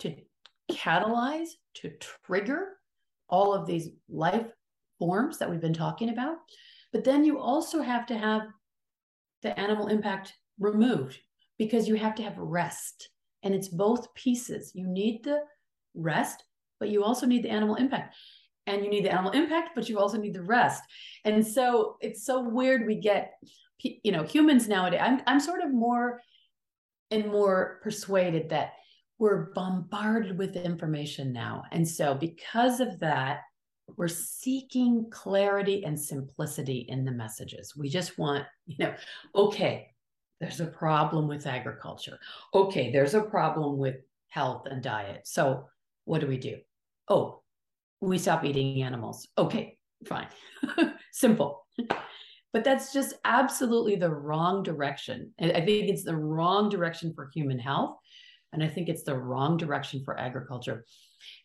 to 0.00 0.14
catalyze, 0.70 1.48
to 1.74 1.90
trigger 2.24 2.76
all 3.28 3.54
of 3.54 3.66
these 3.66 3.88
life 4.08 4.46
forms 4.98 5.38
that 5.38 5.50
we've 5.50 5.60
been 5.60 5.72
talking 5.72 6.10
about. 6.10 6.36
But 6.92 7.04
then 7.04 7.24
you 7.24 7.38
also 7.38 7.80
have 7.80 8.06
to 8.06 8.18
have 8.18 8.42
the 9.42 9.58
animal 9.58 9.88
impact 9.88 10.34
removed 10.58 11.18
because 11.58 11.88
you 11.88 11.94
have 11.94 12.14
to 12.16 12.22
have 12.22 12.36
rest. 12.36 13.10
And 13.42 13.54
it's 13.54 13.68
both 13.68 14.14
pieces. 14.14 14.72
You 14.74 14.86
need 14.86 15.24
the 15.24 15.40
rest, 15.94 16.44
but 16.78 16.90
you 16.90 17.04
also 17.04 17.26
need 17.26 17.42
the 17.42 17.50
animal 17.50 17.76
impact. 17.76 18.14
And 18.66 18.84
you 18.84 18.90
need 18.90 19.04
the 19.04 19.12
animal 19.12 19.32
impact, 19.32 19.70
but 19.74 19.88
you 19.88 19.98
also 19.98 20.18
need 20.18 20.34
the 20.34 20.42
rest. 20.42 20.82
And 21.24 21.44
so 21.46 21.96
it's 22.00 22.24
so 22.24 22.48
weird 22.48 22.86
we 22.86 22.96
get, 22.96 23.32
you 23.82 24.12
know, 24.12 24.22
humans 24.22 24.68
nowadays. 24.68 25.00
I'm, 25.02 25.22
I'm 25.26 25.40
sort 25.40 25.62
of 25.62 25.72
more 25.72 26.20
and 27.10 27.26
more 27.26 27.80
persuaded 27.82 28.50
that 28.50 28.74
we're 29.18 29.52
bombarded 29.52 30.38
with 30.38 30.56
information 30.56 31.32
now. 31.32 31.64
And 31.72 31.86
so 31.86 32.14
because 32.14 32.80
of 32.80 33.00
that, 33.00 33.40
we're 33.96 34.08
seeking 34.08 35.06
clarity 35.10 35.84
and 35.84 35.98
simplicity 35.98 36.86
in 36.88 37.04
the 37.04 37.12
messages. 37.12 37.76
We 37.76 37.88
just 37.88 38.18
want, 38.18 38.44
you 38.66 38.76
know, 38.78 38.94
okay, 39.34 39.88
there's 40.40 40.60
a 40.60 40.66
problem 40.66 41.28
with 41.28 41.46
agriculture. 41.46 42.18
Okay, 42.54 42.90
there's 42.90 43.14
a 43.14 43.22
problem 43.22 43.78
with 43.78 43.96
health 44.28 44.66
and 44.70 44.82
diet. 44.82 45.22
So 45.26 45.68
what 46.04 46.20
do 46.20 46.26
we 46.26 46.38
do? 46.38 46.58
Oh, 47.08 47.42
we 48.00 48.18
stop 48.18 48.44
eating 48.44 48.82
animals. 48.82 49.28
Okay, 49.36 49.76
fine. 50.06 50.28
Simple. 51.12 51.66
But 52.52 52.64
that's 52.64 52.92
just 52.92 53.14
absolutely 53.24 53.96
the 53.96 54.10
wrong 54.10 54.62
direction. 54.62 55.32
And 55.38 55.52
I 55.52 55.60
think 55.64 55.88
it's 55.88 56.04
the 56.04 56.16
wrong 56.16 56.68
direction 56.68 57.12
for 57.14 57.30
human 57.32 57.58
health. 57.58 57.96
And 58.52 58.62
I 58.62 58.68
think 58.68 58.88
it's 58.88 59.04
the 59.04 59.16
wrong 59.16 59.56
direction 59.56 60.02
for 60.04 60.18
agriculture 60.18 60.84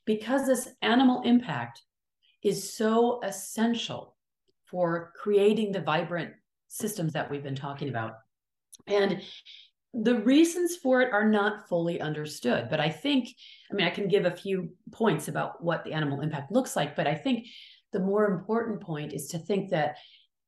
because 0.06 0.48
this 0.48 0.70
animal 0.82 1.22
impact 1.24 1.82
is 2.46 2.72
so 2.72 3.20
essential 3.24 4.16
for 4.66 5.12
creating 5.20 5.72
the 5.72 5.82
vibrant 5.82 6.32
systems 6.68 7.14
that 7.14 7.30
we've 7.30 7.44
been 7.44 7.56
talking 7.56 7.90
about. 7.90 8.14
And 8.88 9.22
the 9.94 10.20
reasons 10.20 10.76
for 10.76 11.02
it 11.02 11.12
are 11.12 11.28
not 11.28 11.68
fully 11.68 12.00
understood. 12.00 12.68
But 12.70 12.80
I 12.80 12.90
think, 12.90 13.30
I 13.72 13.74
mean, 13.74 13.88
I 13.88 13.90
can 13.90 14.08
give 14.08 14.26
a 14.26 14.32
few 14.32 14.70
points 14.92 15.28
about 15.28 15.64
what 15.64 15.84
the 15.84 15.94
animal 15.94 16.22
impact 16.22 16.52
looks 16.52 16.76
like, 16.76 16.96
but 16.96 17.08
I 17.08 17.16
think 17.16 17.48
the 17.94 18.00
more 18.00 18.26
important 18.26 18.82
point 18.82 19.14
is 19.14 19.30
to 19.30 19.40
think 19.40 19.72
that 19.72 19.96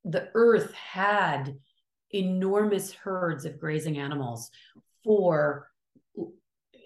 the 0.05 0.29
earth 0.35 0.73
had 0.73 1.55
enormous 2.11 2.93
herds 2.93 3.45
of 3.45 3.59
grazing 3.59 3.97
animals 3.97 4.51
for 5.03 5.69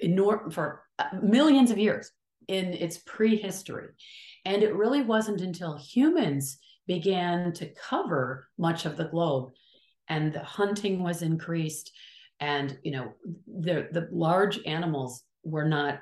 enorm- 0.04 0.54
for 0.54 0.84
millions 1.22 1.70
of 1.70 1.78
years 1.78 2.12
in 2.52 2.74
its 2.74 3.00
prehistory. 3.06 3.88
And 4.44 4.62
it 4.62 4.76
really 4.76 5.02
wasn't 5.02 5.42
until 5.42 5.78
humans 5.78 6.58
began 6.86 7.54
to 7.54 7.74
cover 7.90 8.48
much 8.58 8.86
of 8.86 8.98
the 8.98 9.06
globe 9.06 9.52
and 10.10 10.34
the 10.34 10.44
hunting 10.44 11.02
was 11.02 11.22
increased 11.22 11.92
and 12.42 12.78
you 12.84 12.92
know 12.92 13.14
the 13.48 13.88
the 13.92 14.10
large 14.12 14.60
animals 14.66 15.24
were 15.44 15.64
not 15.64 16.00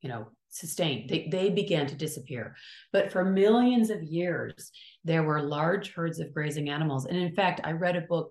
you 0.00 0.08
know 0.08 0.28
sustained. 0.48 1.08
They, 1.08 1.28
they 1.30 1.48
began 1.50 1.86
to 1.86 1.94
disappear. 1.94 2.56
But 2.92 3.12
for 3.12 3.24
millions 3.24 3.90
of 3.90 4.02
years 4.02 4.72
there 5.04 5.22
were 5.22 5.42
large 5.42 5.92
herds 5.92 6.18
of 6.18 6.34
grazing 6.34 6.70
animals. 6.70 7.06
And 7.06 7.16
in 7.16 7.34
fact 7.34 7.60
i 7.64 7.72
read 7.72 7.96
a 7.96 8.02
book 8.02 8.30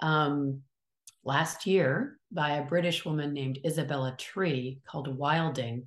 um, 0.00 0.60
last 1.24 1.66
year 1.66 2.18
by 2.32 2.52
a 2.52 2.64
british 2.64 3.04
woman 3.04 3.32
named 3.32 3.58
isabella 3.66 4.14
tree 4.16 4.80
called 4.88 5.14
wilding 5.18 5.86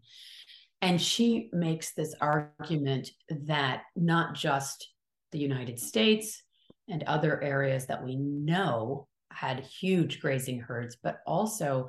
and 0.84 1.02
she 1.02 1.50
makes 1.54 1.94
this 1.94 2.14
argument 2.20 3.10
that 3.30 3.84
not 3.96 4.36
just 4.36 4.90
the 5.32 5.40
United 5.40 5.80
States 5.80 6.44
and 6.90 7.04
other 7.04 7.42
areas 7.42 7.86
that 7.86 8.04
we 8.04 8.18
know 8.18 9.08
had 9.32 9.62
huge 9.62 10.20
grazing 10.20 10.60
herds, 10.60 10.98
but 11.02 11.20
also 11.26 11.88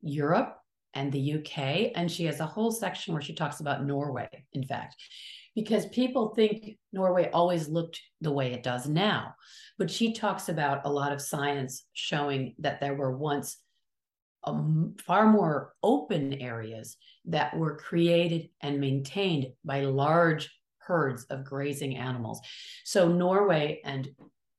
Europe 0.00 0.56
and 0.94 1.12
the 1.12 1.34
UK. 1.34 1.92
And 1.94 2.10
she 2.10 2.24
has 2.24 2.40
a 2.40 2.46
whole 2.46 2.72
section 2.72 3.12
where 3.12 3.22
she 3.22 3.34
talks 3.34 3.60
about 3.60 3.84
Norway, 3.84 4.30
in 4.54 4.64
fact, 4.64 4.96
because 5.54 5.84
people 5.88 6.34
think 6.34 6.78
Norway 6.94 7.28
always 7.34 7.68
looked 7.68 8.00
the 8.22 8.32
way 8.32 8.54
it 8.54 8.62
does 8.62 8.88
now. 8.88 9.34
But 9.78 9.90
she 9.90 10.14
talks 10.14 10.48
about 10.48 10.86
a 10.86 10.90
lot 10.90 11.12
of 11.12 11.20
science 11.20 11.84
showing 11.92 12.54
that 12.60 12.80
there 12.80 12.94
were 12.94 13.14
once 13.14 13.58
far 15.04 15.26
more 15.26 15.74
open 15.82 16.34
areas 16.34 16.96
that 17.26 17.56
were 17.56 17.76
created 17.76 18.48
and 18.62 18.80
maintained 18.80 19.48
by 19.64 19.82
large 19.82 20.50
herds 20.78 21.24
of 21.24 21.44
grazing 21.44 21.96
animals. 21.96 22.40
So 22.84 23.08
Norway 23.08 23.80
and 23.84 24.08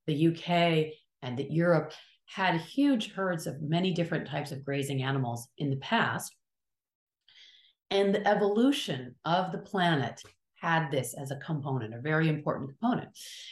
the 0.07 0.27
UK 0.27 0.93
and 1.21 1.37
the 1.37 1.47
Europe 1.49 1.93
had 2.25 2.61
huge 2.61 3.11
herds 3.11 3.47
of 3.47 3.61
many 3.61 3.93
different 3.93 4.27
types 4.27 4.51
of 4.51 4.63
grazing 4.63 5.03
animals 5.03 5.47
in 5.57 5.69
the 5.69 5.77
past. 5.77 6.33
And 7.89 8.15
the 8.15 8.25
evolution 8.25 9.15
of 9.25 9.51
the 9.51 9.57
planet 9.57 10.21
had 10.55 10.91
this 10.91 11.13
as 11.13 11.31
a 11.31 11.37
component, 11.37 11.93
a 11.93 11.99
very 11.99 12.29
important 12.29 12.69
component. 12.69 13.09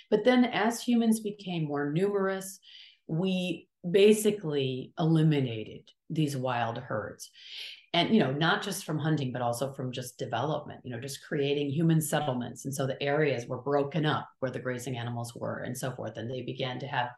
But 0.10 0.24
then 0.24 0.46
as 0.46 0.82
humans 0.82 1.20
became 1.20 1.66
more 1.66 1.92
numerous, 1.92 2.60
we 3.08 3.68
basically 3.90 4.94
eliminated 4.98 5.90
these 6.10 6.36
wild 6.36 6.78
herds. 6.78 7.30
And 7.94 8.14
you 8.14 8.20
know 8.20 8.32
not 8.32 8.62
just 8.62 8.86
from 8.86 9.00
hunting 9.00 9.32
but 9.32 9.42
also 9.42 9.74
from 9.74 9.92
just 9.92 10.20
development 10.20 10.82
you 10.84 10.92
know 10.92 11.00
just 11.00 11.24
creating 11.24 11.72
human 11.72 12.02
settlements. 12.02 12.66
And 12.66 12.74
so 12.74 12.86
the 12.86 13.02
areas 13.02 13.48
were 13.48 13.62
broken 13.62 14.06
up 14.06 14.30
where 14.40 14.52
the 14.52 14.60
grazing 14.60 14.98
animals 14.98 15.36
were 15.36 15.64
and 15.64 15.78
so 15.78 15.92
forth. 15.92 16.18
And 16.18 16.30
they 16.30 16.42
began 16.42 16.80
to 16.80 16.88
have 16.88 17.10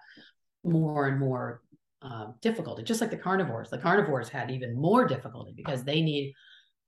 more 0.64 1.08
and 1.08 1.20
more 1.20 1.62
uh, 2.02 2.28
difficulty 2.42 2.84
just 2.84 3.02
like 3.02 3.12
the 3.12 3.18
carnivores. 3.18 3.70
The 3.70 3.78
carnivores 3.78 4.30
had 4.30 4.50
even 4.50 4.76
more 4.76 5.06
difficulty 5.06 5.54
because 5.56 5.84
they 5.84 6.02
need 6.02 6.34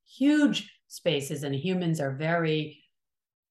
huge 0.05 0.71
spaces 0.87 1.43
and 1.43 1.55
humans 1.55 1.99
are 1.99 2.15
very 2.15 2.83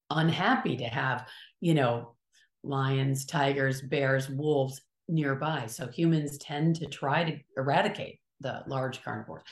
unhappy 0.09 0.77
to 0.77 0.85
have 0.85 1.27
you 1.59 1.73
know 1.73 2.15
lions 2.63 3.25
tigers 3.25 3.81
bears 3.81 4.29
wolves 4.29 4.81
nearby. 5.07 5.67
So 5.67 5.87
humans 5.87 6.37
tend 6.37 6.77
to 6.77 6.87
try 6.87 7.23
to 7.23 7.37
eradicate 7.57 8.19
the 8.43 8.63
large 8.67 9.03
carnivores. 9.03 9.43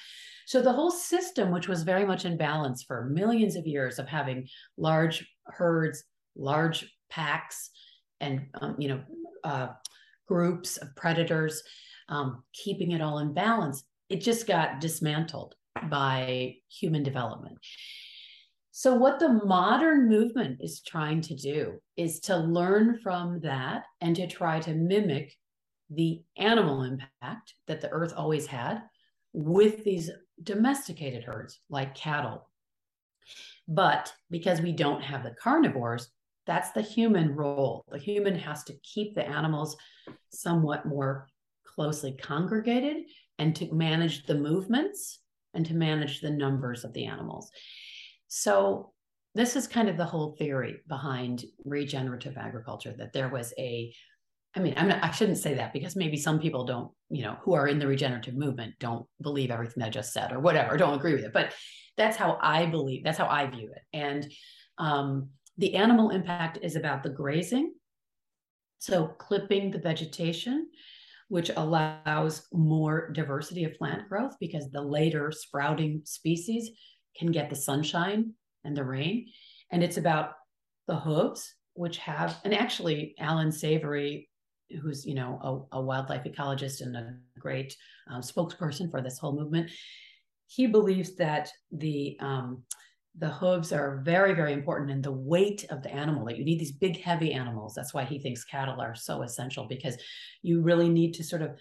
So 0.45 0.61
the 0.61 0.73
whole 0.73 0.91
system, 0.91 1.51
which 1.51 1.67
was 1.67 1.83
very 1.83 2.05
much 2.05 2.25
in 2.25 2.37
balance 2.37 2.83
for 2.83 3.05
millions 3.05 3.55
of 3.55 3.65
years 3.65 3.97
of 3.97 4.07
having 4.07 4.47
large 4.77 5.27
herds, 5.45 6.03
large 6.35 6.93
packs, 7.09 7.71
and 8.19 8.47
um, 8.61 8.75
you 8.77 8.89
know 8.89 9.01
uh, 9.43 9.67
groups 10.27 10.77
of 10.77 10.95
predators, 10.95 11.63
um, 12.09 12.43
keeping 12.53 12.91
it 12.91 13.01
all 13.01 13.19
in 13.19 13.33
balance, 13.33 13.83
it 14.09 14.21
just 14.21 14.45
got 14.45 14.79
dismantled. 14.79 15.55
by 15.89 16.55
human 16.69 17.01
development. 17.01 17.57
So, 18.71 18.95
what 18.95 19.19
the 19.19 19.33
modern 19.45 20.09
movement 20.09 20.59
is 20.61 20.81
trying 20.81 21.21
to 21.21 21.35
do 21.35 21.79
is 21.97 22.19
to 22.21 22.37
learn 22.37 22.99
from 23.03 23.41
that 23.41 23.83
and 23.99 24.15
to 24.15 24.27
try 24.27 24.59
to 24.61 24.73
mimic 24.73 25.35
the 25.91 26.23
animal 26.37 26.83
impact 26.83 27.53
that 27.67 27.81
the 27.81 27.89
earth 27.89 28.13
always 28.15 28.47
had 28.47 28.81
with 29.33 29.83
these 29.83 30.09
domesticated 30.41 31.23
herds 31.23 31.59
like 31.69 31.95
cattle. 31.95 32.49
But 33.67 34.13
because 34.29 34.61
we 34.61 34.71
don't 34.71 35.03
have 35.03 35.23
the 35.23 35.35
carnivores, 35.41 36.09
that's 36.47 36.71
the 36.71 36.81
human 36.81 37.35
role. 37.35 37.85
The 37.89 37.99
human 37.99 38.35
has 38.35 38.63
to 38.65 38.73
keep 38.83 39.15
the 39.15 39.27
animals 39.27 39.77
somewhat 40.29 40.85
more 40.85 41.27
closely 41.65 42.13
congregated 42.13 43.03
and 43.37 43.55
to 43.55 43.73
manage 43.73 44.25
the 44.25 44.35
movements 44.35 45.19
and 45.53 45.65
to 45.65 45.73
manage 45.73 46.21
the 46.21 46.29
numbers 46.29 46.83
of 46.83 46.93
the 46.93 47.05
animals. 47.05 47.49
So, 48.27 48.93
this 49.33 49.55
is 49.55 49.65
kind 49.65 49.87
of 49.87 49.95
the 49.95 50.05
whole 50.05 50.35
theory 50.37 50.81
behind 50.89 51.45
regenerative 51.63 52.35
agriculture 52.37 52.93
that 52.97 53.13
there 53.13 53.29
was 53.29 53.53
a 53.57 53.93
I 54.55 54.59
mean, 54.59 54.73
I'm 54.75 54.89
not, 54.89 55.03
I 55.03 55.11
shouldn't 55.11 55.37
say 55.37 55.53
that 55.55 55.71
because 55.71 55.95
maybe 55.95 56.17
some 56.17 56.39
people 56.39 56.65
don't, 56.65 56.91
you 57.09 57.23
know, 57.23 57.37
who 57.41 57.53
are 57.53 57.67
in 57.67 57.79
the 57.79 57.87
regenerative 57.87 58.35
movement 58.35 58.73
don't 58.79 59.05
believe 59.21 59.49
everything 59.49 59.81
I 59.81 59.89
just 59.89 60.11
said 60.11 60.33
or 60.33 60.39
whatever, 60.39 60.75
don't 60.75 60.95
agree 60.97 61.13
with 61.13 61.23
it. 61.23 61.33
But 61.33 61.53
that's 61.97 62.17
how 62.17 62.37
I 62.41 62.65
believe, 62.65 63.03
that's 63.03 63.17
how 63.17 63.27
I 63.27 63.47
view 63.47 63.71
it. 63.73 63.81
And 63.93 64.29
um, 64.77 65.29
the 65.57 65.75
animal 65.75 66.09
impact 66.09 66.59
is 66.61 66.75
about 66.75 67.03
the 67.03 67.09
grazing. 67.09 67.73
So 68.79 69.07
clipping 69.07 69.71
the 69.71 69.79
vegetation, 69.79 70.67
which 71.29 71.49
allows 71.55 72.45
more 72.51 73.11
diversity 73.11 73.63
of 73.63 73.75
plant 73.75 74.09
growth 74.09 74.35
because 74.39 74.69
the 74.69 74.81
later 74.81 75.31
sprouting 75.31 76.01
species 76.03 76.71
can 77.17 77.31
get 77.31 77.49
the 77.49 77.55
sunshine 77.55 78.33
and 78.65 78.75
the 78.75 78.83
rain. 78.83 79.27
And 79.71 79.81
it's 79.81 79.97
about 79.97 80.33
the 80.87 80.95
hooves, 80.95 81.53
which 81.73 81.99
have, 81.99 82.37
and 82.43 82.53
actually, 82.53 83.15
Alan 83.17 83.51
Savory 83.51 84.27
who's 84.81 85.05
you 85.05 85.15
know 85.15 85.67
a, 85.71 85.77
a 85.77 85.81
wildlife 85.81 86.23
ecologist 86.23 86.81
and 86.81 86.95
a 86.95 87.15
great 87.39 87.75
um, 88.09 88.21
spokesperson 88.21 88.89
for 88.89 89.01
this 89.01 89.17
whole 89.17 89.33
movement 89.33 89.69
he 90.47 90.67
believes 90.67 91.15
that 91.15 91.49
the 91.71 92.17
um, 92.19 92.63
the 93.17 93.29
hooves 93.29 93.71
are 93.71 94.01
very 94.03 94.33
very 94.33 94.53
important 94.53 94.91
in 94.91 95.01
the 95.01 95.11
weight 95.11 95.65
of 95.69 95.81
the 95.81 95.91
animal 95.91 96.25
that 96.25 96.37
you 96.37 96.45
need 96.45 96.59
these 96.59 96.71
big 96.71 96.99
heavy 96.99 97.33
animals. 97.33 97.73
That's 97.73 97.93
why 97.93 98.03
he 98.03 98.19
thinks 98.19 98.43
cattle 98.43 98.79
are 98.81 98.95
so 98.95 99.21
essential 99.21 99.65
because 99.67 99.97
you 100.41 100.61
really 100.61 100.89
need 100.89 101.13
to 101.15 101.23
sort 101.23 101.41
of 101.41 101.51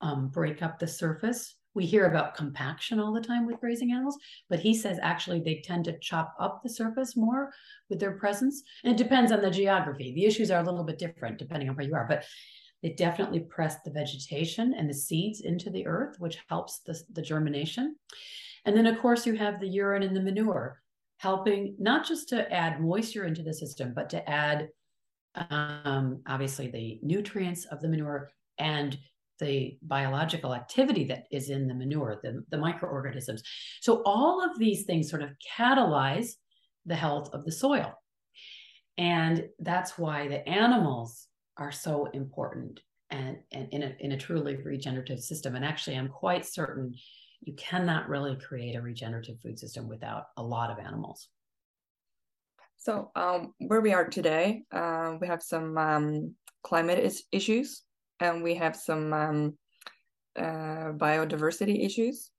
um, 0.00 0.28
break 0.28 0.62
up 0.62 0.78
the 0.78 0.86
surface 0.86 1.56
we 1.74 1.86
hear 1.86 2.06
about 2.06 2.36
compaction 2.36 3.00
all 3.00 3.12
the 3.12 3.20
time 3.20 3.46
with 3.46 3.60
grazing 3.60 3.92
animals, 3.92 4.18
but 4.50 4.60
he 4.60 4.74
says 4.74 4.98
actually 5.00 5.40
they 5.40 5.62
tend 5.64 5.84
to 5.86 5.98
chop 5.98 6.34
up 6.38 6.62
the 6.62 6.68
surface 6.68 7.16
more 7.16 7.50
with 7.88 7.98
their 7.98 8.12
presence. 8.12 8.62
And 8.84 8.92
it 8.92 9.02
depends 9.02 9.32
on 9.32 9.40
the 9.40 9.50
geography. 9.50 10.12
The 10.12 10.26
issues 10.26 10.50
are 10.50 10.60
a 10.60 10.64
little 10.64 10.84
bit 10.84 10.98
different 10.98 11.38
depending 11.38 11.68
on 11.68 11.76
where 11.76 11.86
you 11.86 11.94
are, 11.94 12.06
but 12.08 12.24
they 12.82 12.90
definitely 12.90 13.40
press 13.40 13.76
the 13.84 13.90
vegetation 13.90 14.74
and 14.74 14.90
the 14.90 14.94
seeds 14.94 15.40
into 15.40 15.70
the 15.70 15.86
earth, 15.86 16.16
which 16.18 16.38
helps 16.48 16.80
the, 16.80 17.00
the 17.12 17.22
germination. 17.22 17.96
And 18.64 18.76
then, 18.76 18.86
of 18.86 18.98
course, 18.98 19.24
you 19.24 19.34
have 19.36 19.60
the 19.60 19.68
urine 19.68 20.02
and 20.02 20.16
the 20.16 20.20
manure 20.20 20.80
helping 21.18 21.76
not 21.78 22.04
just 22.04 22.28
to 22.28 22.52
add 22.52 22.80
moisture 22.80 23.24
into 23.24 23.44
the 23.44 23.54
system, 23.54 23.92
but 23.94 24.10
to 24.10 24.28
add 24.28 24.68
um, 25.36 26.20
obviously 26.26 26.68
the 26.68 26.98
nutrients 27.02 27.64
of 27.66 27.80
the 27.80 27.88
manure 27.88 28.30
and 28.58 28.98
the 29.42 29.76
biological 29.82 30.54
activity 30.54 31.04
that 31.04 31.24
is 31.30 31.50
in 31.50 31.66
the 31.66 31.74
manure, 31.74 32.20
the, 32.22 32.44
the 32.50 32.56
microorganisms. 32.56 33.42
So 33.80 34.02
all 34.06 34.42
of 34.42 34.58
these 34.58 34.84
things 34.84 35.10
sort 35.10 35.22
of 35.22 35.30
catalyze 35.58 36.30
the 36.86 36.94
health 36.94 37.28
of 37.34 37.44
the 37.44 37.52
soil. 37.52 37.92
And 38.96 39.48
that's 39.58 39.98
why 39.98 40.28
the 40.28 40.48
animals 40.48 41.26
are 41.56 41.72
so 41.72 42.06
important 42.06 42.80
and, 43.10 43.38
and 43.50 43.68
in, 43.72 43.82
a, 43.82 43.96
in 44.00 44.12
a 44.12 44.18
truly 44.18 44.56
regenerative 44.56 45.20
system. 45.20 45.56
And 45.56 45.64
actually, 45.64 45.96
I'm 45.96 46.08
quite 46.08 46.46
certain 46.46 46.94
you 47.42 47.54
cannot 47.54 48.08
really 48.08 48.36
create 48.36 48.76
a 48.76 48.80
regenerative 48.80 49.40
food 49.40 49.58
system 49.58 49.88
without 49.88 50.26
a 50.36 50.42
lot 50.42 50.70
of 50.70 50.78
animals. 50.78 51.28
So, 52.76 53.10
um, 53.14 53.54
where 53.58 53.80
we 53.80 53.92
are 53.92 54.08
today, 54.08 54.62
uh, 54.72 55.16
we 55.20 55.26
have 55.26 55.42
some 55.42 55.76
um, 55.78 56.34
climate 56.62 56.98
is- 56.98 57.24
issues 57.32 57.82
and 58.22 58.42
we 58.42 58.54
have 58.54 58.76
some 58.76 59.12
um, 59.12 59.58
uh, 60.38 60.92
biodiversity 60.94 61.84
issues. 61.84 62.30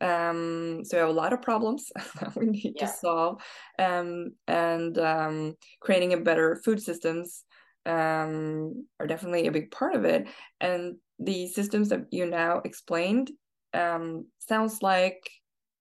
Um, 0.00 0.82
so 0.84 0.96
we 0.96 1.00
have 1.00 1.08
a 1.08 1.12
lot 1.12 1.32
of 1.32 1.42
problems 1.42 1.90
that 2.20 2.36
we 2.36 2.46
need 2.46 2.74
yeah. 2.76 2.86
to 2.86 2.92
solve, 2.92 3.42
um, 3.78 4.32
and 4.46 4.98
um, 4.98 5.54
creating 5.80 6.12
a 6.12 6.18
better 6.18 6.60
food 6.64 6.82
systems 6.82 7.44
um, 7.86 8.86
are 9.00 9.06
definitely 9.06 9.46
a 9.46 9.52
big 9.52 9.70
part 9.70 9.94
of 9.94 10.04
it. 10.04 10.28
And 10.60 10.96
the 11.18 11.48
systems 11.48 11.88
that 11.88 12.06
you 12.10 12.26
now 12.26 12.60
explained 12.64 13.30
um, 13.74 14.26
sounds 14.38 14.82
like 14.82 15.28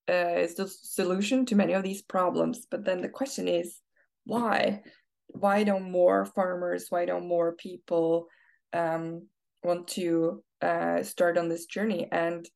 uh, 0.10 0.42
it's 0.44 0.56
the 0.56 0.68
solution 0.68 1.46
to 1.48 1.56
many 1.56 1.74
of 1.74 1.84
these 1.84 2.02
problems. 2.02 2.66
But 2.70 2.86
then 2.86 3.02
the 3.02 3.10
question 3.10 3.48
is, 3.48 3.80
why? 4.24 4.82
Why 5.28 5.64
don't 5.64 5.92
more 5.92 6.26
farmers? 6.26 6.88
Why 6.90 7.06
don't 7.06 7.28
more 7.28 7.54
people 7.54 8.28
um, 8.74 9.28
want 9.64 9.88
to 9.90 10.44
uh, 10.62 11.04
start 11.04 11.38
on 11.38 11.50
this 11.50 11.66
journey. 11.66 12.08
And 12.12 12.48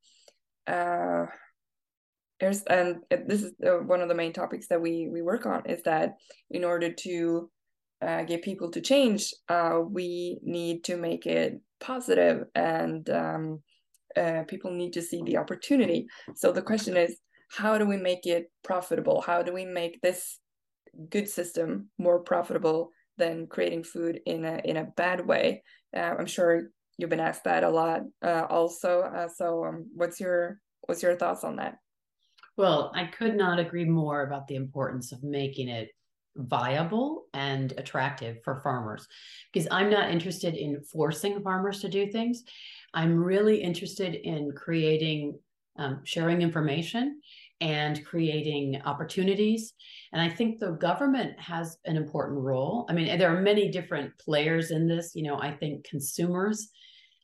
uh, 0.68 1.26
there's 2.42 2.64
and 2.64 2.98
this 3.12 3.44
is 3.44 3.54
uh, 3.66 3.84
one 3.86 4.02
of 4.02 4.10
the 4.10 4.16
main 4.16 4.34
topics 4.34 4.68
that 4.68 4.82
we 4.82 5.08
we 5.12 5.22
work 5.22 5.46
on 5.46 5.64
is 5.68 5.82
that 5.84 6.16
in 6.50 6.66
order 6.66 6.92
to 6.92 7.50
uh, 8.02 8.24
get 8.24 8.42
people 8.42 8.72
to 8.72 8.82
change 8.82 9.32
uh, 9.48 9.80
we 9.88 10.40
need 10.42 10.84
to 10.84 10.98
make 10.98 11.28
it 11.28 11.62
positive 11.80 12.46
and 12.56 13.10
um, 13.12 13.60
uh, 14.18 14.42
people 14.48 14.72
need 14.72 14.94
to 14.94 15.02
see 15.02 15.22
the 15.24 15.38
opportunity. 15.38 16.08
So 16.36 16.52
the 16.52 16.64
question 16.64 16.98
is 16.98 17.16
how 17.50 17.78
do 17.78 17.86
we 17.86 17.98
make 17.98 18.26
it 18.26 18.52
profitable? 18.64 19.22
How 19.22 19.44
do 19.44 19.54
we 19.54 19.66
make 19.66 20.02
this 20.02 20.40
good 21.10 21.30
system 21.30 21.90
more 21.98 22.20
profitable 22.20 22.90
than 23.18 23.48
creating 23.48 23.84
food 23.84 24.20
in 24.26 24.46
a 24.46 24.60
in 24.66 24.78
a 24.78 24.90
bad 24.98 25.26
way? 25.26 25.64
Uh, 25.96 26.16
i'm 26.18 26.26
sure 26.26 26.72
you've 27.02 27.10
been 27.10 27.20
asked 27.20 27.44
that 27.44 27.64
a 27.64 27.70
lot 27.70 28.02
uh, 28.24 28.46
also 28.50 29.02
uh, 29.02 29.28
so 29.28 29.66
um, 29.66 29.86
what's 29.96 30.20
your 30.20 30.60
what's 30.82 31.04
your 31.04 31.16
thoughts 31.16 31.44
on 31.44 31.56
that 31.56 31.78
well 32.58 32.92
i 32.96 33.06
could 33.06 33.36
not 33.36 33.60
agree 33.60 33.86
more 33.86 34.24
about 34.24 34.48
the 34.48 34.56
importance 34.56 35.12
of 35.12 35.24
making 35.24 35.68
it 35.68 35.90
viable 36.38 37.26
and 37.34 37.74
attractive 37.78 38.38
for 38.44 38.62
farmers 38.62 39.06
because 39.52 39.68
i'm 39.72 39.90
not 39.90 40.10
interested 40.10 40.56
in 40.56 40.82
forcing 40.82 41.42
farmers 41.42 41.82
to 41.82 41.90
do 41.90 42.08
things 42.08 42.44
i'm 42.94 43.22
really 43.22 43.62
interested 43.62 44.16
in 44.16 44.52
creating 44.54 45.38
um, 45.78 46.02
sharing 46.04 46.42
information 46.42 47.20
and 47.62 48.04
creating 48.06 48.82
opportunities. 48.86 49.74
And 50.12 50.22
I 50.22 50.28
think 50.28 50.60
the 50.60 50.72
government 50.72 51.40
has 51.40 51.78
an 51.86 51.96
important 51.96 52.40
role. 52.40 52.88
I 52.90 52.94
mean, 52.94 53.18
there 53.18 53.36
are 53.36 53.42
many 53.42 53.70
different 53.70 54.18
players 54.18 54.72
in 54.72 54.88
this. 54.88 55.12
You 55.16 55.24
know, 55.24 55.40
I 55.40 55.52
think 55.52 55.86
consumers 55.86 56.70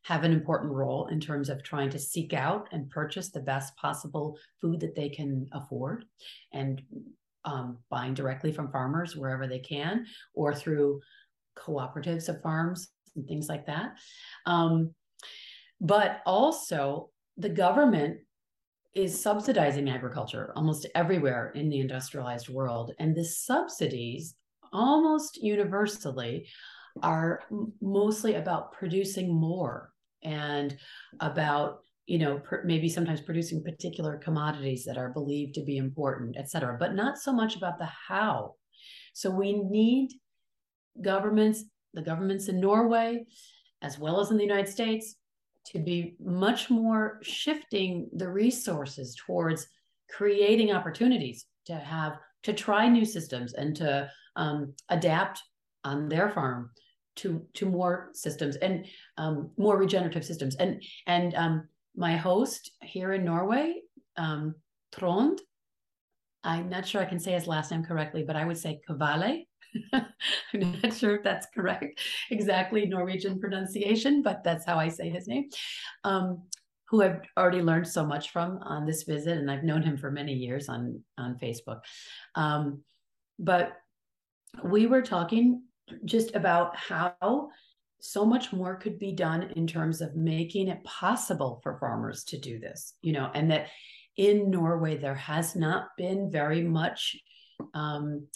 have 0.07 0.23
an 0.23 0.31
important 0.31 0.71
role 0.71 1.07
in 1.07 1.19
terms 1.19 1.49
of 1.49 1.61
trying 1.61 1.89
to 1.89 1.99
seek 1.99 2.31
out 2.31 2.69
and 2.71 2.89
purchase 2.89 3.29
the 3.29 3.41
best 3.41 3.75
possible 3.75 4.37
food 4.61 4.79
that 4.79 4.95
they 4.95 5.09
can 5.09 5.45
afford 5.51 6.05
and 6.53 6.81
um, 7.43 7.77
buying 7.89 8.13
directly 8.13 8.53
from 8.53 8.71
farmers 8.71 9.17
wherever 9.17 9.47
they 9.47 9.59
can 9.59 10.05
or 10.33 10.55
through 10.55 11.01
cooperatives 11.57 12.29
of 12.29 12.41
farms 12.41 12.87
and 13.17 13.27
things 13.27 13.49
like 13.49 13.65
that. 13.65 13.97
Um, 14.45 14.93
but 15.81 16.21
also, 16.25 17.09
the 17.35 17.49
government 17.49 18.19
is 18.95 19.21
subsidizing 19.21 19.89
agriculture 19.89 20.53
almost 20.55 20.87
everywhere 20.95 21.51
in 21.53 21.67
the 21.67 21.81
industrialized 21.81 22.47
world. 22.47 22.93
And 22.97 23.13
the 23.13 23.25
subsidies 23.25 24.35
almost 24.71 25.35
universally 25.43 26.47
are 27.03 27.41
mostly 27.81 28.35
about 28.35 28.71
producing 28.71 29.33
more 29.33 29.91
and 30.23 30.77
about 31.19 31.79
you 32.05 32.17
know 32.17 32.39
per, 32.39 32.63
maybe 32.63 32.89
sometimes 32.89 33.21
producing 33.21 33.63
particular 33.63 34.17
commodities 34.17 34.85
that 34.85 34.97
are 34.97 35.09
believed 35.09 35.53
to 35.53 35.63
be 35.63 35.77
important 35.77 36.35
et 36.37 36.49
cetera 36.49 36.77
but 36.79 36.95
not 36.95 37.17
so 37.17 37.31
much 37.31 37.55
about 37.55 37.77
the 37.77 37.89
how. 38.07 38.53
So 39.13 39.29
we 39.29 39.53
need 39.53 40.09
governments 41.01 41.63
the 41.93 42.01
governments 42.01 42.47
in 42.47 42.59
norway 42.59 43.25
as 43.81 43.99
well 43.99 44.19
as 44.19 44.31
in 44.31 44.37
the 44.37 44.43
united 44.43 44.69
states 44.69 45.15
to 45.65 45.79
be 45.79 46.15
much 46.19 46.69
more 46.69 47.19
shifting 47.21 48.09
the 48.13 48.29
resources 48.29 49.15
towards 49.25 49.67
creating 50.09 50.71
opportunities 50.71 51.45
to 51.65 51.75
have 51.75 52.17
to 52.43 52.53
try 52.53 52.87
new 52.87 53.05
systems 53.05 53.53
and 53.53 53.75
to 53.75 54.09
um, 54.35 54.73
adapt 54.89 55.41
on 55.83 56.07
their 56.07 56.29
farm 56.29 56.69
to 57.17 57.45
to 57.55 57.65
more 57.65 58.09
systems 58.13 58.55
and 58.57 58.85
um, 59.17 59.51
more 59.57 59.77
regenerative 59.77 60.25
systems. 60.25 60.55
And 60.55 60.81
and 61.05 61.35
um, 61.35 61.67
my 61.95 62.15
host 62.15 62.71
here 62.81 63.13
in 63.13 63.25
Norway 63.25 63.81
um, 64.17 64.55
Trond. 64.91 65.41
I'm 66.43 66.69
not 66.69 66.87
sure 66.87 67.01
I 67.01 67.05
can 67.05 67.19
say 67.19 67.33
his 67.33 67.47
last 67.47 67.71
name 67.71 67.83
correctly, 67.83 68.23
but 68.25 68.35
I 68.35 68.45
would 68.45 68.57
say 68.57 68.79
Kavale. 68.87 69.45
I'm 69.93 70.81
not 70.81 70.93
sure 70.93 71.15
if 71.15 71.23
that's 71.23 71.47
correct, 71.53 71.99
exactly 72.31 72.85
Norwegian 72.85 73.39
pronunciation, 73.39 74.21
but 74.21 74.43
that's 74.43 74.65
how 74.65 74.77
I 74.77 74.87
say 74.87 75.09
his 75.09 75.27
name. 75.27 75.49
Um, 76.03 76.43
who 76.89 77.03
I've 77.03 77.19
already 77.37 77.61
learned 77.61 77.87
so 77.87 78.05
much 78.05 78.31
from 78.31 78.59
on 78.63 78.85
this 78.85 79.03
visit, 79.03 79.37
and 79.37 79.51
I've 79.51 79.63
known 79.63 79.83
him 79.83 79.97
for 79.97 80.09
many 80.09 80.33
years 80.33 80.69
on 80.69 81.03
on 81.17 81.37
Facebook. 81.37 81.79
Um, 82.35 82.81
but 83.39 83.73
we 84.63 84.87
were 84.87 85.01
talking 85.01 85.63
just 86.05 86.35
about 86.35 86.75
how 86.75 87.49
so 87.99 88.25
much 88.25 88.53
more 88.53 88.75
could 88.75 88.99
be 88.99 89.11
done 89.11 89.51
in 89.55 89.65
terms 89.65 90.01
of 90.01 90.15
making 90.15 90.67
it 90.67 90.83
possible 90.83 91.59
for 91.63 91.79
farmers 91.79 92.23
to 92.25 92.37
do 92.37 92.59
this, 92.59 92.93
you 93.01 93.11
know, 93.11 93.31
and 93.33 93.49
that 93.51 93.67
in 94.17 94.49
Norway 94.49 94.97
there 94.97 95.15
has 95.15 95.55
not 95.55 95.89
been 95.97 96.29
very 96.31 96.61
much 96.63 97.15
um, 97.73 98.27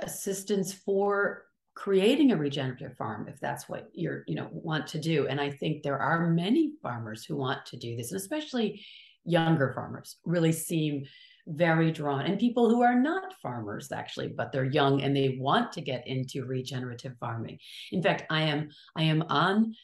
assistance 0.00 0.72
for 0.72 1.44
creating 1.74 2.30
a 2.30 2.36
regenerative 2.36 2.96
farm 2.96 3.26
if 3.28 3.40
that's 3.40 3.68
what 3.68 3.88
you're 3.92 4.22
you 4.28 4.36
know 4.36 4.48
want 4.52 4.86
to 4.86 4.98
do. 4.98 5.26
And 5.26 5.40
i 5.40 5.50
think 5.50 5.82
there 5.82 5.98
are 5.98 6.30
many 6.30 6.72
farmers 6.82 7.24
who 7.24 7.36
want 7.36 7.66
to 7.66 7.76
do 7.76 7.96
this 7.96 8.12
and 8.12 8.20
especially 8.20 8.84
younger 9.24 9.72
farmers 9.72 10.16
really 10.24 10.52
seem 10.52 11.04
very 11.46 11.92
drawn 11.92 12.24
and 12.24 12.38
people 12.38 12.70
who 12.70 12.82
are 12.82 12.98
not 12.98 13.34
farmers 13.42 13.92
actually 13.92 14.28
but 14.28 14.50
they're 14.50 14.64
young 14.64 15.02
and 15.02 15.14
they 15.14 15.36
want 15.38 15.70
to 15.72 15.80
get 15.80 16.06
into 16.06 16.46
regenerative 16.46 17.14
farming 17.18 17.58
in 17.92 18.02
fact 18.02 18.24
i 18.30 18.42
am 18.42 18.68
i 18.96 19.02
am 19.02 19.22
on 19.28 19.74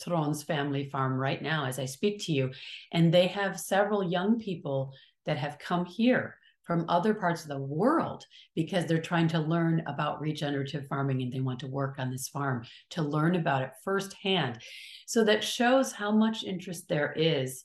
Trond's 0.00 0.42
family 0.42 0.88
farm 0.90 1.14
right 1.14 1.40
now 1.40 1.66
as 1.66 1.78
i 1.78 1.84
speak 1.84 2.18
to 2.24 2.32
you 2.32 2.50
and 2.92 3.12
they 3.12 3.28
have 3.28 3.60
several 3.60 4.02
young 4.02 4.38
people 4.38 4.92
that 5.24 5.38
have 5.38 5.58
come 5.58 5.84
here 5.84 6.36
from 6.64 6.86
other 6.88 7.14
parts 7.14 7.42
of 7.42 7.48
the 7.48 7.58
world 7.58 8.24
because 8.54 8.86
they're 8.86 9.00
trying 9.00 9.28
to 9.28 9.38
learn 9.38 9.82
about 9.86 10.20
regenerative 10.20 10.86
farming 10.88 11.22
and 11.22 11.32
they 11.32 11.40
want 11.40 11.60
to 11.60 11.66
work 11.66 11.96
on 11.98 12.10
this 12.10 12.28
farm 12.28 12.64
to 12.90 13.02
learn 13.02 13.36
about 13.36 13.62
it 13.62 13.72
firsthand. 13.84 14.58
So 15.06 15.22
that 15.24 15.44
shows 15.44 15.92
how 15.92 16.10
much 16.10 16.42
interest 16.42 16.88
there 16.88 17.12
is 17.12 17.64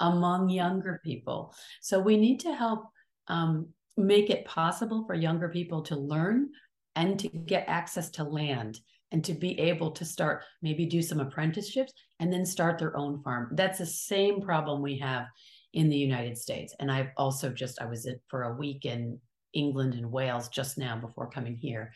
among 0.00 0.48
younger 0.48 1.00
people. 1.04 1.54
So 1.80 1.98
we 1.98 2.16
need 2.16 2.40
to 2.40 2.54
help 2.54 2.84
um, 3.28 3.68
make 3.96 4.30
it 4.30 4.44
possible 4.44 5.04
for 5.06 5.14
younger 5.14 5.48
people 5.48 5.82
to 5.82 5.96
learn 5.96 6.50
and 6.94 7.18
to 7.20 7.28
get 7.28 7.64
access 7.68 8.10
to 8.10 8.24
land 8.24 8.80
and 9.12 9.24
to 9.24 9.32
be 9.32 9.58
able 9.60 9.90
to 9.92 10.04
start 10.04 10.42
maybe 10.62 10.86
do 10.86 11.00
some 11.00 11.20
apprenticeships 11.20 11.92
and 12.20 12.32
then 12.32 12.44
start 12.44 12.78
their 12.78 12.96
own 12.96 13.22
farm. 13.22 13.50
That's 13.52 13.78
the 13.78 13.86
same 13.86 14.40
problem 14.40 14.82
we 14.82 14.98
have 14.98 15.26
in 15.72 15.88
the 15.88 15.96
United 15.96 16.36
States. 16.38 16.74
And 16.80 16.90
I've 16.90 17.10
also 17.16 17.50
just, 17.50 17.80
I 17.80 17.86
was 17.86 18.08
for 18.28 18.44
a 18.44 18.54
week 18.54 18.84
in 18.84 19.20
England 19.52 19.94
and 19.94 20.10
Wales 20.10 20.48
just 20.48 20.78
now 20.78 20.96
before 20.96 21.30
coming 21.30 21.56
here, 21.56 21.92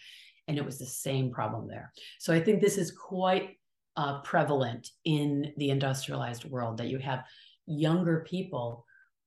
and 0.49 0.59
it 0.59 0.65
was 0.65 0.79
the 0.79 0.87
same 0.87 1.31
problem 1.31 1.67
there. 1.67 1.93
So 2.19 2.33
I 2.33 2.41
think 2.41 2.61
this 2.61 2.79
is 2.79 2.93
quite 2.93 3.59
uh, 3.97 4.21
prevalent 4.21 4.89
in 5.05 5.53
the 5.57 5.71
industrialized 5.71 6.45
world 6.45 6.79
that 6.79 6.89
you 6.89 6.99
have 6.99 7.25
younger 7.71 8.27
people 8.29 8.85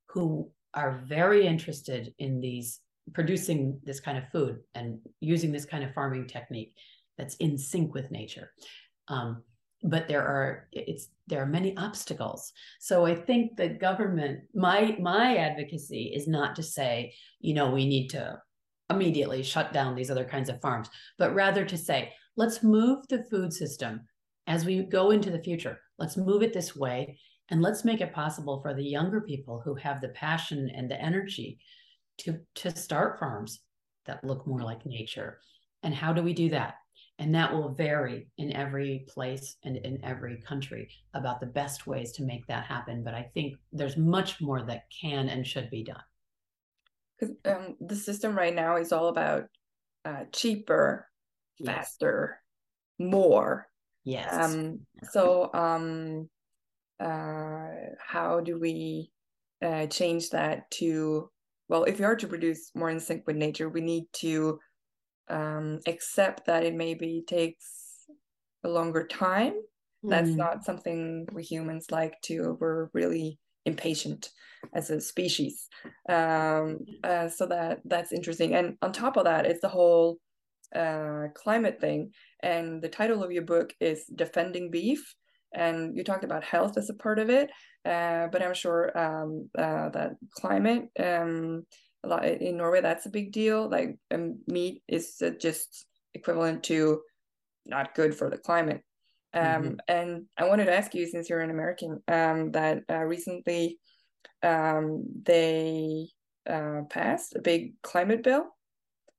who 0.09 0.51
are 0.73 1.01
very 1.05 1.45
interested 1.47 2.13
in 2.19 2.39
these 2.39 2.79
producing 3.13 3.79
this 3.83 3.99
kind 3.99 4.17
of 4.17 4.29
food 4.31 4.59
and 4.75 4.99
using 5.19 5.51
this 5.51 5.65
kind 5.65 5.83
of 5.83 5.93
farming 5.93 6.27
technique 6.27 6.73
that's 7.17 7.35
in 7.35 7.57
sync 7.57 7.93
with 7.93 8.11
nature. 8.11 8.51
Um, 9.07 9.43
but 9.83 10.07
there 10.07 10.25
are 10.25 10.67
it's 10.71 11.09
there 11.27 11.41
are 11.41 11.45
many 11.45 11.75
obstacles 11.75 12.53
so 12.79 13.05
i 13.05 13.13
think 13.13 13.57
the 13.57 13.67
government 13.67 14.39
my 14.55 14.95
my 14.99 15.35
advocacy 15.35 16.13
is 16.15 16.27
not 16.27 16.55
to 16.55 16.63
say 16.63 17.13
you 17.41 17.53
know 17.53 17.69
we 17.69 17.85
need 17.85 18.07
to 18.07 18.41
immediately 18.89 19.43
shut 19.43 19.73
down 19.73 19.93
these 19.93 20.09
other 20.09 20.23
kinds 20.25 20.49
of 20.49 20.61
farms 20.61 20.89
but 21.17 21.35
rather 21.35 21.65
to 21.65 21.77
say 21.77 22.13
let's 22.37 22.63
move 22.63 23.05
the 23.09 23.25
food 23.29 23.51
system 23.51 24.01
as 24.47 24.65
we 24.65 24.83
go 24.83 25.11
into 25.11 25.29
the 25.29 25.43
future 25.43 25.79
let's 25.99 26.15
move 26.17 26.41
it 26.41 26.53
this 26.53 26.75
way 26.75 27.19
and 27.53 27.61
let's 27.61 27.85
make 27.85 28.01
it 28.01 28.11
possible 28.11 28.59
for 28.63 28.73
the 28.73 28.83
younger 28.83 29.21
people 29.21 29.61
who 29.63 29.75
have 29.75 30.01
the 30.01 30.07
passion 30.09 30.71
and 30.75 30.89
the 30.89 30.99
energy 30.99 31.59
to 32.17 32.39
to 32.55 32.75
start 32.75 33.19
farms 33.19 33.59
that 34.07 34.23
look 34.23 34.47
more 34.47 34.61
like 34.61 34.83
nature 34.87 35.39
and 35.83 35.93
how 35.93 36.11
do 36.11 36.23
we 36.23 36.33
do 36.33 36.49
that 36.49 36.73
and 37.19 37.35
that 37.35 37.53
will 37.53 37.69
vary 37.69 38.27
in 38.39 38.51
every 38.53 39.05
place 39.07 39.57
and 39.63 39.77
in 39.77 40.03
every 40.03 40.41
country 40.41 40.89
about 41.13 41.39
the 41.39 41.45
best 41.45 41.85
ways 41.85 42.11
to 42.13 42.23
make 42.23 42.47
that 42.47 42.65
happen. 42.65 43.03
But 43.03 43.13
I 43.13 43.29
think 43.35 43.53
there's 43.71 43.97
much 43.97 44.41
more 44.41 44.63
that 44.63 44.85
can 44.99 45.29
and 45.29 45.45
should 45.45 45.69
be 45.69 45.83
done. 45.83 46.01
Because 47.19 47.35
um, 47.45 47.75
the 47.79 47.95
system 47.95 48.35
right 48.35 48.53
now 48.53 48.77
is 48.77 48.91
all 48.91 49.09
about 49.09 49.43
uh, 50.03 50.23
cheaper, 50.31 51.07
yes. 51.59 51.75
faster, 51.75 52.41
more. 52.97 53.67
Yes. 54.03 54.33
Um, 54.33 54.79
so, 55.11 55.51
um, 55.53 56.29
how 57.03 58.41
do 58.43 58.59
we 58.59 59.11
uh, 59.63 59.87
change 59.87 60.29
that 60.29 60.69
to? 60.71 61.29
Well, 61.69 61.85
if 61.85 61.99
we 61.99 62.05
are 62.05 62.15
to 62.15 62.27
produce 62.27 62.71
more 62.75 62.89
in 62.89 62.99
sync 62.99 63.25
with 63.25 63.35
nature, 63.35 63.69
we 63.69 63.81
need 63.81 64.05
to 64.17 64.59
um, 65.29 65.79
accept 65.87 66.45
that 66.45 66.63
it 66.63 66.75
maybe 66.75 67.23
takes 67.25 68.05
a 68.63 68.69
longer 68.69 69.07
time. 69.07 69.53
Mm. 70.03 70.09
That's 70.09 70.29
not 70.29 70.65
something 70.65 71.27
we 71.31 71.43
humans 71.43 71.87
like 71.91 72.15
to. 72.23 72.57
We're 72.59 72.89
really 72.93 73.39
impatient 73.65 74.29
as 74.73 74.89
a 74.89 74.99
species. 74.99 75.67
Um, 76.09 76.79
uh, 77.03 77.29
so 77.29 77.45
that 77.47 77.79
that's 77.85 78.11
interesting. 78.11 78.55
And 78.55 78.77
on 78.81 78.91
top 78.91 79.17
of 79.17 79.25
that, 79.25 79.45
it's 79.45 79.61
the 79.61 79.69
whole 79.69 80.19
uh, 80.75 81.27
climate 81.33 81.79
thing. 81.79 82.11
And 82.41 82.81
the 82.81 82.89
title 82.89 83.23
of 83.23 83.31
your 83.31 83.43
book 83.43 83.73
is 83.79 84.05
Defending 84.05 84.71
Beef. 84.71 85.15
And 85.53 85.95
you 85.95 86.03
talked 86.03 86.23
about 86.23 86.43
health 86.43 86.77
as 86.77 86.89
a 86.89 86.95
part 86.95 87.19
of 87.19 87.29
it, 87.29 87.49
uh, 87.85 88.27
but 88.31 88.41
I'm 88.41 88.53
sure 88.53 88.97
um, 88.97 89.49
uh, 89.57 89.89
that 89.89 90.13
climate 90.35 90.89
um, 90.99 91.65
a 92.03 92.07
lot 92.07 92.25
in 92.25 92.57
Norway. 92.57 92.81
That's 92.81 93.05
a 93.05 93.11
big 93.11 93.31
deal. 93.31 93.69
Like 93.69 93.97
um, 94.11 94.39
meat 94.47 94.81
is 94.87 95.21
just 95.39 95.85
equivalent 96.13 96.63
to 96.63 97.01
not 97.65 97.95
good 97.95 98.15
for 98.15 98.29
the 98.29 98.37
climate. 98.37 98.81
Um, 99.33 99.43
mm-hmm. 99.43 99.73
And 99.87 100.25
I 100.37 100.47
wanted 100.47 100.65
to 100.65 100.75
ask 100.75 100.93
you, 100.93 101.07
since 101.07 101.29
you're 101.29 101.41
an 101.41 101.49
American, 101.49 102.01
um, 102.07 102.51
that 102.51 102.83
uh, 102.89 103.03
recently 103.03 103.79
um, 104.43 105.05
they 105.23 106.07
uh, 106.49 106.81
passed 106.89 107.35
a 107.35 107.41
big 107.41 107.81
climate 107.81 108.23
bill, 108.23 108.45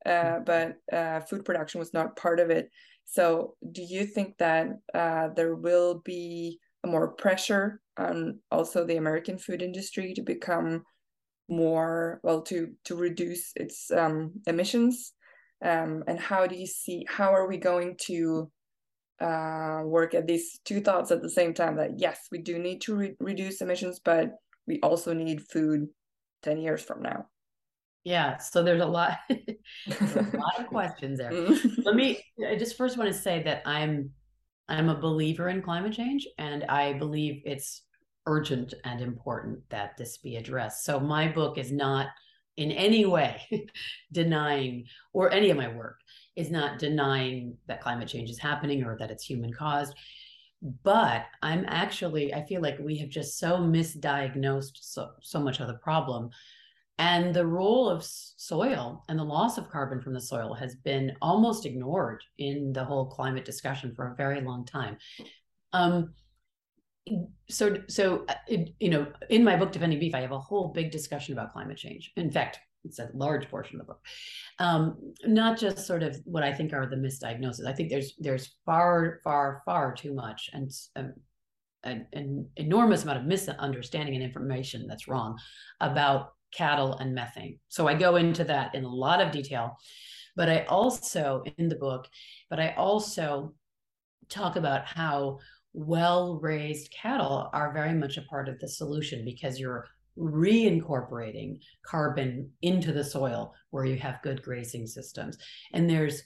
uh, 0.07 0.11
mm-hmm. 0.11 0.45
but 0.45 0.97
uh, 0.97 1.21
food 1.21 1.45
production 1.45 1.81
was 1.81 1.93
not 1.93 2.17
part 2.17 2.39
of 2.39 2.51
it. 2.51 2.71
So, 3.07 3.55
do 3.71 3.83
you 3.83 4.07
think 4.07 4.39
that 4.39 4.69
uh, 4.95 5.29
there 5.37 5.55
will 5.55 6.01
be 6.05 6.59
more 6.85 7.09
pressure 7.09 7.81
on 7.97 8.41
also 8.51 8.85
the 8.85 8.97
American 8.97 9.39
food 9.39 9.63
industry 9.63 10.15
to 10.15 10.23
become 10.23 10.83
more 11.49 12.21
well 12.23 12.43
to 12.43 12.73
to 12.85 12.97
reduce 12.97 13.53
its 13.57 13.91
um, 13.91 14.33
emissions? 14.47 15.13
Um, 15.65 16.05
and 16.07 16.19
how 16.19 16.47
do 16.47 16.57
you 16.57 16.67
see 16.67 17.07
how 17.09 17.33
are 17.33 17.47
we 17.47 17.57
going 17.57 17.97
to 18.07 18.51
uh, 19.21 19.83
work 19.85 20.15
at 20.15 20.27
these 20.27 20.59
two 20.65 20.81
thoughts 20.81 21.11
at 21.11 21.23
the 21.23 21.31
same 21.31 21.55
time 21.55 21.77
that 21.77 21.99
yes 21.99 22.27
we 22.33 22.39
do 22.39 22.59
need 22.59 22.81
to 22.81 22.97
re- 22.97 23.17
reduce 23.21 23.61
emissions 23.61 24.01
but 24.05 24.33
we 24.67 24.81
also 24.83 25.15
need 25.15 25.41
food 25.41 25.87
10 26.43 26.59
years 26.59 26.83
from 26.83 27.01
now 27.01 27.27
yeah 28.05 28.37
so 28.37 28.63
there's 28.63 28.83
a 28.83 28.87
lot 28.87 29.19
there's 29.29 30.17
a 30.17 30.23
lot 30.37 30.61
of 30.61 30.67
questions 30.67 31.19
there 31.19 31.31
mm. 31.31 31.85
let 31.85 31.95
me 31.95 32.23
i 32.49 32.55
just 32.55 32.77
first 32.77 32.97
want 32.97 33.11
to 33.11 33.19
say 33.19 33.43
that 33.43 33.63
i'm 33.67 34.11
i'm 34.69 34.89
a 34.89 34.95
believer 34.95 35.49
in 35.49 35.61
climate 35.61 35.93
change 35.93 36.27
and 36.39 36.65
i 36.65 36.93
believe 36.95 37.43
it's 37.45 37.83
urgent 38.27 38.75
and 38.85 39.01
important 39.01 39.59
that 39.71 39.97
this 39.97 40.19
be 40.19 40.37
addressed. 40.37 40.85
So 40.85 40.99
my 40.99 41.29
book 41.29 41.59
is 41.59 41.71
not 41.71 42.09
in 42.57 42.71
any 42.71 43.05
way 43.05 43.43
denying, 44.13 44.87
or 45.13 45.31
any 45.31 45.51
of 45.51 45.57
my 45.57 45.69
work 45.69 45.99
is 46.37 46.51
not 46.51 46.79
denying 46.79 47.57
that 47.67 47.81
climate 47.81 48.09
change 48.09 48.31
is 48.31 48.39
happening 48.39 48.85
or 48.85 48.97
that 48.99 49.11
it's 49.11 49.25
human 49.25 49.53
caused. 49.53 49.95
But 50.83 51.27
I'm 51.43 51.65
actually, 51.69 52.33
I 52.33 52.45
feel 52.47 52.63
like 52.63 52.79
we 52.79 52.97
have 52.99 53.11
just 53.11 53.39
so 53.39 53.59
misdiagnosed 53.59 54.79
so, 54.81 55.11
so 55.21 55.41
much 55.41 55.61
of 55.61 55.67
the 55.67 55.75
problem. 55.75 56.31
And 56.99 57.35
the 57.35 57.47
role 57.47 57.89
of 57.89 58.05
soil 58.05 59.05
and 59.09 59.19
the 59.19 59.25
loss 59.25 59.59
of 59.59 59.69
carbon 59.69 60.01
from 60.01 60.15
the 60.15 60.21
soil 60.21 60.55
has 60.55 60.77
been 60.77 61.13
almost 61.21 61.67
ignored 61.67 62.23
in 62.39 62.73
the 62.73 62.85
whole 62.85 63.07
climate 63.07 63.45
discussion 63.45 63.93
for 63.95 64.13
a 64.13 64.15
very 64.15 64.41
long 64.41 64.65
time. 64.65 64.97
Um, 65.73 66.15
so 67.51 67.77
so 67.89 68.25
uh, 68.29 68.35
you 68.79 68.89
know 68.89 69.07
in 69.29 69.45
my 69.45 69.57
book 69.57 69.73
defending 69.73 69.99
beef 69.99 70.15
i 70.15 70.21
have 70.21 70.33
a 70.33 70.39
whole 70.39 70.69
big 70.69 70.91
discussion 70.91 71.35
about 71.35 71.53
climate 71.53 71.77
change. 71.77 72.13
In 72.17 72.31
fact 72.31 72.61
it's 72.85 72.99
a 72.99 73.09
large 73.15 73.49
portion 73.49 73.81
of 73.81 73.87
the 73.87 73.93
book. 73.93 74.01
Um, 74.59 75.15
not 75.25 75.59
just 75.59 75.87
sort 75.87 76.03
of 76.03 76.17
what 76.25 76.43
i 76.43 76.53
think 76.53 76.73
are 76.73 76.87
the 76.87 76.97
misdiagnoses. 76.97 77.67
I 77.67 77.73
think 77.73 77.91
there's 77.91 78.15
there's 78.19 78.55
far 78.65 79.21
far 79.25 79.63
far 79.67 79.95
too 79.95 80.15
much 80.15 80.49
and 80.53 80.71
um, 80.97 81.13
an, 81.83 82.07
an 82.13 82.49
enormous 82.57 83.03
amount 83.03 83.19
of 83.19 83.25
misunderstanding 83.27 84.15
and 84.15 84.25
information 84.25 84.87
that's 84.87 85.09
wrong 85.09 85.39
about 85.81 86.34
cattle, 86.57 86.97
and 86.99 87.15
methane. 87.15 87.59
So 87.69 87.89
I 87.89 87.95
go 87.95 88.17
into 88.17 88.45
that 88.45 88.75
in 88.75 88.85
a 88.85 88.89
lot 88.89 89.21
of 89.21 89.33
detail. 89.33 89.77
But 90.37 90.49
I 90.49 90.65
also, 90.65 91.45
in 91.59 91.69
the 91.69 91.77
book, 91.77 92.09
but 92.51 92.59
I 92.59 92.75
also 92.77 93.55
talk 94.29 94.57
about 94.57 94.87
how 94.87 95.39
well 95.73 96.39
raised 96.41 96.93
cattle 96.93 97.51
are 97.53 97.73
very 97.73 97.93
much 97.93 98.17
a 98.17 98.23
part 98.23 98.49
of 98.49 98.59
the 98.59 98.69
solution 98.69 99.25
because 99.25 99.59
you're 99.59 99.87
reincorporating 100.17 101.59
carbon 101.85 102.51
into 102.63 102.93
the 102.93 103.03
soil 103.03 103.53
where 103.71 103.85
you 103.85 103.97
have 103.97 104.23
good 104.23 104.43
grazing 104.43 104.87
systems. 104.87 105.37
And 105.73 105.91
there's 105.91 106.23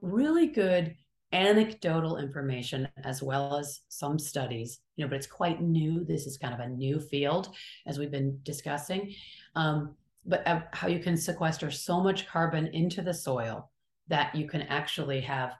really 0.00 0.46
good 0.46 0.94
anecdotal 1.32 2.16
information 2.16 2.88
as 3.04 3.22
well 3.22 3.58
as 3.58 3.80
some 3.88 4.18
studies, 4.18 4.80
you 4.98 5.04
know, 5.04 5.08
but 5.08 5.16
it's 5.16 5.28
quite 5.28 5.62
new. 5.62 6.04
This 6.04 6.26
is 6.26 6.36
kind 6.36 6.52
of 6.52 6.60
a 6.60 6.68
new 6.68 6.98
field 6.98 7.54
as 7.86 7.98
we've 7.98 8.10
been 8.10 8.40
discussing. 8.42 9.14
Um, 9.54 9.94
but 10.26 10.46
uh, 10.46 10.62
how 10.72 10.88
you 10.88 10.98
can 10.98 11.16
sequester 11.16 11.70
so 11.70 12.00
much 12.00 12.26
carbon 12.26 12.66
into 12.66 13.00
the 13.00 13.14
soil 13.14 13.70
that 14.08 14.34
you 14.34 14.48
can 14.48 14.62
actually 14.62 15.20
have 15.20 15.52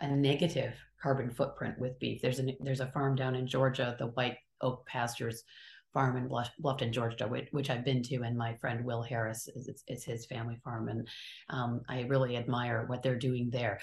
a 0.00 0.08
negative 0.08 0.74
carbon 1.00 1.30
footprint 1.30 1.78
with 1.78 1.98
beef. 2.00 2.20
There's 2.20 2.40
a 2.40 2.56
there's 2.60 2.80
a 2.80 2.90
farm 2.90 3.14
down 3.14 3.36
in 3.36 3.46
Georgia, 3.46 3.94
the 3.98 4.08
White 4.08 4.38
Oak 4.60 4.84
Pastures 4.86 5.44
farm 5.92 6.16
in 6.16 6.28
Bluffton, 6.28 6.92
Georgia, 6.92 7.26
which, 7.26 7.48
which, 7.50 7.70
I've 7.70 7.84
been 7.84 8.02
to, 8.04 8.22
and 8.22 8.36
my 8.36 8.54
friend 8.54 8.84
Will 8.84 9.02
Harris 9.02 9.48
is 9.48 9.68
it's, 9.88 10.04
his 10.04 10.26
family 10.26 10.56
farm, 10.62 10.88
and 10.88 11.08
um, 11.48 11.80
I 11.88 12.02
really 12.02 12.36
admire 12.36 12.84
what 12.86 13.02
they're 13.02 13.18
doing 13.18 13.50
there. 13.50 13.80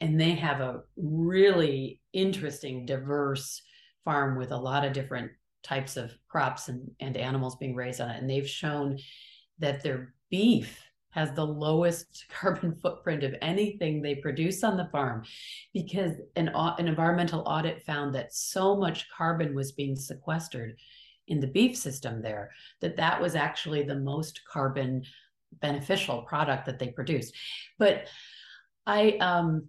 And 0.00 0.20
they 0.20 0.32
have 0.32 0.60
a 0.60 0.80
really 0.96 2.00
interesting, 2.12 2.86
diverse 2.86 3.62
farm 4.04 4.36
with 4.36 4.52
a 4.52 4.56
lot 4.56 4.84
of 4.84 4.92
different 4.92 5.30
types 5.62 5.96
of 5.96 6.12
crops 6.28 6.68
and, 6.68 6.90
and 7.00 7.16
animals 7.16 7.56
being 7.56 7.74
raised 7.74 8.00
on 8.00 8.10
it. 8.10 8.20
And 8.20 8.28
they've 8.28 8.48
shown 8.48 8.98
that 9.58 9.82
their 9.82 10.14
beef 10.30 10.80
has 11.14 11.32
the 11.32 11.46
lowest 11.46 12.26
carbon 12.40 12.74
footprint 12.74 13.22
of 13.22 13.34
anything 13.40 14.02
they 14.02 14.16
produce 14.16 14.62
on 14.62 14.76
the 14.76 14.88
farm 14.90 15.24
because 15.72 16.12
an, 16.36 16.50
an 16.54 16.88
environmental 16.88 17.42
audit 17.46 17.82
found 17.82 18.14
that 18.14 18.34
so 18.34 18.76
much 18.76 19.08
carbon 19.10 19.54
was 19.54 19.72
being 19.72 19.96
sequestered 19.96 20.76
in 21.28 21.40
the 21.40 21.46
beef 21.46 21.74
system 21.76 22.20
there 22.20 22.50
that 22.82 22.96
that 22.96 23.18
was 23.20 23.34
actually 23.34 23.82
the 23.82 23.94
most 23.94 24.42
carbon 24.50 25.02
beneficial 25.62 26.22
product 26.22 26.66
that 26.66 26.78
they 26.78 26.88
produced 26.88 27.34
but 27.78 28.08
i 28.86 29.12
um 29.20 29.66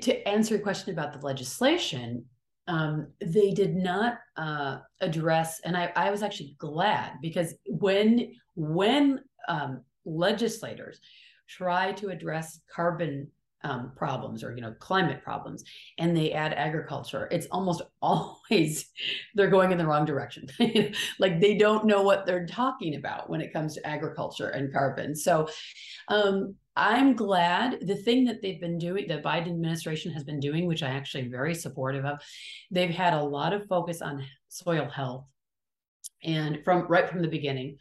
to 0.00 0.26
answer 0.26 0.54
your 0.54 0.62
question 0.62 0.92
about 0.92 1.12
the 1.12 1.24
legislation 1.24 2.24
um, 2.68 3.08
they 3.20 3.50
did 3.50 3.74
not 3.74 4.18
uh, 4.36 4.78
address, 5.00 5.60
and 5.64 5.76
I, 5.76 5.90
I 5.96 6.10
was 6.10 6.22
actually 6.22 6.54
glad 6.58 7.14
because 7.20 7.54
when 7.66 8.34
when 8.54 9.20
um, 9.48 9.82
legislators 10.04 11.00
try 11.48 11.92
to 11.92 12.10
address 12.10 12.60
carbon 12.72 13.28
um, 13.64 13.92
problems 13.96 14.44
or 14.44 14.54
you 14.54 14.62
know 14.62 14.72
climate 14.78 15.22
problems 15.22 15.64
and 15.98 16.16
they 16.16 16.32
add 16.32 16.52
agriculture 16.52 17.28
it's 17.32 17.48
almost 17.50 17.82
always 18.02 18.90
they're 19.34 19.50
going 19.50 19.72
in 19.72 19.78
the 19.78 19.86
wrong 19.86 20.04
direction. 20.04 20.46
Like 21.18 21.40
they 21.40 21.56
don't 21.56 21.86
know 21.86 22.02
what 22.02 22.26
they're 22.26 22.46
talking 22.46 22.94
about 22.94 23.28
when 23.28 23.40
it 23.40 23.52
comes 23.52 23.74
to 23.74 23.86
agriculture 23.86 24.50
and 24.50 24.72
carbon. 24.72 25.14
So 25.14 25.48
um, 26.08 26.54
i'm 26.76 27.16
glad 27.16 27.78
the 27.82 27.96
thing 27.96 28.24
that 28.24 28.40
they've 28.40 28.60
been 28.60 28.78
doing 28.78 29.08
the 29.08 29.18
biden 29.18 29.48
administration 29.48 30.12
has 30.12 30.22
been 30.22 30.38
doing 30.38 30.64
which 30.64 30.84
i 30.84 30.88
actually 30.88 31.26
very 31.26 31.52
supportive 31.52 32.04
of 32.04 32.20
they've 32.70 32.90
had 32.90 33.14
a 33.14 33.22
lot 33.22 33.52
of 33.52 33.66
focus 33.66 34.00
on 34.00 34.24
soil 34.48 34.88
health. 34.88 35.24
And 36.22 36.60
from 36.64 36.86
right 36.88 37.08
from 37.08 37.22
the 37.22 37.28
beginning 37.28 37.78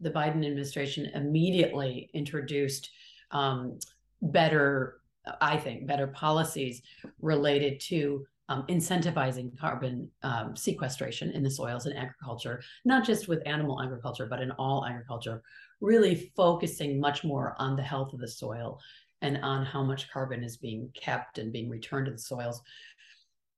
the 0.00 0.10
Biden 0.10 0.46
administration 0.46 1.06
immediately 1.14 2.10
introduced 2.14 2.90
um, 3.30 3.78
better, 4.22 5.00
I 5.40 5.56
think, 5.56 5.86
better 5.86 6.06
policies 6.08 6.82
related 7.20 7.80
to 7.80 8.26
um, 8.48 8.64
incentivizing 8.68 9.58
carbon 9.58 10.10
um, 10.22 10.54
sequestration 10.54 11.30
in 11.30 11.42
the 11.42 11.50
soils 11.50 11.86
and 11.86 11.96
agriculture, 11.96 12.62
not 12.84 13.04
just 13.04 13.26
with 13.26 13.46
animal 13.46 13.80
agriculture, 13.82 14.26
but 14.26 14.42
in 14.42 14.50
all 14.52 14.84
agriculture, 14.84 15.42
really 15.80 16.30
focusing 16.36 17.00
much 17.00 17.24
more 17.24 17.54
on 17.58 17.74
the 17.76 17.82
health 17.82 18.12
of 18.12 18.20
the 18.20 18.28
soil 18.28 18.78
and 19.22 19.38
on 19.38 19.64
how 19.64 19.82
much 19.82 20.10
carbon 20.10 20.44
is 20.44 20.58
being 20.58 20.90
kept 20.94 21.38
and 21.38 21.52
being 21.52 21.70
returned 21.70 22.06
to 22.06 22.12
the 22.12 22.18
soils. 22.18 22.60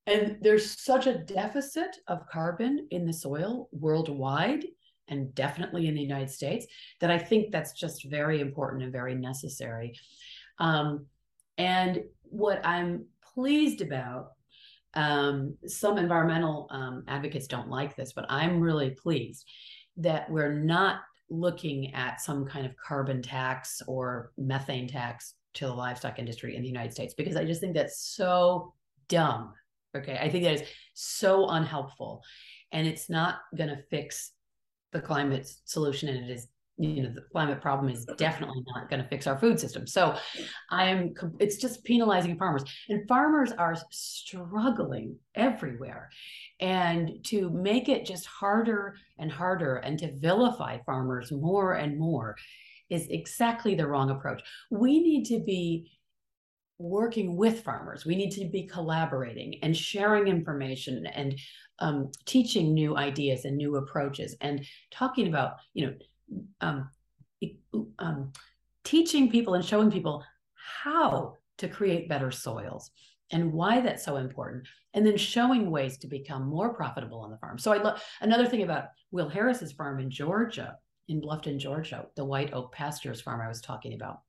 And 0.06 0.38
there's 0.40 0.80
such 0.80 1.08
a 1.08 1.18
deficit 1.18 1.96
of 2.06 2.28
carbon 2.28 2.86
in 2.92 3.06
the 3.06 3.12
soil 3.12 3.68
worldwide 3.72 4.64
and 5.08 5.34
definitely 5.34 5.88
in 5.88 5.94
the 5.94 6.02
United 6.02 6.30
States, 6.30 6.66
that 7.00 7.10
I 7.10 7.18
think 7.18 7.50
that's 7.50 7.72
just 7.72 8.04
very 8.04 8.40
important 8.40 8.82
and 8.82 8.92
very 8.92 9.14
necessary. 9.14 9.94
Um, 10.58 11.06
and 11.58 12.02
what 12.22 12.64
I'm 12.64 13.06
pleased 13.34 13.80
about, 13.80 14.32
um, 14.94 15.56
some 15.66 15.98
environmental 15.98 16.68
um, 16.70 17.04
advocates 17.06 17.46
don't 17.46 17.68
like 17.68 17.96
this, 17.96 18.12
but 18.12 18.26
I'm 18.28 18.60
really 18.60 18.90
pleased 18.90 19.48
that 19.98 20.30
we're 20.30 20.52
not 20.52 21.00
looking 21.28 21.94
at 21.94 22.20
some 22.20 22.46
kind 22.46 22.66
of 22.66 22.76
carbon 22.76 23.22
tax 23.22 23.82
or 23.86 24.32
methane 24.38 24.88
tax 24.88 25.34
to 25.54 25.66
the 25.66 25.72
livestock 25.72 26.18
industry 26.18 26.54
in 26.54 26.62
the 26.62 26.68
United 26.68 26.92
States 26.92 27.14
because 27.14 27.36
I 27.36 27.44
just 27.44 27.60
think 27.60 27.74
that's 27.74 28.00
so 28.00 28.74
dumb. 29.08 29.52
Okay. 29.96 30.18
I 30.20 30.28
think 30.28 30.44
that 30.44 30.54
is 30.54 30.68
so 30.94 31.48
unhelpful 31.48 32.22
and 32.72 32.86
it's 32.86 33.08
not 33.08 33.38
going 33.56 33.70
to 33.70 33.82
fix 33.90 34.32
the 34.92 35.00
climate 35.00 35.50
solution 35.64 36.08
and 36.08 36.30
it 36.30 36.32
is 36.32 36.48
you 36.78 37.02
know 37.02 37.12
the 37.14 37.22
climate 37.32 37.60
problem 37.60 37.90
is 37.90 38.04
definitely 38.18 38.62
not 38.74 38.90
going 38.90 39.02
to 39.02 39.08
fix 39.08 39.26
our 39.26 39.38
food 39.38 39.58
system. 39.58 39.86
So 39.86 40.16
i 40.70 40.84
am 40.84 41.14
it's 41.38 41.56
just 41.56 41.84
penalizing 41.84 42.36
farmers. 42.36 42.64
And 42.88 43.08
farmers 43.08 43.52
are 43.52 43.76
struggling 43.90 45.16
everywhere. 45.34 46.10
And 46.60 47.24
to 47.26 47.50
make 47.50 47.88
it 47.88 48.04
just 48.04 48.26
harder 48.26 48.96
and 49.18 49.30
harder 49.32 49.76
and 49.76 49.98
to 50.00 50.12
vilify 50.16 50.78
farmers 50.84 51.32
more 51.32 51.74
and 51.74 51.98
more 51.98 52.36
is 52.90 53.06
exactly 53.08 53.74
the 53.74 53.86
wrong 53.86 54.10
approach. 54.10 54.42
We 54.70 55.00
need 55.00 55.24
to 55.26 55.40
be 55.40 55.90
working 56.78 57.36
with 57.36 57.64
farmers. 57.64 58.04
We 58.04 58.16
need 58.16 58.32
to 58.32 58.44
be 58.44 58.64
collaborating 58.64 59.58
and 59.62 59.74
sharing 59.74 60.28
information 60.28 61.06
and 61.06 61.38
um, 61.78 62.10
teaching 62.26 62.74
new 62.74 62.96
ideas 62.96 63.44
and 63.44 63.56
new 63.56 63.76
approaches 63.76 64.36
and 64.40 64.64
talking 64.90 65.28
about 65.28 65.56
you 65.74 65.86
know 65.86 65.94
um, 66.60 66.90
um, 67.98 68.32
teaching 68.84 69.30
people 69.30 69.54
and 69.54 69.64
showing 69.64 69.90
people 69.90 70.24
how 70.84 71.34
to 71.58 71.68
create 71.68 72.08
better 72.08 72.30
soils 72.30 72.90
and 73.32 73.52
why 73.52 73.80
that's 73.80 74.04
so 74.04 74.16
important 74.16 74.66
and 74.94 75.04
then 75.04 75.16
showing 75.16 75.70
ways 75.70 75.98
to 75.98 76.06
become 76.06 76.46
more 76.46 76.74
profitable 76.74 77.20
on 77.20 77.30
the 77.30 77.38
farm. 77.38 77.58
So 77.58 77.72
i 77.72 77.78
love 77.78 78.02
another 78.20 78.46
thing 78.46 78.62
about 78.62 78.84
will 79.10 79.28
harris's 79.28 79.72
farm 79.72 79.98
in 80.00 80.10
georgia 80.10 80.76
in 81.08 81.20
bluffton 81.20 81.58
georgia 81.58 82.06
the 82.16 82.24
white 82.24 82.52
oak 82.52 82.72
pastures 82.72 83.20
farm 83.20 83.40
i 83.40 83.48
was 83.48 83.60
talking 83.60 83.94
about 83.94 84.20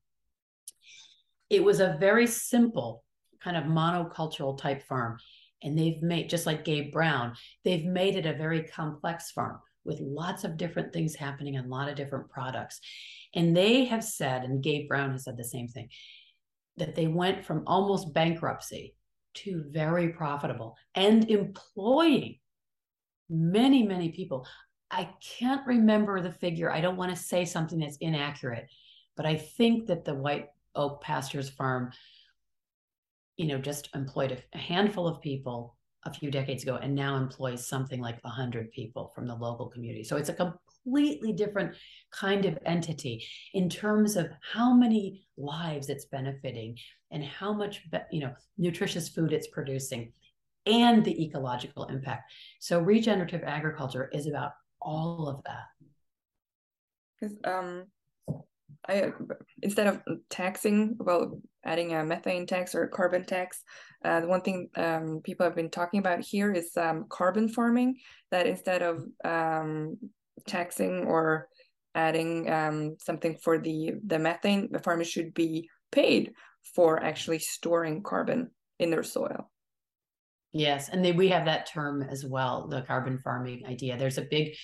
it 1.50 1.62
was 1.62 1.80
a 1.80 1.96
very 2.00 2.26
simple 2.26 3.04
kind 3.40 3.56
of 3.56 3.64
monocultural 3.64 4.58
type 4.58 4.82
farm 4.82 5.18
and 5.62 5.76
they've 5.76 6.02
made 6.02 6.30
just 6.30 6.46
like 6.46 6.64
Gabe 6.64 6.92
Brown, 6.92 7.34
they've 7.64 7.84
made 7.84 8.16
it 8.16 8.26
a 8.26 8.32
very 8.32 8.62
complex 8.62 9.30
farm 9.32 9.58
with 9.88 10.00
lots 10.00 10.44
of 10.44 10.58
different 10.58 10.92
things 10.92 11.14
happening 11.14 11.56
and 11.56 11.66
a 11.66 11.68
lot 11.68 11.88
of 11.88 11.96
different 11.96 12.28
products. 12.28 12.78
And 13.34 13.56
they 13.56 13.86
have 13.86 14.04
said, 14.04 14.44
and 14.44 14.62
Gabe 14.62 14.86
Brown 14.86 15.12
has 15.12 15.24
said 15.24 15.36
the 15.36 15.42
same 15.42 15.66
thing, 15.66 15.88
that 16.76 16.94
they 16.94 17.08
went 17.08 17.44
from 17.44 17.64
almost 17.66 18.12
bankruptcy 18.12 18.94
to 19.34 19.64
very 19.68 20.10
profitable 20.10 20.76
and 20.94 21.28
employing 21.30 22.38
many, 23.30 23.82
many 23.82 24.10
people. 24.10 24.46
I 24.90 25.08
can't 25.38 25.66
remember 25.66 26.20
the 26.20 26.32
figure. 26.32 26.70
I 26.70 26.82
don't 26.82 26.96
want 26.96 27.10
to 27.10 27.16
say 27.16 27.44
something 27.46 27.78
that's 27.78 27.96
inaccurate, 27.96 28.68
but 29.16 29.26
I 29.26 29.36
think 29.36 29.86
that 29.86 30.04
the 30.04 30.14
White 30.14 30.48
Oak 30.74 31.02
Pastures 31.02 31.48
Farm 31.48 31.92
you 33.38 33.46
know, 33.46 33.58
just 33.58 33.88
employed 33.94 34.42
a, 34.52 34.58
handful 34.58 35.06
of 35.06 35.22
people 35.22 35.76
a 36.04 36.12
few 36.12 36.30
decades 36.30 36.62
ago 36.62 36.78
and 36.80 36.94
now 36.94 37.16
employs 37.16 37.66
something 37.66 38.00
like 38.00 38.22
100 38.22 38.70
people 38.70 39.12
from 39.14 39.26
the 39.26 39.34
local 39.34 39.68
community. 39.68 40.04
So 40.04 40.16
it's 40.16 40.28
a 40.28 40.34
completely 40.34 41.32
different 41.32 41.74
kind 42.12 42.44
of 42.44 42.58
entity 42.64 43.24
in 43.54 43.68
terms 43.68 44.16
of 44.16 44.30
how 44.40 44.72
many 44.72 45.26
lives 45.36 45.88
it's 45.88 46.06
benefiting 46.06 46.76
and 47.10 47.24
how 47.24 47.52
much, 47.52 47.82
you 48.10 48.20
know, 48.20 48.32
nutritious 48.56 49.08
food 49.08 49.32
it's 49.32 49.48
producing 49.48 50.12
and 50.66 51.04
the 51.04 51.24
ecological 51.24 51.86
impact. 51.86 52.30
So 52.60 52.80
regenerative 52.80 53.42
agriculture 53.44 54.10
is 54.12 54.26
about 54.26 54.52
all 54.80 55.28
of 55.28 55.42
that. 55.44 55.66
Because 57.18 57.36
um, 57.44 57.84
I 58.88 59.12
instead 59.62 59.86
of 59.86 60.02
taxing, 60.30 60.96
well, 60.98 61.40
adding 61.64 61.94
a 61.94 62.04
methane 62.04 62.46
tax 62.46 62.74
or 62.74 62.84
a 62.84 62.88
carbon 62.88 63.24
tax, 63.24 63.62
uh, 64.04 64.20
the 64.20 64.28
one 64.28 64.40
thing 64.40 64.70
um, 64.76 65.20
people 65.22 65.44
have 65.44 65.54
been 65.54 65.70
talking 65.70 66.00
about 66.00 66.20
here 66.20 66.50
is 66.52 66.70
um, 66.76 67.04
carbon 67.08 67.48
farming. 67.48 67.96
That 68.30 68.46
instead 68.46 68.82
of 68.82 69.04
um, 69.24 69.98
taxing 70.46 71.04
or 71.04 71.48
adding 71.94 72.50
um, 72.50 72.96
something 73.00 73.36
for 73.42 73.58
the 73.58 73.92
the 74.06 74.18
methane, 74.18 74.68
the 74.70 74.78
farmers 74.78 75.08
should 75.08 75.34
be 75.34 75.68
paid 75.92 76.32
for 76.74 77.02
actually 77.02 77.40
storing 77.40 78.02
carbon 78.02 78.50
in 78.78 78.90
their 78.90 79.02
soil. 79.02 79.50
Yes, 80.52 80.88
and 80.88 81.16
we 81.16 81.28
have 81.28 81.44
that 81.44 81.66
term 81.66 82.02
as 82.02 82.24
well, 82.24 82.68
the 82.68 82.80
carbon 82.82 83.18
farming 83.18 83.66
idea. 83.66 83.98
There's 83.98 84.16
a 84.16 84.22
big 84.22 84.54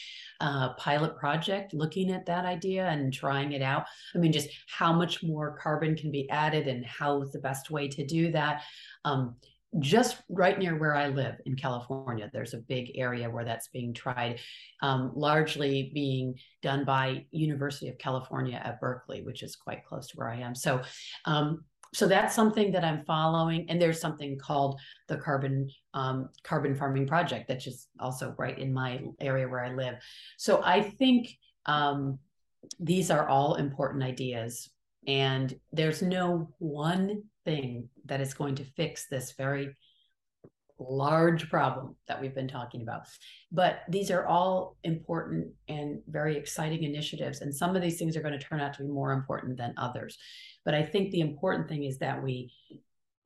uh, 0.40 0.72
pilot 0.74 1.16
project 1.18 1.74
looking 1.74 2.10
at 2.10 2.24
that 2.26 2.46
idea 2.46 2.86
and 2.86 3.12
trying 3.12 3.52
it 3.52 3.60
out. 3.60 3.84
I 4.14 4.18
mean, 4.18 4.32
just 4.32 4.48
how 4.66 4.94
much 4.94 5.22
more 5.22 5.58
carbon 5.58 5.94
can 5.94 6.10
be 6.10 6.28
added 6.30 6.68
and 6.68 6.86
how 6.86 7.20
is 7.20 7.32
the 7.32 7.38
best 7.38 7.70
way 7.70 7.88
to 7.88 8.06
do 8.06 8.32
that. 8.32 8.62
Um, 9.04 9.36
just 9.80 10.22
right 10.30 10.58
near 10.58 10.78
where 10.78 10.94
I 10.94 11.08
live 11.08 11.36
in 11.46 11.56
California, 11.56 12.30
there's 12.32 12.54
a 12.54 12.58
big 12.58 12.92
area 12.94 13.28
where 13.28 13.44
that's 13.44 13.68
being 13.68 13.92
tried, 13.92 14.40
um, 14.82 15.12
largely 15.14 15.90
being 15.92 16.38
done 16.62 16.84
by 16.84 17.26
University 17.30 17.88
of 17.88 17.98
California 17.98 18.60
at 18.62 18.80
Berkeley, 18.80 19.22
which 19.22 19.42
is 19.42 19.56
quite 19.56 19.84
close 19.84 20.06
to 20.08 20.16
where 20.16 20.30
I 20.30 20.38
am. 20.38 20.54
So 20.54 20.82
um, 21.24 21.64
so 21.94 22.08
that's 22.08 22.34
something 22.34 22.72
that 22.72 22.84
I'm 22.84 23.04
following. 23.04 23.66
And 23.70 23.80
there's 23.80 24.00
something 24.00 24.36
called 24.36 24.80
the 25.06 25.16
carbon 25.16 25.70
um, 25.94 26.28
carbon 26.42 26.74
farming 26.74 27.06
project 27.06 27.46
that's 27.48 27.64
just 27.64 27.88
also 28.00 28.34
right 28.36 28.58
in 28.58 28.72
my 28.72 29.00
area 29.20 29.48
where 29.48 29.64
I 29.64 29.72
live. 29.72 29.94
So 30.36 30.60
I 30.64 30.82
think 30.82 31.28
um, 31.66 32.18
these 32.80 33.10
are 33.10 33.28
all 33.28 33.54
important 33.54 34.02
ideas, 34.02 34.70
and 35.06 35.54
there's 35.72 36.02
no 36.02 36.50
one 36.58 37.22
thing 37.44 37.88
that 38.06 38.20
is 38.20 38.34
going 38.34 38.56
to 38.56 38.64
fix 38.64 39.06
this 39.06 39.32
very 39.32 39.74
large 40.78 41.48
problem 41.48 41.94
that 42.08 42.20
we've 42.20 42.34
been 42.34 42.48
talking 42.48 42.82
about. 42.82 43.06
But 43.52 43.82
these 43.88 44.10
are 44.10 44.26
all 44.26 44.76
important 44.82 45.48
and 45.68 46.00
very 46.08 46.36
exciting 46.36 46.82
initiatives. 46.82 47.40
And 47.40 47.54
some 47.54 47.76
of 47.76 47.82
these 47.82 47.98
things 47.98 48.16
are 48.16 48.22
going 48.22 48.38
to 48.38 48.44
turn 48.44 48.60
out 48.60 48.74
to 48.74 48.82
be 48.82 48.88
more 48.88 49.12
important 49.12 49.56
than 49.56 49.74
others. 49.76 50.18
But 50.64 50.74
I 50.74 50.82
think 50.82 51.10
the 51.10 51.20
important 51.20 51.68
thing 51.68 51.84
is 51.84 51.98
that 51.98 52.22
we 52.22 52.52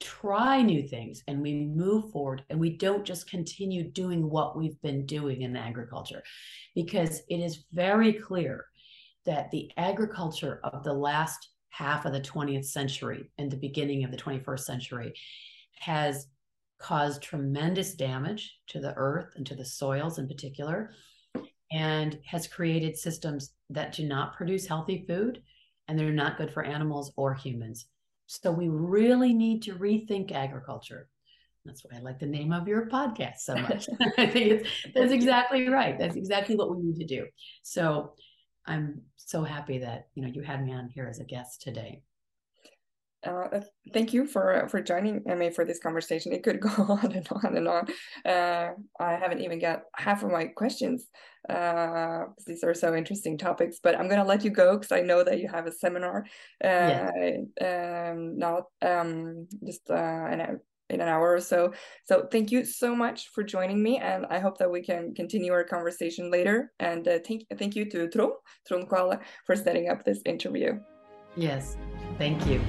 try 0.00 0.62
new 0.62 0.82
things 0.82 1.22
and 1.26 1.42
we 1.42 1.54
move 1.54 2.10
forward 2.12 2.44
and 2.50 2.58
we 2.58 2.76
don't 2.76 3.04
just 3.04 3.28
continue 3.28 3.90
doing 3.90 4.28
what 4.28 4.56
we've 4.56 4.80
been 4.82 5.06
doing 5.06 5.42
in 5.42 5.56
agriculture. 5.56 6.22
Because 6.74 7.22
it 7.28 7.40
is 7.40 7.64
very 7.72 8.12
clear 8.12 8.66
that 9.26 9.50
the 9.50 9.70
agriculture 9.76 10.60
of 10.64 10.84
the 10.84 10.92
last 10.92 11.50
half 11.70 12.04
of 12.04 12.12
the 12.12 12.20
20th 12.20 12.64
century 12.64 13.30
and 13.38 13.50
the 13.50 13.56
beginning 13.56 14.04
of 14.04 14.10
the 14.10 14.16
21st 14.16 14.60
century 14.60 15.12
has 15.80 16.26
caused 16.78 17.22
tremendous 17.22 17.94
damage 17.94 18.56
to 18.68 18.80
the 18.80 18.94
earth 18.96 19.32
and 19.36 19.46
to 19.46 19.54
the 19.54 19.64
soils 19.64 20.18
in 20.18 20.28
particular 20.28 20.92
and 21.72 22.18
has 22.24 22.46
created 22.46 22.96
systems 22.96 23.52
that 23.68 23.92
do 23.92 24.06
not 24.06 24.36
produce 24.36 24.66
healthy 24.66 25.04
food 25.06 25.42
and 25.88 25.98
they're 25.98 26.10
not 26.10 26.36
good 26.36 26.52
for 26.52 26.62
animals 26.62 27.12
or 27.16 27.34
humans. 27.34 27.86
So 28.26 28.52
we 28.52 28.68
really 28.68 29.32
need 29.32 29.62
to 29.62 29.74
rethink 29.74 30.32
agriculture. 30.32 31.08
That's 31.64 31.84
why 31.84 31.98
I 31.98 32.00
like 32.00 32.18
the 32.18 32.26
name 32.26 32.52
of 32.52 32.68
your 32.68 32.86
podcast 32.86 33.38
so 33.38 33.56
much. 33.56 33.88
I 34.18 34.26
think 34.26 34.52
it's, 34.52 34.68
that's 34.94 35.12
exactly 35.12 35.68
right. 35.68 35.98
That's 35.98 36.16
exactly 36.16 36.56
what 36.56 36.74
we 36.74 36.82
need 36.82 36.98
to 36.98 37.06
do. 37.06 37.26
So 37.62 38.12
I'm 38.66 39.02
so 39.16 39.42
happy 39.42 39.78
that 39.78 40.08
you 40.14 40.22
know 40.22 40.28
you 40.28 40.42
had 40.42 40.64
me 40.64 40.72
on 40.72 40.88
here 40.88 41.06
as 41.06 41.20
a 41.20 41.24
guest 41.24 41.62
today. 41.62 42.02
Uh, 43.26 43.60
thank 43.92 44.12
you 44.12 44.26
for 44.26 44.68
for 44.70 44.80
joining 44.80 45.22
me 45.24 45.50
for 45.50 45.64
this 45.64 45.80
conversation. 45.80 46.32
It 46.32 46.42
could 46.42 46.60
go 46.68 46.70
on 46.88 47.12
and 47.12 47.28
on 47.30 47.56
and 47.56 47.68
on. 47.68 47.86
Uh, 48.24 48.70
I 49.00 49.12
haven't 49.12 49.40
even 49.40 49.58
got 49.58 49.82
half 49.96 50.22
of 50.22 50.30
my 50.30 50.46
questions. 50.46 51.06
Uh, 51.48 52.24
these 52.46 52.62
are 52.62 52.74
so 52.74 52.94
interesting 52.94 53.38
topics, 53.38 53.78
but 53.82 53.98
I'm 53.98 54.08
gonna 54.08 54.24
let 54.24 54.44
you 54.44 54.50
go 54.50 54.76
because 54.76 54.92
I 54.92 55.00
know 55.00 55.24
that 55.24 55.40
you 55.40 55.48
have 55.48 55.66
a 55.66 55.72
seminar. 55.72 56.26
Uh, 56.62 57.10
um, 57.60 58.38
not 58.38 58.64
um, 58.82 59.48
just 59.64 59.90
uh, 59.90 59.94
an, 59.94 60.60
in 60.90 61.00
an 61.00 61.08
hour 61.08 61.32
or 61.32 61.40
so. 61.40 61.72
So 62.04 62.28
thank 62.30 62.50
you 62.50 62.64
so 62.64 62.94
much 62.94 63.28
for 63.34 63.42
joining 63.42 63.82
me, 63.82 63.98
and 63.98 64.26
I 64.30 64.38
hope 64.38 64.58
that 64.58 64.70
we 64.70 64.82
can 64.82 65.14
continue 65.14 65.52
our 65.52 65.64
conversation 65.64 66.30
later. 66.30 66.72
And 66.78 67.06
uh, 67.08 67.18
thank 67.26 67.46
thank 67.58 67.74
you 67.74 67.84
to 67.90 68.08
Trond 68.08 68.32
Trond 68.66 68.88
for 69.44 69.56
setting 69.56 69.88
up 69.88 70.04
this 70.04 70.20
interview. 70.24 70.78
Yes, 71.36 71.76
thank 72.16 72.46
you. 72.46 72.60